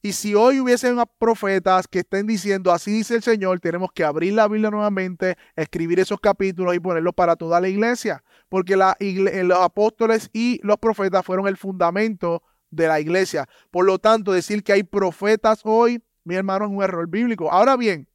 Y 0.00 0.12
si 0.12 0.32
hoy 0.36 0.60
hubiesen 0.60 1.02
profetas 1.18 1.88
que 1.88 1.98
estén 1.98 2.28
diciendo, 2.28 2.70
así 2.70 2.92
dice 2.92 3.16
el 3.16 3.24
Señor, 3.24 3.58
tenemos 3.58 3.90
que 3.92 4.04
abrir 4.04 4.34
la 4.34 4.46
Biblia 4.46 4.70
nuevamente, 4.70 5.36
escribir 5.56 5.98
esos 5.98 6.20
capítulos 6.20 6.76
y 6.76 6.78
ponerlos 6.78 7.14
para 7.14 7.34
toda 7.34 7.60
la 7.60 7.66
iglesia. 7.66 8.22
Porque 8.48 8.76
los 8.76 9.58
apóstoles 9.58 10.30
y 10.32 10.60
los 10.62 10.76
profetas 10.76 11.26
fueron 11.26 11.48
el 11.48 11.56
fundamento 11.56 12.44
de 12.70 12.86
la 12.86 13.00
iglesia. 13.00 13.48
Por 13.72 13.86
lo 13.86 13.98
tanto, 13.98 14.30
decir 14.30 14.62
que 14.62 14.72
hay 14.72 14.84
profetas 14.84 15.62
hoy, 15.64 16.00
mi 16.22 16.36
hermano, 16.36 16.66
es 16.66 16.70
un 16.70 16.80
error 16.80 17.08
bíblico. 17.08 17.50
Ahora 17.50 17.76
bien, 17.76 18.08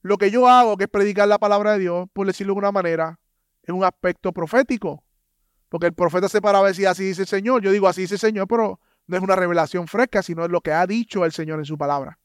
lo 0.00 0.16
que 0.16 0.30
yo 0.30 0.48
hago, 0.48 0.78
que 0.78 0.84
es 0.84 0.90
predicar 0.90 1.28
la 1.28 1.36
palabra 1.36 1.72
de 1.72 1.80
Dios, 1.80 2.08
por 2.14 2.26
decirlo 2.26 2.52
de 2.52 2.56
alguna 2.56 2.72
manera, 2.72 3.20
es 3.62 3.74
un 3.74 3.84
aspecto 3.84 4.32
profético. 4.32 5.04
Porque 5.68 5.86
el 5.86 5.94
profeta 5.94 6.28
se 6.28 6.42
paraba 6.42 6.68
y 6.68 6.72
decía, 6.72 6.90
así 6.90 7.04
dice 7.04 7.22
el 7.22 7.28
Señor. 7.28 7.62
Yo 7.62 7.70
digo, 7.70 7.88
así 7.88 8.02
dice 8.02 8.14
el 8.14 8.20
Señor, 8.20 8.48
pero 8.48 8.80
no 9.06 9.16
es 9.16 9.22
una 9.22 9.36
revelación 9.36 9.86
fresca, 9.86 10.22
sino 10.22 10.44
es 10.44 10.50
lo 10.50 10.60
que 10.60 10.72
ha 10.72 10.86
dicho 10.86 11.24
el 11.24 11.32
Señor 11.32 11.58
en 11.58 11.64
su 11.64 11.78
palabra. 11.78 12.18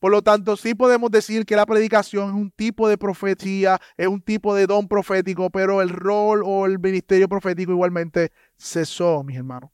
Por 0.00 0.10
lo 0.10 0.22
tanto, 0.22 0.56
sí 0.56 0.74
podemos 0.74 1.10
decir 1.10 1.44
que 1.44 1.56
la 1.56 1.66
predicación 1.66 2.30
es 2.30 2.34
un 2.34 2.50
tipo 2.50 2.88
de 2.88 2.96
profecía, 2.96 3.78
es 3.98 4.08
un 4.08 4.22
tipo 4.22 4.54
de 4.54 4.66
don 4.66 4.88
profético, 4.88 5.50
pero 5.50 5.82
el 5.82 5.90
rol 5.90 6.42
o 6.44 6.64
el 6.64 6.78
ministerio 6.78 7.28
profético 7.28 7.72
igualmente 7.72 8.32
cesó, 8.56 9.22
mis 9.22 9.36
hermanos. 9.36 9.70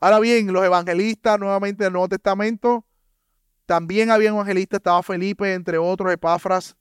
Ahora 0.00 0.18
bien, 0.18 0.52
los 0.52 0.64
evangelistas, 0.64 1.38
nuevamente 1.38 1.84
del 1.84 1.92
Nuevo 1.92 2.08
Testamento, 2.08 2.84
también 3.66 4.10
había 4.10 4.30
evangelistas, 4.30 4.78
estaba 4.78 5.00
Felipe, 5.04 5.54
entre 5.54 5.78
otros, 5.78 6.12
Epafras, 6.12 6.76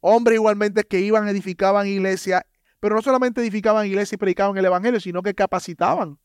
Hombres 0.00 0.36
igualmente 0.36 0.84
que 0.84 1.00
iban, 1.00 1.28
edificaban 1.28 1.86
iglesia, 1.86 2.46
pero 2.80 2.96
no 2.96 3.02
solamente 3.02 3.40
edificaban 3.40 3.86
iglesia 3.86 4.16
y 4.16 4.18
predicaban 4.18 4.56
el 4.56 4.64
evangelio, 4.64 5.00
sino 5.00 5.22
que 5.22 5.34
capacitaban 5.34 6.18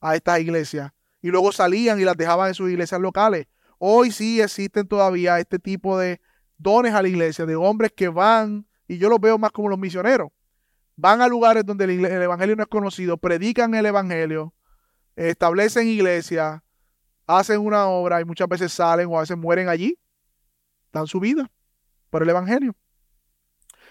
a 0.00 0.14
estas 0.16 0.40
iglesias 0.40 0.92
y 1.26 1.30
luego 1.30 1.52
salían 1.52 2.00
y 2.00 2.04
las 2.04 2.16
dejaban 2.16 2.48
en 2.48 2.54
sus 2.54 2.70
iglesias 2.70 3.00
locales. 3.00 3.46
Hoy 3.78 4.10
sí 4.12 4.40
existen 4.40 4.86
todavía 4.86 5.38
este 5.38 5.58
tipo 5.58 5.98
de 5.98 6.20
dones 6.56 6.94
a 6.94 7.02
la 7.02 7.08
iglesia, 7.08 7.44
de 7.46 7.56
hombres 7.56 7.92
que 7.94 8.08
van, 8.08 8.66
y 8.88 8.98
yo 8.98 9.08
los 9.08 9.20
veo 9.20 9.36
más 9.36 9.50
como 9.50 9.68
los 9.68 9.78
misioneros, 9.78 10.30
van 10.94 11.20
a 11.20 11.28
lugares 11.28 11.66
donde 11.66 11.84
el, 11.84 12.04
evangelio 12.04 12.56
no 12.56 12.62
es 12.62 12.68
conocido, 12.68 13.16
predican 13.16 13.74
el 13.74 13.86
evangelio, 13.86 14.54
establecen 15.16 15.88
iglesias, 15.88 16.62
hacen 17.26 17.60
una 17.60 17.86
obra 17.86 18.20
y 18.20 18.24
muchas 18.24 18.48
veces 18.48 18.72
salen 18.72 19.08
o 19.08 19.18
a 19.18 19.22
veces 19.22 19.36
mueren 19.36 19.68
allí, 19.68 19.98
dan 20.92 21.06
su 21.06 21.20
vida 21.20 21.50
por 22.08 22.22
el 22.22 22.30
evangelio. 22.30 22.74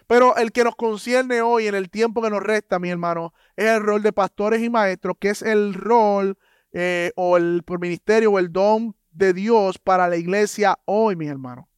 Pero 0.07 0.35
el 0.37 0.51
que 0.51 0.63
nos 0.63 0.75
concierne 0.75 1.41
hoy, 1.41 1.67
en 1.67 1.75
el 1.75 1.89
tiempo 1.89 2.21
que 2.21 2.29
nos 2.29 2.43
resta, 2.43 2.79
mi 2.79 2.89
hermano, 2.89 3.33
es 3.55 3.65
el 3.65 3.81
rol 3.81 4.03
de 4.03 4.13
pastores 4.13 4.61
y 4.61 4.69
maestros, 4.69 5.17
que 5.19 5.29
es 5.29 5.41
el 5.41 5.73
rol 5.73 6.37
eh, 6.71 7.11
o 7.15 7.37
el 7.37 7.63
ministerio 7.79 8.31
o 8.33 8.39
el 8.39 8.51
don 8.51 8.95
de 9.11 9.33
Dios 9.33 9.79
para 9.79 10.07
la 10.07 10.17
iglesia 10.17 10.77
hoy, 10.85 11.15
mi 11.15 11.27
hermano. 11.27 11.69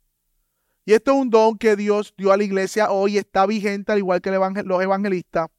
Y 0.86 0.94
esto 0.94 1.12
es 1.12 1.18
un 1.18 1.30
don 1.30 1.58
que 1.58 1.76
Dios 1.76 2.14
dio 2.18 2.32
a 2.32 2.38
la 2.38 2.44
iglesia 2.44 2.92
hoy, 2.92 3.18
está 3.18 3.46
vigente, 3.46 3.92
al 3.92 4.00
igual 4.00 4.22
que 4.22 4.32
los 4.32 4.82
evangelistas. 4.82 5.50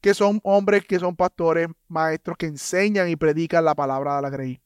que 0.00 0.14
son 0.14 0.40
hombres 0.42 0.84
que 0.84 0.98
son 0.98 1.14
pastores, 1.16 1.68
maestros 1.88 2.36
que 2.36 2.46
enseñan 2.46 3.08
y 3.08 3.16
predican 3.16 3.64
la 3.64 3.74
palabra 3.74 4.16
de 4.16 4.22
la 4.22 4.30
grey. 4.30 4.60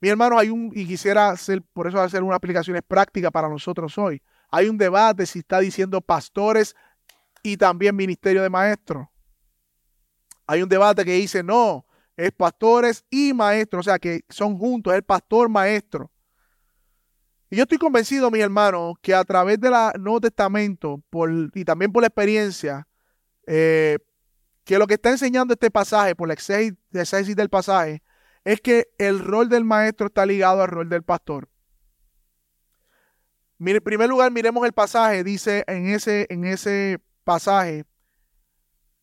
Mi 0.00 0.08
hermano, 0.08 0.38
hay 0.38 0.50
un, 0.50 0.72
y 0.74 0.86
quisiera 0.86 1.30
hacer, 1.30 1.62
por 1.72 1.86
eso 1.86 2.00
hacer 2.00 2.22
unas 2.22 2.36
aplicaciones 2.36 2.82
prácticas 2.86 3.30
para 3.30 3.48
nosotros 3.48 3.96
hoy. 3.98 4.22
Hay 4.50 4.68
un 4.68 4.76
debate 4.78 5.26
si 5.26 5.40
está 5.40 5.60
diciendo 5.60 6.00
pastores 6.00 6.74
y 7.42 7.56
también 7.56 7.96
ministerio 7.96 8.42
de 8.42 8.50
maestros. 8.50 9.06
Hay 10.46 10.62
un 10.62 10.68
debate 10.68 11.04
que 11.04 11.14
dice, 11.14 11.42
no, 11.42 11.86
es 12.16 12.32
pastores 12.32 13.04
y 13.08 13.32
maestros, 13.32 13.86
o 13.86 13.90
sea, 13.90 13.98
que 13.98 14.24
son 14.28 14.58
juntos, 14.58 14.92
es 14.92 14.98
el 14.98 15.04
pastor 15.04 15.48
maestro. 15.48 16.10
Y 17.48 17.56
yo 17.56 17.62
estoy 17.62 17.78
convencido, 17.78 18.30
mi 18.30 18.40
hermano, 18.40 18.94
que 19.00 19.14
a 19.14 19.24
través 19.24 19.60
del 19.60 19.72
Nuevo 19.98 20.20
Testamento 20.20 21.02
por, 21.10 21.30
y 21.54 21.64
también 21.64 21.92
por 21.92 22.02
la 22.02 22.08
experiencia, 22.08 22.86
eh, 23.46 23.98
que 24.64 24.78
lo 24.78 24.86
que 24.86 24.94
está 24.94 25.10
enseñando 25.10 25.54
este 25.54 25.70
pasaje, 25.70 26.14
por 26.14 26.28
la 26.28 26.34
exégesis 26.34 27.34
del 27.34 27.48
pasaje, 27.48 28.02
es 28.44 28.60
que 28.60 28.88
el 28.98 29.18
rol 29.18 29.48
del 29.48 29.64
maestro 29.64 30.06
está 30.06 30.24
ligado 30.26 30.62
al 30.62 30.68
rol 30.68 30.88
del 30.88 31.02
pastor. 31.02 31.48
En 33.62 33.80
primer 33.82 34.08
lugar, 34.08 34.32
miremos 34.32 34.64
el 34.64 34.72
pasaje, 34.72 35.22
dice 35.22 35.64
en 35.66 35.86
ese, 35.88 36.26
en 36.30 36.44
ese 36.46 36.98
pasaje 37.24 37.84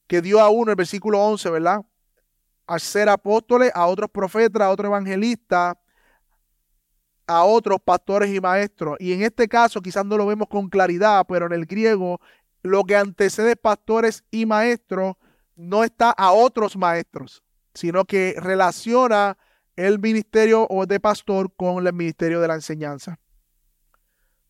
que 0.07 0.19
dio 0.21 0.39
a 0.41 0.49
uno, 0.49 0.71
el 0.71 0.75
versículo 0.75 1.23
11, 1.23 1.51
¿verdad? 1.51 1.81
A 2.65 2.79
ser 2.79 3.07
apóstoles, 3.07 3.71
a 3.75 3.85
otros 3.85 4.09
profetas, 4.09 4.63
a 4.63 4.71
otros 4.71 4.87
evangelistas, 4.87 5.75
a 7.27 7.43
otros 7.43 7.77
pastores 7.83 8.33
y 8.33 8.39
maestros. 8.39 8.97
Y 8.99 9.13
en 9.13 9.21
este 9.21 9.47
caso 9.47 9.79
quizás 9.79 10.05
no 10.05 10.17
lo 10.17 10.25
vemos 10.25 10.47
con 10.47 10.69
claridad, 10.69 11.25
pero 11.27 11.45
en 11.45 11.53
el 11.53 11.67
griego 11.67 12.19
lo 12.63 12.83
que 12.83 12.95
antecede 12.95 13.55
pastores 13.55 14.23
y 14.31 14.47
maestros 14.47 15.17
no 15.55 15.83
está 15.83 16.09
a 16.09 16.31
otros 16.31 16.75
maestros, 16.75 17.43
sino 17.75 18.05
que 18.05 18.33
relaciona 18.37 19.37
el 19.75 19.99
ministerio 19.99 20.65
o 20.67 20.87
de 20.87 20.99
pastor 20.99 21.53
con 21.55 21.85
el 21.85 21.93
ministerio 21.93 22.41
de 22.41 22.47
la 22.47 22.55
enseñanza. 22.55 23.19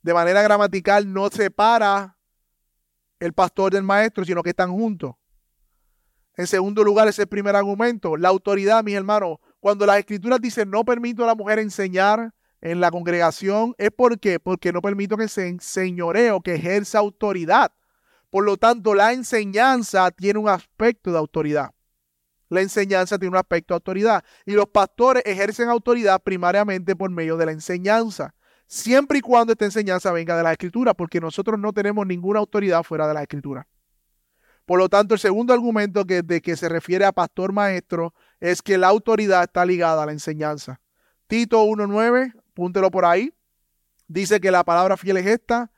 De 0.07 0.13
manera 0.13 0.41
gramatical 0.41 1.11
no 1.11 1.27
separa 1.27 2.17
el 3.19 3.33
pastor 3.33 3.73
del 3.73 3.83
maestro, 3.83 4.23
sino 4.23 4.41
que 4.41 4.51
están 4.51 4.71
juntos. 4.71 5.15
En 6.37 6.47
segundo 6.47 6.81
lugar, 6.81 7.09
ese 7.09 7.23
es 7.23 7.25
el 7.25 7.27
primer 7.27 7.57
argumento, 7.57 8.15
la 8.15 8.29
autoridad, 8.29 8.85
mis 8.85 8.95
hermanos. 8.95 9.39
Cuando 9.59 9.85
las 9.85 9.99
escrituras 9.99 10.39
dicen 10.39 10.69
no 10.69 10.85
permito 10.85 11.25
a 11.25 11.27
la 11.27 11.35
mujer 11.35 11.59
enseñar 11.59 12.33
en 12.61 12.79
la 12.79 12.89
congregación, 12.89 13.75
es 13.77 13.89
porque 13.91 14.39
porque 14.39 14.71
no 14.71 14.81
permito 14.81 15.17
que 15.17 15.27
se 15.27 15.57
señoreo, 15.59 16.39
que 16.39 16.55
ejerza 16.55 16.99
autoridad. 16.99 17.73
Por 18.29 18.45
lo 18.45 18.55
tanto, 18.55 18.95
la 18.95 19.11
enseñanza 19.11 20.09
tiene 20.11 20.39
un 20.39 20.47
aspecto 20.47 21.11
de 21.11 21.17
autoridad. 21.17 21.71
La 22.47 22.61
enseñanza 22.61 23.19
tiene 23.19 23.31
un 23.31 23.39
aspecto 23.39 23.73
de 23.73 23.79
autoridad. 23.79 24.23
Y 24.45 24.53
los 24.53 24.67
pastores 24.67 25.23
ejercen 25.25 25.67
autoridad 25.67 26.23
primariamente 26.23 26.95
por 26.95 27.09
medio 27.09 27.35
de 27.35 27.47
la 27.47 27.51
enseñanza. 27.51 28.33
Siempre 28.67 29.19
y 29.19 29.21
cuando 29.21 29.53
esta 29.53 29.65
enseñanza 29.65 30.11
venga 30.11 30.35
de 30.35 30.43
la 30.43 30.51
escritura, 30.51 30.93
porque 30.93 31.21
nosotros 31.21 31.57
no 31.57 31.71
tenemos 31.71 32.05
ninguna 32.05 32.39
autoridad 32.39 32.83
fuera 32.83 33.07
de 33.07 33.13
la 33.13 33.21
escritura. 33.21 33.65
Por 34.65 34.79
lo 34.79 34.89
tanto, 34.89 35.13
el 35.13 35.19
segundo 35.21 35.53
argumento 35.53 36.03
que, 36.03 36.21
de 36.21 36.41
que 36.41 36.57
se 36.57 36.67
refiere 36.67 37.05
a 37.05 37.13
pastor 37.13 37.53
maestro 37.53 38.13
es 38.41 38.61
que 38.61 38.77
la 38.77 38.89
autoridad 38.89 39.43
está 39.43 39.65
ligada 39.65 40.03
a 40.03 40.05
la 40.05 40.11
enseñanza. 40.11 40.81
Tito 41.27 41.63
1.9, 41.63 42.33
púntelo 42.53 42.91
por 42.91 43.05
ahí. 43.05 43.33
Dice 44.09 44.41
que 44.41 44.51
la 44.51 44.65
palabra 44.65 44.97
fiel 44.97 45.17
es 45.17 45.25
esta, 45.25 45.71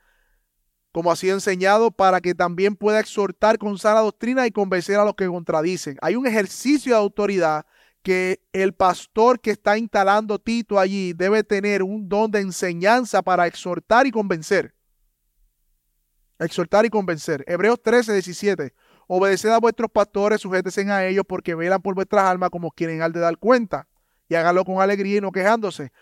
como 0.90 1.12
así 1.12 1.30
enseñado, 1.30 1.92
para 1.92 2.20
que 2.20 2.34
también 2.34 2.74
pueda 2.74 2.98
exhortar 2.98 3.58
con 3.58 3.78
sana 3.78 4.00
doctrina 4.00 4.48
y 4.48 4.50
convencer 4.50 4.96
a 4.96 5.04
los 5.04 5.14
que 5.14 5.28
contradicen. 5.28 5.96
Hay 6.02 6.16
un 6.16 6.26
ejercicio 6.26 6.92
de 6.94 6.98
autoridad 6.98 7.66
que 8.02 8.40
el 8.52 8.72
pastor 8.72 9.40
que 9.40 9.50
está 9.50 9.76
instalando 9.76 10.38
Tito 10.38 10.78
allí 10.78 11.12
debe 11.12 11.44
tener 11.44 11.82
un 11.82 12.08
don 12.08 12.30
de 12.30 12.40
enseñanza 12.40 13.22
para 13.22 13.46
exhortar 13.46 14.06
y 14.06 14.10
convencer. 14.10 14.74
Exhortar 16.38 16.86
y 16.86 16.90
convencer. 16.90 17.44
Hebreos 17.46 17.82
13, 17.82 18.12
17. 18.14 18.72
Obedeced 19.06 19.50
a 19.50 19.58
vuestros 19.58 19.90
pastores, 19.90 20.40
sujétense 20.40 20.90
a 20.90 21.06
ellos 21.06 21.24
porque 21.28 21.54
velan 21.54 21.82
por 21.82 21.94
vuestras 21.94 22.24
almas 22.24 22.50
como 22.50 22.70
quieren 22.70 23.02
al 23.02 23.12
de 23.12 23.20
dar 23.20 23.36
cuenta. 23.36 23.88
Y 24.28 24.36
háganlo 24.36 24.64
con 24.64 24.80
alegría 24.80 25.18
y 25.18 25.20
no 25.20 25.32
quejándose. 25.32 25.92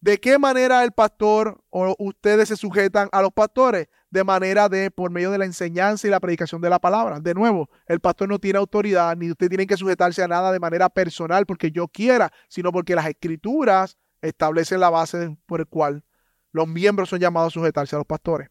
¿De 0.00 0.18
qué 0.18 0.38
manera 0.38 0.84
el 0.84 0.92
pastor 0.92 1.60
o 1.70 1.96
ustedes 1.98 2.48
se 2.48 2.56
sujetan 2.56 3.08
a 3.10 3.20
los 3.20 3.32
pastores? 3.32 3.88
De 4.10 4.22
manera 4.22 4.68
de, 4.68 4.90
por 4.90 5.10
medio 5.10 5.30
de 5.30 5.38
la 5.38 5.44
enseñanza 5.44 6.06
y 6.06 6.10
la 6.10 6.20
predicación 6.20 6.60
de 6.60 6.70
la 6.70 6.78
palabra. 6.78 7.18
De 7.18 7.34
nuevo, 7.34 7.68
el 7.86 8.00
pastor 8.00 8.28
no 8.28 8.38
tiene 8.38 8.58
autoridad, 8.58 9.16
ni 9.16 9.30
usted 9.30 9.48
tiene 9.48 9.66
que 9.66 9.76
sujetarse 9.76 10.22
a 10.22 10.28
nada 10.28 10.52
de 10.52 10.60
manera 10.60 10.88
personal 10.88 11.46
porque 11.46 11.72
yo 11.72 11.88
quiera, 11.88 12.32
sino 12.48 12.70
porque 12.70 12.94
las 12.94 13.06
escrituras 13.06 13.98
establecen 14.22 14.80
la 14.80 14.90
base 14.90 15.36
por 15.46 15.60
el 15.60 15.66
cual 15.66 16.04
los 16.52 16.68
miembros 16.68 17.08
son 17.08 17.18
llamados 17.18 17.52
a 17.52 17.58
sujetarse 17.58 17.96
a 17.96 17.98
los 17.98 18.06
pastores. 18.06 18.48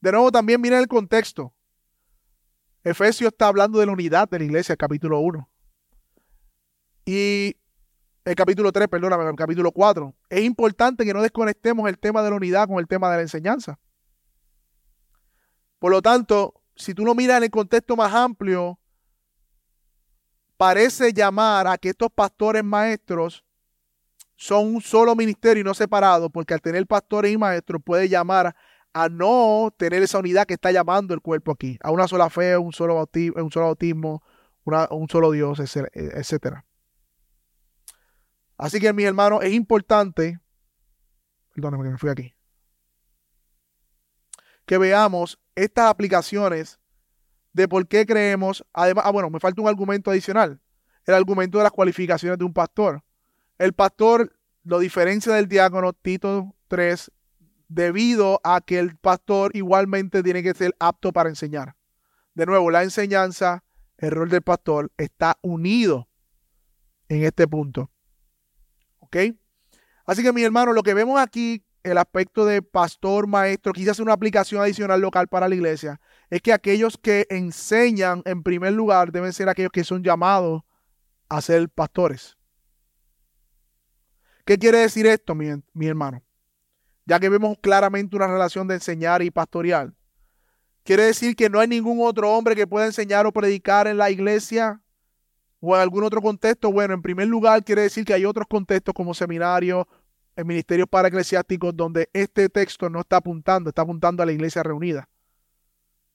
De 0.00 0.12
nuevo, 0.12 0.30
también 0.30 0.60
miren 0.60 0.78
el 0.80 0.86
contexto. 0.86 1.54
Efesios 2.84 3.32
está 3.32 3.48
hablando 3.48 3.80
de 3.80 3.86
la 3.86 3.92
unidad 3.92 4.28
de 4.28 4.38
la 4.38 4.44
iglesia, 4.44 4.76
capítulo 4.76 5.18
1. 5.20 5.48
Y 7.06 7.56
el 8.26 8.34
capítulo 8.34 8.72
3, 8.72 8.88
perdóname, 8.88 9.24
el 9.24 9.36
capítulo 9.36 9.70
4. 9.70 10.12
Es 10.28 10.42
importante 10.42 11.04
que 11.04 11.14
no 11.14 11.22
desconectemos 11.22 11.88
el 11.88 11.96
tema 11.96 12.24
de 12.24 12.30
la 12.30 12.36
unidad 12.36 12.66
con 12.66 12.80
el 12.80 12.88
tema 12.88 13.08
de 13.08 13.16
la 13.18 13.22
enseñanza. 13.22 13.78
Por 15.78 15.92
lo 15.92 16.02
tanto, 16.02 16.54
si 16.74 16.92
tú 16.92 17.04
lo 17.04 17.14
miras 17.14 17.36
en 17.38 17.44
el 17.44 17.50
contexto 17.50 17.94
más 17.94 18.12
amplio, 18.12 18.80
parece 20.56 21.12
llamar 21.12 21.68
a 21.68 21.78
que 21.78 21.90
estos 21.90 22.08
pastores 22.12 22.64
maestros 22.64 23.44
son 24.34 24.74
un 24.74 24.80
solo 24.80 25.14
ministerio 25.14 25.60
y 25.60 25.64
no 25.64 25.72
separado, 25.72 26.28
porque 26.28 26.52
al 26.52 26.60
tener 26.60 26.84
pastores 26.84 27.32
y 27.32 27.38
maestros 27.38 27.80
puede 27.84 28.08
llamar 28.08 28.56
a 28.92 29.08
no 29.08 29.72
tener 29.78 30.02
esa 30.02 30.18
unidad 30.18 30.46
que 30.46 30.54
está 30.54 30.72
llamando 30.72 31.14
el 31.14 31.20
cuerpo 31.20 31.52
aquí, 31.52 31.78
a 31.80 31.92
una 31.92 32.08
sola 32.08 32.28
fe, 32.28 32.56
un 32.56 32.72
solo 32.72 32.96
bautismo, 32.96 33.40
un 33.44 33.52
solo, 33.52 33.66
bautismo, 33.66 34.22
un 34.64 35.08
solo 35.08 35.30
Dios, 35.30 35.60
etcétera. 35.60 36.64
Así 38.56 38.80
que, 38.80 38.92
mis 38.92 39.06
hermanos, 39.06 39.40
es 39.42 39.52
importante, 39.52 40.40
perdóname 41.54 41.84
que 41.84 41.90
me 41.90 41.98
fui 41.98 42.10
aquí, 42.10 42.34
que 44.64 44.78
veamos 44.78 45.38
estas 45.54 45.86
aplicaciones 45.86 46.80
de 47.52 47.68
por 47.68 47.86
qué 47.86 48.04
creemos, 48.04 48.64
además, 48.72 49.04
ah, 49.06 49.10
bueno, 49.10 49.30
me 49.30 49.40
falta 49.40 49.62
un 49.62 49.68
argumento 49.68 50.10
adicional, 50.10 50.60
el 51.04 51.14
argumento 51.14 51.58
de 51.58 51.64
las 51.64 51.72
cualificaciones 51.72 52.38
de 52.38 52.44
un 52.44 52.52
pastor. 52.52 53.02
El 53.58 53.72
pastor 53.72 54.36
lo 54.64 54.78
diferencia 54.78 55.32
del 55.32 55.48
diácono 55.48 55.92
Tito 55.92 56.54
3 56.68 57.10
debido 57.68 58.40
a 58.44 58.60
que 58.60 58.78
el 58.78 58.96
pastor 58.96 59.54
igualmente 59.54 60.22
tiene 60.22 60.42
que 60.42 60.54
ser 60.54 60.74
apto 60.78 61.12
para 61.12 61.28
enseñar. 61.28 61.76
De 62.34 62.46
nuevo, 62.46 62.70
la 62.70 62.82
enseñanza, 62.82 63.64
el 63.96 64.10
rol 64.10 64.28
del 64.28 64.42
pastor 64.42 64.92
está 64.98 65.38
unido 65.40 66.08
en 67.08 67.24
este 67.24 67.48
punto. 67.48 67.90
¿Ok? 69.06 69.16
Así 70.04 70.22
que, 70.22 70.32
mi 70.32 70.42
hermano, 70.42 70.72
lo 70.72 70.82
que 70.82 70.94
vemos 70.94 71.20
aquí, 71.20 71.64
el 71.82 71.98
aspecto 71.98 72.44
de 72.44 72.60
pastor, 72.60 73.28
maestro, 73.28 73.72
quizás 73.72 74.00
una 74.00 74.12
aplicación 74.12 74.60
adicional 74.60 75.00
local 75.00 75.28
para 75.28 75.48
la 75.48 75.54
iglesia, 75.54 76.00
es 76.28 76.42
que 76.42 76.52
aquellos 76.52 76.98
que 76.98 77.26
enseñan 77.30 78.22
en 78.24 78.42
primer 78.42 78.72
lugar 78.72 79.12
deben 79.12 79.32
ser 79.32 79.48
aquellos 79.48 79.70
que 79.70 79.84
son 79.84 80.02
llamados 80.02 80.62
a 81.28 81.40
ser 81.40 81.68
pastores. 81.68 82.36
¿Qué 84.44 84.58
quiere 84.58 84.78
decir 84.78 85.06
esto, 85.06 85.34
mi, 85.34 85.46
mi 85.72 85.86
hermano? 85.86 86.22
Ya 87.04 87.20
que 87.20 87.28
vemos 87.28 87.56
claramente 87.60 88.16
una 88.16 88.26
relación 88.26 88.66
de 88.66 88.74
enseñar 88.74 89.22
y 89.22 89.30
pastorear. 89.30 89.92
Quiere 90.82 91.04
decir 91.04 91.36
que 91.36 91.48
no 91.48 91.60
hay 91.60 91.68
ningún 91.68 92.04
otro 92.04 92.32
hombre 92.32 92.56
que 92.56 92.66
pueda 92.66 92.86
enseñar 92.86 93.26
o 93.26 93.32
predicar 93.32 93.86
en 93.86 93.98
la 93.98 94.10
iglesia 94.10 94.80
o 95.60 95.74
en 95.74 95.82
algún 95.82 96.04
otro 96.04 96.20
contexto, 96.20 96.70
bueno, 96.72 96.94
en 96.94 97.02
primer 97.02 97.28
lugar 97.28 97.64
quiere 97.64 97.82
decir 97.82 98.04
que 98.04 98.14
hay 98.14 98.24
otros 98.24 98.46
contextos 98.48 98.94
como 98.94 99.14
seminarios, 99.14 99.86
en 100.36 100.46
ministerios 100.46 100.86
para 100.88 101.08
eclesiásticos 101.08 101.74
donde 101.74 102.10
este 102.12 102.48
texto 102.48 102.90
no 102.90 103.00
está 103.00 103.16
apuntando, 103.16 103.70
está 103.70 103.82
apuntando 103.82 104.22
a 104.22 104.26
la 104.26 104.32
iglesia 104.32 104.62
reunida. 104.62 105.08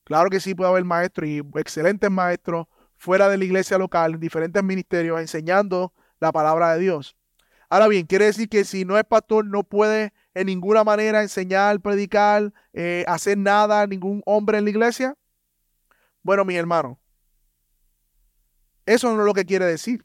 Claro 0.04 0.30
que 0.30 0.40
sí 0.40 0.54
puede 0.54 0.70
haber 0.70 0.84
maestros 0.84 1.28
y 1.28 1.42
excelentes 1.56 2.10
maestros 2.10 2.66
fuera 2.96 3.28
de 3.28 3.36
la 3.36 3.44
iglesia 3.44 3.78
local, 3.78 4.14
en 4.14 4.20
diferentes 4.20 4.62
ministerios, 4.62 5.20
enseñando 5.20 5.92
la 6.20 6.30
palabra 6.30 6.74
de 6.74 6.80
Dios. 6.80 7.16
Ahora 7.68 7.88
bien, 7.88 8.06
quiere 8.06 8.26
decir 8.26 8.48
que 8.48 8.64
si 8.64 8.84
no 8.84 8.96
es 8.96 9.04
pastor, 9.04 9.46
no 9.46 9.64
puede 9.64 10.12
en 10.34 10.46
ninguna 10.46 10.84
manera 10.84 11.22
enseñar, 11.22 11.80
predicar, 11.80 12.52
eh, 12.72 13.04
hacer 13.08 13.38
nada, 13.38 13.86
ningún 13.86 14.22
hombre 14.24 14.58
en 14.58 14.64
la 14.64 14.70
iglesia. 14.70 15.16
Bueno, 16.22 16.44
mi 16.44 16.54
hermano, 16.54 17.00
eso 18.86 19.12
no 19.12 19.20
es 19.20 19.26
lo 19.26 19.34
que 19.34 19.44
quiere 19.44 19.64
decir. 19.64 20.04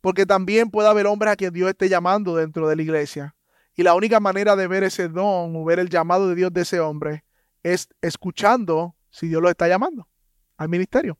Porque 0.00 0.26
también 0.26 0.70
puede 0.70 0.88
haber 0.88 1.06
hombres 1.06 1.32
a 1.32 1.36
quien 1.36 1.52
Dios 1.52 1.68
esté 1.68 1.88
llamando 1.88 2.36
dentro 2.36 2.68
de 2.68 2.76
la 2.76 2.82
iglesia. 2.82 3.36
Y 3.74 3.82
la 3.82 3.94
única 3.94 4.20
manera 4.20 4.56
de 4.56 4.66
ver 4.66 4.84
ese 4.84 5.08
don 5.08 5.54
o 5.56 5.64
ver 5.64 5.78
el 5.78 5.88
llamado 5.88 6.28
de 6.28 6.34
Dios 6.34 6.52
de 6.52 6.62
ese 6.62 6.80
hombre 6.80 7.24
es 7.62 7.88
escuchando 8.00 8.96
si 9.10 9.28
Dios 9.28 9.40
lo 9.40 9.48
está 9.48 9.68
llamando. 9.68 10.08
al 10.56 10.68
ministerio. 10.68 11.18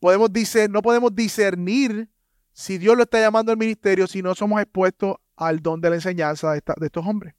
Podemos 0.00 0.30
no 0.70 0.82
podemos 0.82 1.14
discernir 1.14 2.08
si 2.52 2.78
Dios 2.78 2.96
lo 2.96 3.04
está 3.04 3.20
llamando 3.20 3.52
al 3.52 3.58
ministerio 3.58 4.06
si 4.06 4.22
no 4.22 4.34
somos 4.34 4.60
expuestos 4.60 5.16
al 5.36 5.60
don 5.60 5.80
de 5.80 5.90
la 5.90 5.96
enseñanza 5.96 6.52
de, 6.52 6.62
de 6.76 6.86
estos 6.86 7.06
hombres. 7.06 7.34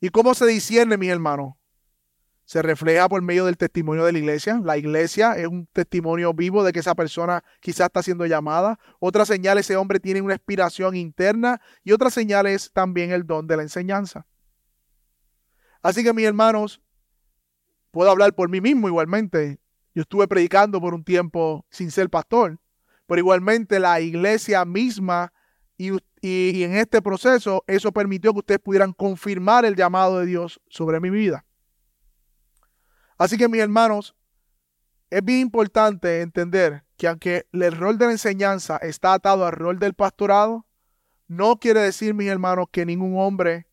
¿Y 0.00 0.10
cómo 0.10 0.34
se 0.34 0.46
discierne, 0.46 0.96
mis 0.96 1.10
hermanos? 1.10 1.54
Se 2.48 2.62
refleja 2.62 3.10
por 3.10 3.20
medio 3.20 3.44
del 3.44 3.58
testimonio 3.58 4.06
de 4.06 4.12
la 4.12 4.18
iglesia. 4.20 4.58
La 4.64 4.78
iglesia 4.78 5.34
es 5.34 5.46
un 5.46 5.66
testimonio 5.66 6.32
vivo 6.32 6.64
de 6.64 6.72
que 6.72 6.78
esa 6.78 6.94
persona 6.94 7.44
quizás 7.60 7.88
está 7.88 8.02
siendo 8.02 8.24
llamada. 8.24 8.78
Otra 9.00 9.26
señal, 9.26 9.58
ese 9.58 9.76
hombre 9.76 10.00
tiene 10.00 10.22
una 10.22 10.32
inspiración 10.32 10.96
interna. 10.96 11.60
Y 11.84 11.92
otra 11.92 12.08
señal 12.08 12.46
es 12.46 12.72
también 12.72 13.10
el 13.10 13.26
don 13.26 13.46
de 13.46 13.58
la 13.58 13.64
enseñanza. 13.64 14.26
Así 15.82 16.02
que, 16.02 16.14
mis 16.14 16.24
hermanos, 16.24 16.80
puedo 17.90 18.10
hablar 18.10 18.34
por 18.34 18.48
mí 18.48 18.62
mismo 18.62 18.88
igualmente. 18.88 19.60
Yo 19.94 20.00
estuve 20.00 20.26
predicando 20.26 20.80
por 20.80 20.94
un 20.94 21.04
tiempo 21.04 21.66
sin 21.68 21.90
ser 21.90 22.08
pastor, 22.08 22.58
pero 23.06 23.18
igualmente 23.18 23.78
la 23.78 24.00
iglesia 24.00 24.64
misma 24.64 25.34
y, 25.76 25.90
en 26.22 26.76
este 26.78 27.02
proceso 27.02 27.62
eso 27.66 27.92
permitió 27.92 28.32
que 28.32 28.38
ustedes 28.38 28.60
pudieran 28.60 28.94
confirmar 28.94 29.66
el 29.66 29.76
llamado 29.76 30.18
de 30.18 30.24
Dios 30.24 30.62
sobre 30.70 30.98
mi 30.98 31.10
vida. 31.10 31.44
Así 33.18 33.36
que 33.36 33.48
mis 33.48 33.60
hermanos, 33.60 34.14
es 35.10 35.24
bien 35.24 35.40
importante 35.40 36.20
entender 36.20 36.84
que 36.96 37.08
aunque 37.08 37.46
el 37.52 37.72
rol 37.72 37.98
de 37.98 38.06
la 38.06 38.12
enseñanza 38.12 38.76
está 38.78 39.12
atado 39.12 39.44
al 39.44 39.52
rol 39.52 39.78
del 39.78 39.94
pastorado, 39.94 40.66
no 41.26 41.58
quiere 41.58 41.80
decir, 41.80 42.14
mis 42.14 42.28
hermanos, 42.28 42.66
que 42.70 42.86
ningún 42.86 43.18
hombre 43.18 43.66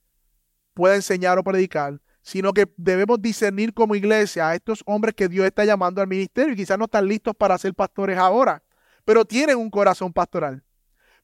pueda 0.73 0.95
enseñar 0.95 1.37
o 1.37 1.43
predicar, 1.43 2.01
sino 2.21 2.53
que 2.53 2.67
debemos 2.75 3.21
discernir 3.21 3.73
como 3.73 3.95
iglesia 3.95 4.49
a 4.49 4.55
estos 4.55 4.81
hombres 4.85 5.13
que 5.13 5.29
Dios 5.29 5.45
está 5.45 5.63
llamando 5.63 6.01
al 6.01 6.07
ministerio 6.07 6.53
y 6.53 6.57
quizás 6.57 6.77
no 6.77 6.85
están 6.85 7.07
listos 7.07 7.35
para 7.35 7.57
ser 7.57 7.73
pastores 7.75 8.17
ahora, 8.17 8.63
pero 9.05 9.25
tienen 9.25 9.57
un 9.57 9.69
corazón 9.69 10.11
pastoral, 10.11 10.63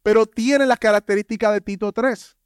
pero 0.03 0.27
tienen 0.27 0.67
las 0.67 0.77
características 0.77 1.53
de 1.53 1.61
Tito 1.61 1.91
3. 1.91 2.37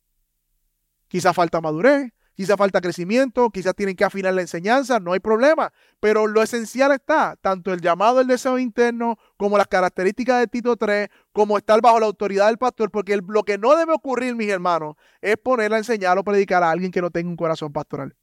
Quizás 1.10 1.36
falta 1.36 1.60
madurez, 1.60 2.12
quizás 2.36 2.58
falta 2.58 2.82
crecimiento, 2.82 3.50
quizás 3.50 3.74
tienen 3.76 3.96
que 3.96 4.04
afinar 4.04 4.34
la 4.34 4.42
enseñanza, 4.42 5.00
no 5.00 5.14
hay 5.14 5.20
problema, 5.20 5.72
pero 6.00 6.28
lo 6.28 6.44
esencial 6.44 6.92
está, 6.92 7.36
tanto 7.42 7.74
el 7.74 7.82
llamado 7.82 8.18
del 8.20 8.28
deseo 8.28 8.60
interno 8.60 9.18
como 9.38 9.58
las 9.58 9.68
características 9.68 10.40
de 10.42 10.48
Tito 10.48 10.76
3, 10.76 11.10
como 11.32 11.58
estar 11.58 11.82
bajo 11.82 12.00
la 12.00 12.06
autoridad 12.06 12.48
del 12.48 12.58
pastor, 12.58 12.92
porque 12.92 13.20
lo 13.26 13.44
que 13.44 13.58
no 13.58 13.76
debe 13.76 13.94
ocurrir, 13.94 14.36
mis 14.36 14.50
hermanos, 14.50 14.96
es 15.22 15.38
poner 15.38 15.74
a 15.74 15.78
enseñar 15.78 16.18
o 16.18 16.24
predicar 16.24 16.62
a 16.62 16.70
alguien 16.70 16.92
que 16.92 17.02
no 17.02 17.10
tenga 17.10 17.30
un 17.30 17.38
corazón 17.38 17.72
pastoral. 17.72 18.16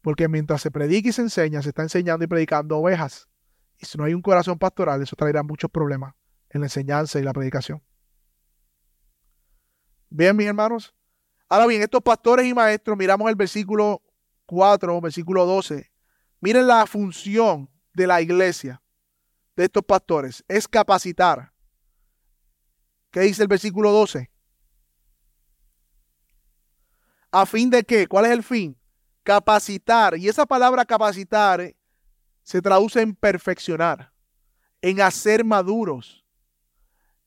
Porque 0.00 0.28
mientras 0.28 0.62
se 0.62 0.70
predica 0.70 1.10
y 1.10 1.12
se 1.12 1.22
enseña, 1.22 1.62
se 1.62 1.68
está 1.68 1.82
enseñando 1.82 2.24
y 2.24 2.28
predicando 2.28 2.78
ovejas. 2.78 3.28
Y 3.78 3.86
si 3.86 3.98
no 3.98 4.04
hay 4.04 4.14
un 4.14 4.22
corazón 4.22 4.58
pastoral, 4.58 5.00
eso 5.02 5.14
traerá 5.14 5.42
muchos 5.42 5.70
problemas 5.70 6.14
en 6.50 6.62
la 6.62 6.66
enseñanza 6.66 7.20
y 7.20 7.22
la 7.22 7.32
predicación. 7.32 7.82
Bien, 10.10 10.36
mis 10.36 10.46
hermanos. 10.46 10.94
Ahora 11.52 11.66
bien, 11.66 11.82
estos 11.82 12.00
pastores 12.00 12.46
y 12.46 12.54
maestros, 12.54 12.96
miramos 12.96 13.28
el 13.28 13.34
versículo 13.34 14.00
4, 14.46 14.98
versículo 15.02 15.44
12. 15.44 15.92
Miren 16.40 16.66
la 16.66 16.86
función 16.86 17.68
de 17.92 18.06
la 18.06 18.22
iglesia, 18.22 18.82
de 19.54 19.64
estos 19.64 19.84
pastores, 19.84 20.42
es 20.48 20.66
capacitar. 20.66 21.52
¿Qué 23.10 23.20
dice 23.20 23.42
el 23.42 23.48
versículo 23.48 23.92
12? 23.92 24.30
¿A 27.32 27.44
fin 27.44 27.68
de 27.68 27.84
qué? 27.84 28.06
¿Cuál 28.06 28.24
es 28.24 28.30
el 28.30 28.42
fin? 28.42 28.80
Capacitar. 29.22 30.16
Y 30.16 30.28
esa 30.28 30.46
palabra 30.46 30.86
capacitar 30.86 31.76
se 32.42 32.62
traduce 32.62 33.02
en 33.02 33.14
perfeccionar, 33.14 34.10
en 34.80 35.02
hacer 35.02 35.44
maduros, 35.44 36.24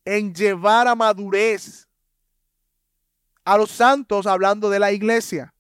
en 0.04 0.34
llevar 0.34 0.88
a 0.88 0.96
madurez 0.96 1.88
a 3.46 3.58
los 3.58 3.72
santos 3.72 4.26
hablando 4.26 4.70
de 4.70 4.80
la 4.80 4.92
iglesia. 4.92 5.54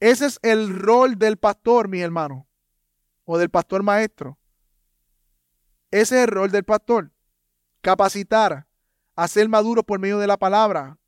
Ese 0.00 0.26
es 0.26 0.40
el 0.42 0.76
rol 0.76 1.16
del 1.16 1.36
pastor, 1.36 1.88
mi 1.88 2.00
hermano, 2.00 2.48
o 3.24 3.38
del 3.38 3.48
pastor 3.48 3.84
maestro. 3.84 4.36
Ese 5.92 6.16
es 6.16 6.24
el 6.24 6.28
rol 6.28 6.50
del 6.50 6.64
pastor. 6.64 7.12
Capacitar, 7.80 8.66
hacer 9.14 9.48
maduros 9.48 9.84
por 9.84 10.00
medio 10.00 10.18
de 10.18 10.26
la 10.26 10.36
palabra, 10.36 10.98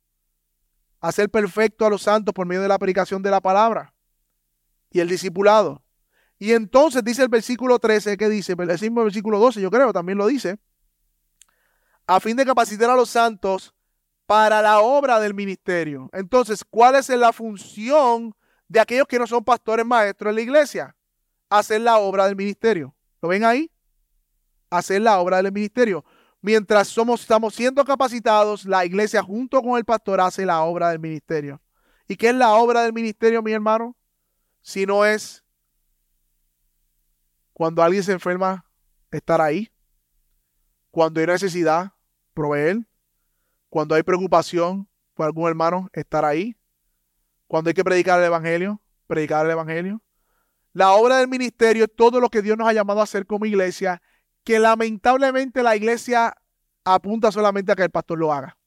hacer 1.01 1.29
perfecto 1.29 1.85
a 1.85 1.89
los 1.89 2.03
santos 2.03 2.33
por 2.33 2.47
medio 2.47 2.61
de 2.61 2.69
la 2.69 2.79
predicación 2.79 3.21
de 3.21 3.31
la 3.31 3.41
palabra 3.41 3.93
y 4.89 5.01
el 5.01 5.09
discipulado. 5.09 5.83
Y 6.39 6.53
entonces 6.53 7.03
dice 7.03 7.21
el 7.21 7.29
versículo 7.29 7.79
13 7.79 8.15
que 8.15 8.29
dice, 8.29 8.53
el 8.53 8.91
versículo 8.91 9.39
12 9.39 9.59
yo 9.59 9.69
creo 9.69 9.91
también 9.91 10.17
lo 10.17 10.27
dice, 10.27 10.57
a 12.07 12.19
fin 12.21 12.37
de 12.37 12.45
capacitar 12.45 12.89
a 12.89 12.95
los 12.95 13.09
santos 13.09 13.74
para 14.25 14.61
la 14.61 14.79
obra 14.79 15.19
del 15.19 15.33
ministerio. 15.33 16.09
Entonces, 16.13 16.63
¿cuál 16.63 16.95
es 16.95 17.09
la 17.09 17.31
función 17.31 18.35
de 18.67 18.79
aquellos 18.79 19.07
que 19.07 19.19
no 19.19 19.27
son 19.27 19.43
pastores 19.43 19.85
maestros 19.85 20.29
en 20.29 20.35
la 20.35 20.41
iglesia? 20.41 20.95
Hacer 21.49 21.81
la 21.81 21.97
obra 21.97 22.25
del 22.25 22.35
ministerio. 22.35 22.95
¿Lo 23.21 23.29
ven 23.29 23.43
ahí? 23.43 23.71
Hacer 24.69 25.01
la 25.01 25.19
obra 25.19 25.41
del 25.41 25.51
ministerio. 25.51 26.03
Mientras 26.41 26.87
somos, 26.87 27.21
estamos 27.21 27.55
siendo 27.55 27.83
capacitados, 27.85 28.65
la 28.65 28.85
iglesia 28.85 29.21
junto 29.21 29.61
con 29.61 29.77
el 29.77 29.85
pastor 29.85 30.21
hace 30.21 30.45
la 30.45 30.61
obra 30.61 30.89
del 30.89 30.99
ministerio. 30.99 31.61
¿Y 32.07 32.15
qué 32.15 32.29
es 32.29 32.35
la 32.35 32.53
obra 32.53 32.83
del 32.83 32.93
ministerio, 32.93 33.41
mi 33.41 33.51
hermano? 33.51 33.95
Si 34.61 34.85
no 34.85 35.05
es 35.05 35.43
cuando 37.53 37.81
alguien 37.81 38.03
se 38.03 38.11
enferma, 38.11 38.65
estar 39.11 39.39
ahí. 39.39 39.71
Cuando 40.91 41.19
hay 41.19 41.27
necesidad, 41.27 41.93
proveer. 42.33 42.85
Cuando 43.75 43.93
hay 43.93 44.03
preocupación 44.03 44.87
por 45.15 45.25
algún 45.25 45.49
hermano, 45.49 45.89
estar 45.91 46.23
ahí. 46.23 46.55
Cuando 47.45 47.67
hay 47.67 47.73
que 47.73 47.83
predicar 47.83 48.17
el 48.19 48.25
Evangelio, 48.25 48.81
predicar 49.05 49.45
el 49.45 49.51
Evangelio. 49.51 50.01
La 50.71 50.93
obra 50.93 51.17
del 51.17 51.27
ministerio 51.27 51.83
es 51.83 51.89
todo 51.93 52.21
lo 52.21 52.29
que 52.29 52.41
Dios 52.41 52.57
nos 52.57 52.69
ha 52.69 52.71
llamado 52.71 53.01
a 53.01 53.03
hacer 53.03 53.25
como 53.25 53.45
iglesia 53.45 54.01
que 54.45 54.59
lamentablemente 54.59 55.61
la 55.61 55.75
iglesia 55.75 56.37
apunta 56.85 57.33
solamente 57.33 57.73
a 57.73 57.75
que 57.75 57.83
el 57.83 57.89
pastor 57.89 58.17
lo 58.17 58.31
haga. 58.31 58.57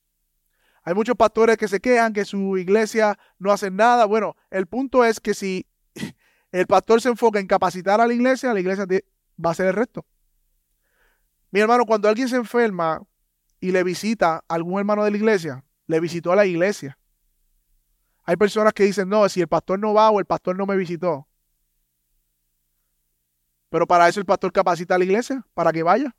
Hay 0.83 0.93
muchos 0.93 1.17
pastores 1.17 1.57
que 1.57 1.69
se 1.69 1.81
quejan 1.81 2.13
que 2.13 2.27
su 2.27 2.59
iglesia 2.59 3.19
no 3.39 3.51
hace 3.51 3.71
nada. 3.71 4.05
Bueno, 4.05 4.37
el 4.51 4.67
punto 4.67 5.07
es 5.07 5.21
que 5.21 5.33
si 5.33 5.67
el 6.53 6.67
pastor 6.67 7.01
se 7.01 7.09
enfoca 7.09 7.41
en 7.41 7.47
capacitar 7.47 7.99
a 7.99 8.07
la 8.07 8.13
iglesia, 8.13 8.53
la 8.53 8.61
iglesia 8.61 8.85
va 8.85 9.49
a 9.49 9.53
hacer 9.53 9.69
el 9.69 9.73
resto. 9.73 10.05
Mi 11.51 11.61
hermano, 11.61 11.87
cuando 11.87 12.11
alguien 12.11 12.29
se 12.29 12.37
enferma 12.37 13.01
y 13.61 13.73
le 13.73 13.83
visita 13.83 14.45
a 14.49 14.55
algún 14.55 14.79
hermano 14.79 15.05
de 15.05 15.11
la 15.11 15.17
iglesia, 15.17 15.65
le 15.87 16.01
visitó 16.01 16.33
a 16.33 16.37
la 16.37 16.47
iglesia. 16.47 16.99
Hay 18.25 18.37
personas 18.37 18.73
que 18.73 18.85
dicen, 18.85 19.09
no, 19.09 19.29
si 19.29 19.41
el 19.41 19.49
pastor 19.49 19.79
no 19.79 19.95
va 19.95 20.11
o 20.11 20.21
el 20.21 20.27
pastor 20.27 20.57
no 20.57 20.67
me 20.67 20.77
visitó. 20.77 21.27
Pero 23.71 23.87
para 23.87 24.09
eso 24.09 24.21
el 24.21 24.27
pastor 24.27 24.53
capacita 24.53 24.95
a 24.95 24.99
la 24.99 25.05
iglesia, 25.05 25.45
para 25.55 25.73
que 25.73 25.83
vaya. 25.83 26.15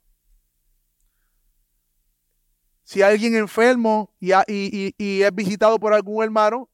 Si 2.82 3.02
alguien 3.02 3.36
enfermo 3.36 4.12
y, 4.18 4.32
es 4.32 5.34
visitado 5.34 5.78
por 5.78 5.94
algún 5.94 6.24
hermano, 6.24 6.68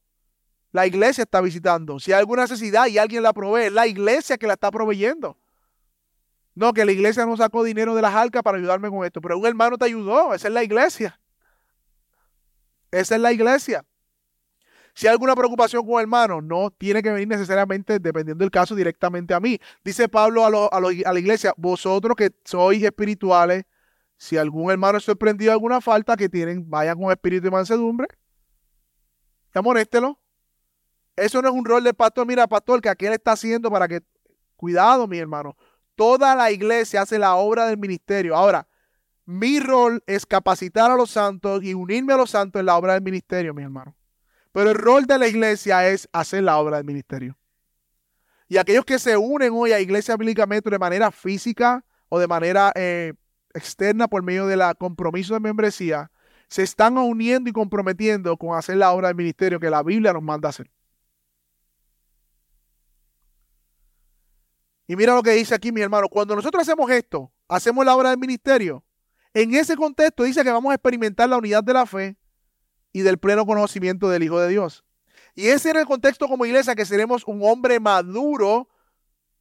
la 0.71 0.87
iglesia 0.87 1.23
está 1.23 1.41
visitando. 1.41 1.99
Si 1.99 2.11
hay 2.11 2.19
alguna 2.19 2.43
necesidad 2.43 2.87
y 2.87 2.97
alguien 2.97 3.23
la 3.23 3.33
provee, 3.33 3.69
la 3.69 3.85
iglesia 3.87 4.37
que 4.37 4.47
la 4.47 4.53
está 4.53 4.71
proveyendo. 4.71 5.37
No, 6.57 6.73
que 6.73 6.85
la 6.85 6.91
iglesia 6.91 7.23
no 7.23 7.37
sacó 7.37 7.63
dinero 7.63 7.93
de 7.93 8.01
las 8.01 8.15
arcas 8.15 8.41
para 8.41 8.57
ayudarme 8.57 8.89
con 8.89 9.05
esto, 9.05 9.21
pero 9.21 9.37
un 9.37 9.45
hermano 9.45 9.77
te 9.77 9.85
ayudó, 9.85 10.33
esa 10.33 10.47
es 10.47 10.53
la 10.55 10.63
iglesia. 10.63 11.19
Esa 12.89 13.13
es 13.13 13.21
la 13.21 13.31
iglesia. 13.31 13.85
Si 14.95 15.05
hay 15.05 15.11
alguna 15.11 15.35
preocupación 15.35 15.85
con 15.85 16.01
hermano, 16.01 16.41
no 16.41 16.71
tiene 16.71 17.03
que 17.03 17.11
venir 17.11 17.27
necesariamente, 17.27 17.99
dependiendo 17.99 18.43
del 18.43 18.49
caso, 18.49 18.73
directamente 18.73 19.35
a 19.35 19.39
mí. 19.39 19.59
Dice 19.83 20.09
Pablo 20.09 20.43
a, 20.43 20.67
a, 20.75 20.81
la 20.81 21.19
iglesia, 21.19 21.53
vosotros 21.57 22.15
que 22.15 22.31
sois 22.43 22.81
espirituales, 22.81 23.65
si 24.17 24.35
algún 24.35 24.71
hermano 24.71 24.97
es 24.97 25.03
sorprendido 25.03 25.51
de 25.51 25.53
alguna 25.53 25.79
falta 25.79 26.17
que 26.17 26.27
tienen, 26.27 26.67
vayan 26.67 26.97
con 26.99 27.11
espíritu 27.11 27.43
de 27.43 27.51
mansedumbre. 27.51 28.07
Y 29.53 29.59
amonéstelo. 29.59 30.19
Eso 31.15 31.39
no 31.39 31.49
es 31.49 31.53
un 31.53 31.65
rol 31.65 31.83
del 31.83 31.93
pastor. 31.93 32.25
Mira, 32.25 32.47
pastor, 32.47 32.81
que 32.81 32.89
aquel 32.89 33.13
está 33.13 33.33
haciendo 33.33 33.69
para 33.69 33.87
que. 33.87 34.01
Cuidado, 34.55 35.07
mi 35.07 35.19
hermano. 35.19 35.55
Toda 35.97 36.35
la 36.35 36.51
iglesia 36.51 37.01
hace 37.01 37.17
la 37.17 37.35
obra 37.35 37.65
del 37.65 37.79
ministerio. 37.79 38.35
Ahora, 38.35 38.67
mi 39.25 39.59
rol 39.59 40.03
es 40.05 40.27
capacitar 40.27 40.91
a 40.91 40.95
los 40.95 41.09
santos 41.09 41.63
y 41.63 41.73
unirme 41.73 42.13
a 42.13 42.17
los 42.17 42.29
santos 42.29 42.59
en 42.59 42.67
la 42.67 42.77
obra 42.77 42.93
del 42.93 43.01
ministerio, 43.01 43.51
mi 43.55 43.63
hermano. 43.63 43.95
Pero 44.51 44.69
el 44.69 44.77
rol 44.77 45.07
de 45.07 45.17
la 45.17 45.27
iglesia 45.27 45.89
es 45.89 46.07
hacer 46.13 46.43
la 46.43 46.59
obra 46.59 46.77
del 46.77 46.85
ministerio. 46.85 47.35
Y 48.47 48.57
aquellos 48.57 48.85
que 48.85 48.99
se 48.99 49.17
unen 49.17 49.51
hoy 49.53 49.71
a 49.71 49.79
Iglesia 49.79 50.15
Bíblica 50.15 50.45
Metro 50.45 50.69
de 50.71 50.77
manera 50.77 51.09
física 51.09 51.83
o 52.09 52.19
de 52.19 52.27
manera 52.27 52.71
eh, 52.75 53.13
externa 53.55 54.07
por 54.07 54.21
medio 54.21 54.45
del 54.45 54.61
compromiso 54.77 55.33
de 55.33 55.39
membresía, 55.39 56.11
se 56.47 56.61
están 56.61 56.99
uniendo 56.99 57.49
y 57.49 57.53
comprometiendo 57.53 58.37
con 58.37 58.55
hacer 58.55 58.77
la 58.77 58.91
obra 58.91 59.07
del 59.07 59.17
ministerio 59.17 59.59
que 59.59 59.71
la 59.71 59.81
Biblia 59.81 60.13
nos 60.13 60.21
manda 60.21 60.49
hacer. 60.49 60.69
Y 64.87 64.95
mira 64.95 65.13
lo 65.13 65.21
que 65.21 65.31
dice 65.31 65.53
aquí 65.53 65.71
mi 65.71 65.81
hermano, 65.81 66.07
cuando 66.07 66.35
nosotros 66.35 66.61
hacemos 66.61 66.89
esto, 66.89 67.31
hacemos 67.47 67.85
la 67.85 67.95
obra 67.95 68.09
del 68.09 68.19
ministerio, 68.19 68.83
en 69.33 69.53
ese 69.53 69.75
contexto 69.75 70.23
dice 70.23 70.43
que 70.43 70.49
vamos 70.49 70.71
a 70.71 70.75
experimentar 70.75 71.29
la 71.29 71.37
unidad 71.37 71.63
de 71.63 71.73
la 71.73 71.85
fe 71.85 72.17
y 72.91 73.01
del 73.01 73.17
pleno 73.19 73.45
conocimiento 73.45 74.09
del 74.09 74.23
Hijo 74.23 74.39
de 74.39 74.49
Dios. 74.49 74.83
Y 75.35 75.47
ese 75.47 75.69
era 75.69 75.81
el 75.81 75.85
contexto 75.85 76.27
como 76.27 76.45
iglesia, 76.45 76.73
que 76.73 76.85
seremos 76.85 77.23
un 77.27 77.43
hombre 77.43 77.79
maduro, 77.79 78.69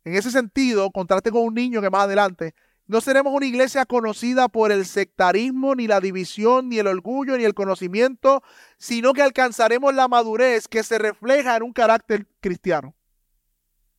en 0.04 0.14
ese 0.14 0.30
sentido, 0.30 0.90
contraste 0.90 1.30
con 1.30 1.42
un 1.42 1.54
niño 1.54 1.80
que 1.80 1.88
más 1.88 2.02
adelante, 2.02 2.54
no 2.86 3.00
seremos 3.00 3.32
una 3.32 3.46
iglesia 3.46 3.84
conocida 3.84 4.48
por 4.48 4.70
el 4.70 4.84
sectarismo, 4.86 5.74
ni 5.74 5.86
la 5.88 6.00
división, 6.00 6.68
ni 6.68 6.78
el 6.78 6.86
orgullo, 6.86 7.36
ni 7.36 7.44
el 7.44 7.54
conocimiento, 7.54 8.42
sino 8.78 9.12
que 9.12 9.22
alcanzaremos 9.22 9.94
la 9.94 10.06
madurez 10.06 10.68
que 10.68 10.84
se 10.84 10.98
refleja 10.98 11.56
en 11.56 11.64
un 11.64 11.72
carácter 11.72 12.28
cristiano. 12.40 12.94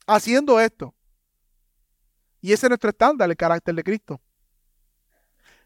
Haciendo 0.06 0.60
esto. 0.62 0.94
Y 2.42 2.54
ese 2.54 2.68
es 2.68 2.70
nuestro 2.70 2.90
estándar, 2.90 3.30
el 3.30 3.36
carácter 3.36 3.76
de 3.76 3.84
Cristo. 3.84 4.22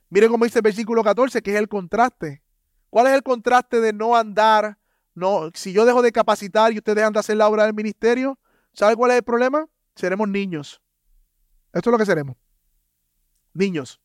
Miren 0.10 0.30
cómo 0.30 0.46
dice 0.46 0.60
el 0.60 0.64
versículo 0.64 1.04
14, 1.04 1.42
que 1.42 1.52
es 1.52 1.58
el 1.58 1.68
contraste. 1.68 2.44
¿Cuál 2.90 3.08
es 3.08 3.14
el 3.14 3.24
contraste 3.24 3.80
de 3.80 3.94
no 3.94 4.16
andar? 4.16 4.78
No, 5.14 5.50
si 5.54 5.74
yo 5.74 5.86
dejo 5.86 6.02
de 6.02 6.12
capacitar 6.12 6.72
y 6.72 6.78
ustedes 6.78 6.98
dejan 6.98 7.14
de 7.14 7.20
hacer 7.20 7.38
la 7.38 7.48
obra 7.48 7.64
del 7.64 7.74
ministerio, 7.74 8.40
¿sabe 8.74 8.96
cuál 8.96 9.12
es 9.12 9.18
el 9.18 9.24
problema? 9.24 9.68
Seremos 9.96 10.28
niños. 10.28 10.82
Esto 11.74 11.90
es 11.90 11.92
lo 11.92 11.98
que 11.98 12.06
seremos. 12.06 12.36
Niños 13.54 14.02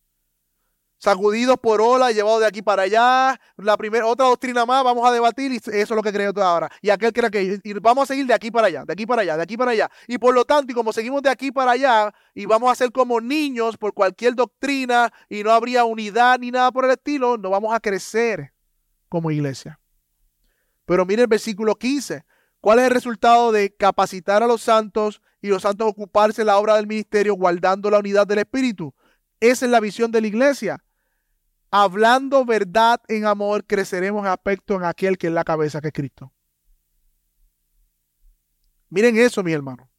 sacudidos 0.99 1.57
por 1.59 1.80
ola, 1.80 2.11
llevados 2.12 2.40
de 2.40 2.47
aquí 2.47 2.62
para 2.62 2.82
allá. 2.82 3.40
La 3.57 3.76
primera, 3.76 4.07
otra 4.07 4.26
doctrina 4.26 4.64
más, 4.66 4.82
vamos 4.84 5.09
a 5.09 5.12
debatir 5.12 5.53
y 5.53 5.57
eso 5.57 5.70
es 5.72 5.90
lo 5.90 6.03
que 6.03 6.12
creo 6.12 6.32
toda 6.32 6.49
ahora. 6.49 6.70
Y 6.80 6.90
aquel 6.90 7.12
cree 7.12 7.30
que 7.30 7.61
y 7.62 7.72
vamos 7.74 8.05
a 8.05 8.07
seguir 8.07 8.26
de 8.26 8.34
aquí 8.34 8.51
para 8.51 8.68
allá, 8.68 8.84
de 8.84 8.92
aquí 8.92 9.07
para 9.07 9.22
allá, 9.22 9.36
de 9.36 9.42
aquí 9.42 9.57
para 9.57 9.70
allá. 9.72 9.90
Y 10.07 10.18
por 10.18 10.34
lo 10.34 10.44
tanto, 10.44 10.72
y 10.72 10.74
como 10.74 10.92
seguimos 10.92 11.22
de 11.22 11.30
aquí 11.30 11.53
para 11.53 11.72
allá, 11.72 12.14
y 12.34 12.47
vamos 12.47 12.70
a 12.70 12.74
ser 12.74 12.92
como 12.92 13.20
niños 13.20 13.76
por 13.76 13.92
cualquier 13.92 14.34
doctrina, 14.34 15.12
y 15.28 15.42
no 15.42 15.51
habría 15.51 15.84
unidad 15.84 16.38
ni 16.38 16.51
nada 16.51 16.72
por 16.72 16.84
el 16.84 16.92
estilo, 16.92 17.36
no 17.36 17.51
vamos 17.51 17.74
a 17.74 17.80
crecer 17.80 18.53
como 19.09 19.30
iglesia. 19.30 19.78
Pero 20.84 21.05
mire 21.05 21.22
el 21.22 21.28
versículo 21.28 21.74
15. 21.74 22.24
¿Cuál 22.61 22.78
es 22.80 22.86
el 22.86 22.90
resultado 22.90 23.53
de 23.53 23.74
capacitar 23.74 24.42
a 24.42 24.47
los 24.47 24.62
santos 24.62 25.20
y 25.40 25.49
los 25.49 25.62
santos 25.62 25.86
ocuparse 25.86 26.42
la 26.42 26.59
obra 26.59 26.74
del 26.76 26.86
ministerio 26.86 27.34
guardando 27.34 27.90
la 27.90 27.99
unidad 27.99 28.26
del 28.26 28.38
Espíritu? 28.38 28.94
Esa 29.38 29.66
es 29.66 29.70
la 29.70 29.80
visión 29.80 30.11
de 30.11 30.20
la 30.20 30.26
iglesia 30.26 30.82
hablando 31.71 32.45
verdad 32.45 33.01
en 33.09 33.27
amor, 33.27 33.64
creceremos 33.67 34.25
en 34.25 34.31
aspecto 34.31 34.75
en 34.75 34.85
aquel 34.85 35.19
que 35.19 35.27
es 35.29 35.33
la 35.33 35.45
cabeza, 35.45 35.81
que 35.81 35.89
es 35.89 35.95
Cristo. 35.95 36.33
Miren 38.89 39.17
eso, 39.17 39.43
mi 39.43 39.53
hermano. 39.53 39.91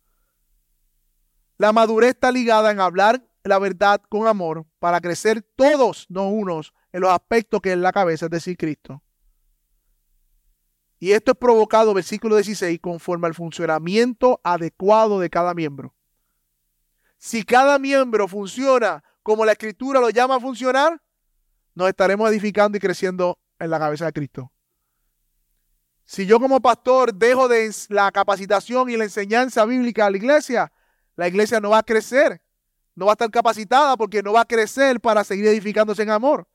La 1.57 1.73
madurez 1.73 2.11
está 2.11 2.31
ligada 2.31 2.71
en 2.71 2.79
hablar 2.79 3.23
la 3.43 3.59
verdad 3.59 4.01
con 4.09 4.27
amor 4.27 4.65
para 4.79 5.01
crecer 5.01 5.41
todos, 5.55 6.05
no 6.09 6.29
unos, 6.29 6.73
en 6.91 7.01
los 7.01 7.11
aspectos 7.11 7.61
que 7.61 7.71
es 7.71 7.77
la 7.77 7.91
cabeza, 7.91 8.25
es 8.25 8.31
decir, 8.31 8.57
Cristo. 8.57 9.01
Y 10.99 11.11
esto 11.11 11.31
es 11.31 11.37
provocado, 11.37 11.93
versículo 11.93 12.35
16, 12.35 12.79
conforme 12.79 13.27
al 13.27 13.35
funcionamiento 13.35 14.41
adecuado 14.43 15.19
de 15.19 15.29
cada 15.29 15.53
miembro. 15.53 15.95
Si 17.17 17.43
cada 17.43 17.77
miembro 17.79 18.27
funciona 18.27 19.03
como 19.23 19.45
la 19.45 19.51
escritura 19.51 19.99
lo 19.99 20.09
llama 20.09 20.35
a 20.35 20.39
funcionar, 20.39 21.01
nos 21.77 21.89
estaremos 21.89 22.27
edificando 22.31 22.75
y 22.75 22.81
creciendo 22.81 23.37
en 23.59 23.69
la 23.69 23.77
cabeza 23.77 24.05
de 24.05 24.11
Cristo. 24.11 24.51
Si 26.05 26.25
yo 26.25 26.39
como 26.39 26.59
pastor 26.59 27.13
dejo 27.13 27.47
de 27.47 27.71
la 27.89 28.11
capacitación 28.11 28.89
y 28.89 28.97
la 28.97 29.03
enseñanza 29.03 29.63
bíblica 29.63 30.07
a 30.07 30.09
la 30.09 30.17
iglesia, 30.17 30.71
la 31.15 31.27
iglesia 31.27 31.59
no 31.59 31.69
va 31.69 31.79
a 31.79 31.83
crecer, 31.83 32.41
no 32.95 33.05
va 33.05 33.11
a 33.11 33.13
estar 33.13 33.29
capacitada 33.29 33.95
porque 33.95 34.23
no 34.23 34.33
va 34.33 34.41
a 34.41 34.45
crecer 34.45 34.99
para 34.99 35.23
seguir 35.23 35.45
edificándose 35.45 36.01
en 36.01 36.09
amor. 36.09 36.47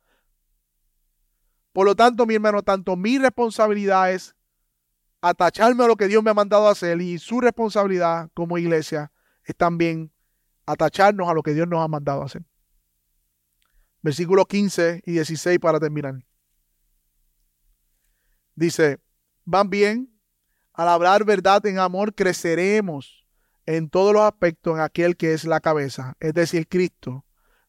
Por 1.73 1.87
lo 1.87 1.95
tanto, 1.95 2.27
mi 2.27 2.35
hermano, 2.35 2.63
tanto 2.63 2.97
mi 2.97 3.17
responsabilidad 3.17 4.11
es 4.11 4.35
atacharme 5.21 5.85
a 5.85 5.87
lo 5.87 5.95
que 5.95 6.09
Dios 6.09 6.25
me 6.25 6.31
ha 6.33 6.35
mandado 6.35 6.67
a 6.67 6.73
hacer 6.73 7.01
y 7.01 7.21
su 7.21 7.41
responsabilidad 7.41 8.29
como 8.35 8.59
iglesia 8.59 9.13
es 9.45 9.55
también 9.55 10.11
atacharnos 10.67 11.29
a 11.29 11.33
lo 11.33 11.45
que 11.45 11.55
Dios 11.55 11.69
nos 11.69 11.81
ha 11.81 11.87
mandado 11.87 12.23
a 12.23 12.25
hacer 12.25 12.43
versículos 14.03 14.47
15 14.47 15.03
y 15.07 15.13
16 15.13 15.59
para 15.59 15.81
terminar. 15.81 16.15
Dice, 18.55 18.99
van 19.45 19.71
bien, 19.71 20.13
al 20.75 20.89
hablar 20.89 21.25
verdad 21.25 21.65
en 21.67 21.79
amor, 21.79 22.15
creceremos 22.15 23.27
en 23.67 23.89
todos 23.89 24.13
los 24.13 24.23
aspectos 24.23 24.75
en 24.75 24.81
aquel 24.81 25.17
que 25.17 25.33
es 25.33 25.45
la 25.45 25.61
cabeza, 25.61 26.17
es 26.21 26.35
decir, 26.35 26.69
Cristo, 26.69 27.25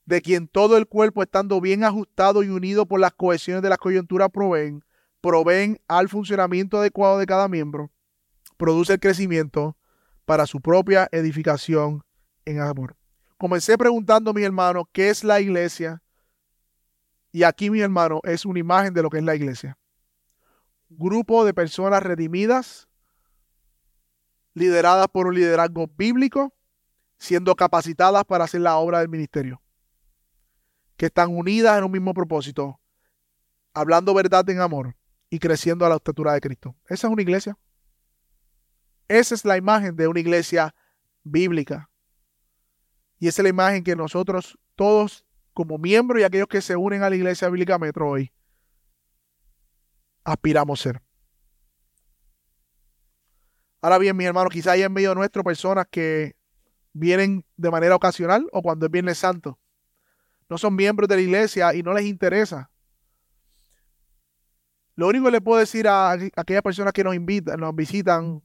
de 0.05 0.21
quien 0.21 0.47
todo 0.47 0.75
el 0.77 0.87
cuerpo 0.87 1.23
estando 1.23 1.61
bien 1.61 1.83
ajustado 1.83 2.43
y 2.43 2.49
unido 2.49 2.85
por 2.85 2.99
las 2.99 3.13
cohesiones 3.13 3.63
de 3.63 3.69
las 3.69 3.77
coyunturas 3.77 4.29
proveen, 4.29 4.83
proveen 5.21 5.79
al 5.87 6.09
funcionamiento 6.09 6.77
adecuado 6.77 7.17
de 7.19 7.25
cada 7.25 7.47
miembro, 7.47 7.91
produce 8.57 8.93
el 8.93 8.99
crecimiento 8.99 9.77
para 10.25 10.45
su 10.45 10.59
propia 10.59 11.07
edificación 11.11 12.03
en 12.45 12.59
amor. 12.59 12.97
Comencé 13.37 13.77
preguntando, 13.77 14.33
mi 14.33 14.43
hermano, 14.43 14.89
¿qué 14.91 15.09
es 15.09 15.23
la 15.23 15.39
iglesia? 15.39 16.02
Y 17.33 17.43
aquí, 17.43 17.71
mi 17.71 17.81
hermano, 17.81 18.21
es 18.23 18.45
una 18.45 18.59
imagen 18.59 18.93
de 18.93 19.01
lo 19.01 19.09
que 19.09 19.17
es 19.17 19.23
la 19.23 19.35
iglesia. 19.35 19.75
Grupo 20.87 21.43
de 21.43 21.53
personas 21.53 22.03
redimidas, 22.03 22.87
lideradas 24.53 25.07
por 25.07 25.25
un 25.25 25.33
liderazgo 25.33 25.87
bíblico, 25.97 26.53
siendo 27.17 27.55
capacitadas 27.55 28.23
para 28.25 28.43
hacer 28.43 28.61
la 28.61 28.77
obra 28.77 28.99
del 28.99 29.09
ministerio. 29.09 29.63
Que 30.95 31.07
están 31.07 31.35
unidas 31.35 31.75
en 31.79 31.85
un 31.85 31.91
mismo 31.91 32.13
propósito, 32.13 32.79
hablando 33.73 34.13
verdad 34.13 34.47
en 34.51 34.61
amor 34.61 34.95
y 35.31 35.39
creciendo 35.39 35.87
a 35.87 35.89
la 35.89 35.95
estatura 35.95 36.33
de 36.33 36.41
Cristo. 36.41 36.75
Esa 36.85 37.07
es 37.07 37.13
una 37.13 37.23
iglesia. 37.23 37.57
Esa 39.07 39.33
es 39.33 39.43
la 39.43 39.57
imagen 39.57 39.95
de 39.95 40.07
una 40.07 40.19
iglesia 40.19 40.75
bíblica. 41.23 41.89
Y 43.17 43.27
esa 43.27 43.41
es 43.41 43.43
la 43.43 43.49
imagen 43.49 43.83
que 43.83 43.95
nosotros 43.95 44.59
todos 44.75 45.25
como 45.53 45.77
miembros 45.77 46.19
y 46.19 46.23
aquellos 46.23 46.47
que 46.47 46.61
se 46.61 46.75
unen 46.75 47.03
a 47.03 47.09
la 47.09 47.15
Iglesia 47.15 47.49
Bíblica 47.49 47.77
Metro 47.77 48.09
hoy, 48.09 48.31
aspiramos 50.23 50.79
ser. 50.79 51.01
Ahora 53.81 53.97
bien, 53.97 54.15
mi 54.15 54.25
hermano, 54.25 54.49
quizá 54.49 54.71
hay 54.71 54.83
en 54.83 54.93
medio 54.93 55.13
nuestro 55.13 55.43
personas 55.43 55.85
que 55.91 56.35
vienen 56.93 57.45
de 57.57 57.69
manera 57.69 57.95
ocasional 57.95 58.47
o 58.51 58.61
cuando 58.61 58.85
es 58.85 58.91
Viernes 58.91 59.17
Santo. 59.17 59.59
No 60.49 60.57
son 60.57 60.75
miembros 60.75 61.09
de 61.09 61.15
la 61.15 61.21
iglesia 61.21 61.73
y 61.73 61.83
no 61.83 61.93
les 61.93 62.05
interesa. 62.05 62.69
Lo 64.95 65.07
único 65.07 65.25
que 65.25 65.31
le 65.31 65.41
puedo 65.41 65.59
decir 65.59 65.87
a 65.87 66.11
aquellas 66.11 66.61
personas 66.61 66.93
que 66.93 67.03
nos 67.03 67.15
invitan, 67.15 67.59
nos 67.59 67.75
visitan 67.75 68.41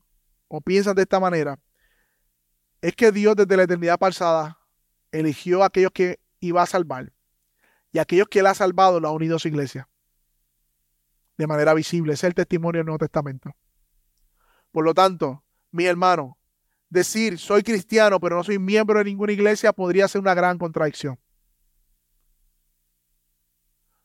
o 0.48 0.60
piensan 0.60 0.96
de 0.96 1.02
esta 1.02 1.20
manera, 1.20 1.58
es 2.80 2.94
que 2.96 3.12
Dios 3.12 3.36
desde 3.36 3.56
la 3.56 3.64
eternidad 3.64 3.98
pasada 3.98 4.58
eligió 5.12 5.62
a 5.62 5.66
aquellos 5.66 5.92
que 5.92 6.18
y 6.40 6.52
va 6.52 6.62
a 6.62 6.66
salvar. 6.66 7.12
Y 7.92 7.98
aquellos 7.98 8.28
que 8.28 8.40
Él 8.40 8.46
ha 8.46 8.54
salvado 8.54 9.00
lo 9.00 9.08
ha 9.08 9.12
unido 9.12 9.36
a 9.36 9.38
su 9.38 9.48
iglesia. 9.48 9.88
De 11.36 11.46
manera 11.46 11.74
visible. 11.74 12.14
es 12.14 12.24
el 12.24 12.34
testimonio 12.34 12.80
del 12.80 12.86
Nuevo 12.86 12.98
Testamento. 12.98 13.54
Por 14.72 14.84
lo 14.84 14.94
tanto, 14.94 15.44
mi 15.70 15.86
hermano, 15.86 16.38
decir 16.90 17.38
soy 17.38 17.62
cristiano 17.62 18.18
pero 18.18 18.36
no 18.36 18.44
soy 18.44 18.58
miembro 18.58 18.98
de 18.98 19.04
ninguna 19.04 19.32
iglesia 19.32 19.72
podría 19.72 20.08
ser 20.08 20.20
una 20.20 20.34
gran 20.34 20.58
contradicción. 20.58 21.18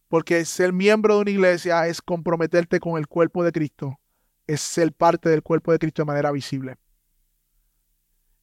Porque 0.07 0.45
ser 0.45 0.73
miembro 0.73 1.15
de 1.15 1.21
una 1.21 1.31
iglesia 1.31 1.87
es 1.87 2.01
comprometerte 2.01 2.79
con 2.79 2.97
el 2.97 3.07
cuerpo 3.07 3.43
de 3.43 3.51
Cristo, 3.51 3.99
es 4.45 4.61
ser 4.61 4.93
parte 4.93 5.27
del 5.29 5.41
cuerpo 5.41 5.71
de 5.71 5.79
Cristo 5.79 6.03
de 6.03 6.05
manera 6.05 6.31
visible. 6.31 6.77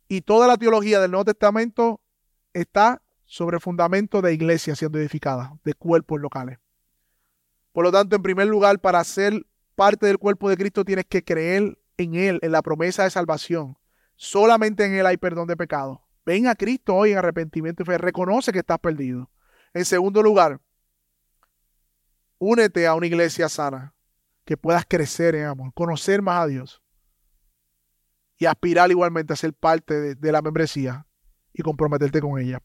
Y 0.08 0.22
toda 0.22 0.48
la 0.48 0.56
teología 0.56 1.00
del 1.00 1.12
Nuevo 1.12 1.26
Testamento 1.26 2.00
está 2.52 3.00
sobre 3.30 3.60
fundamento 3.60 4.22
de 4.22 4.34
iglesia 4.34 4.74
siendo 4.74 4.98
edificada, 4.98 5.56
de 5.62 5.72
cuerpos 5.74 6.20
locales. 6.20 6.58
Por 7.70 7.84
lo 7.84 7.92
tanto, 7.92 8.16
en 8.16 8.22
primer 8.22 8.48
lugar, 8.48 8.80
para 8.80 9.04
ser 9.04 9.46
parte 9.76 10.06
del 10.06 10.18
cuerpo 10.18 10.50
de 10.50 10.56
Cristo 10.56 10.84
tienes 10.84 11.06
que 11.06 11.22
creer 11.22 11.78
en 11.96 12.16
Él, 12.16 12.40
en 12.42 12.50
la 12.50 12.60
promesa 12.60 13.04
de 13.04 13.10
salvación. 13.10 13.78
Solamente 14.16 14.84
en 14.84 14.94
Él 14.94 15.06
hay 15.06 15.16
perdón 15.16 15.46
de 15.46 15.56
pecado. 15.56 16.04
Ven 16.26 16.48
a 16.48 16.56
Cristo 16.56 16.96
hoy 16.96 17.12
en 17.12 17.18
arrepentimiento 17.18 17.84
y 17.84 17.86
fe. 17.86 17.98
Reconoce 17.98 18.50
que 18.50 18.58
estás 18.58 18.80
perdido. 18.80 19.30
En 19.74 19.84
segundo 19.84 20.24
lugar, 20.24 20.60
únete 22.40 22.88
a 22.88 22.96
una 22.96 23.06
iglesia 23.06 23.48
sana, 23.48 23.94
que 24.44 24.56
puedas 24.56 24.84
crecer 24.84 25.36
en 25.36 25.46
amor, 25.46 25.72
conocer 25.72 26.20
más 26.20 26.42
a 26.42 26.46
Dios 26.48 26.82
y 28.38 28.46
aspirar 28.46 28.90
igualmente 28.90 29.32
a 29.32 29.36
ser 29.36 29.54
parte 29.54 29.94
de, 29.94 30.14
de 30.16 30.32
la 30.32 30.42
membresía 30.42 31.06
y 31.52 31.62
comprometerte 31.62 32.20
con 32.20 32.36
ella. 32.40 32.60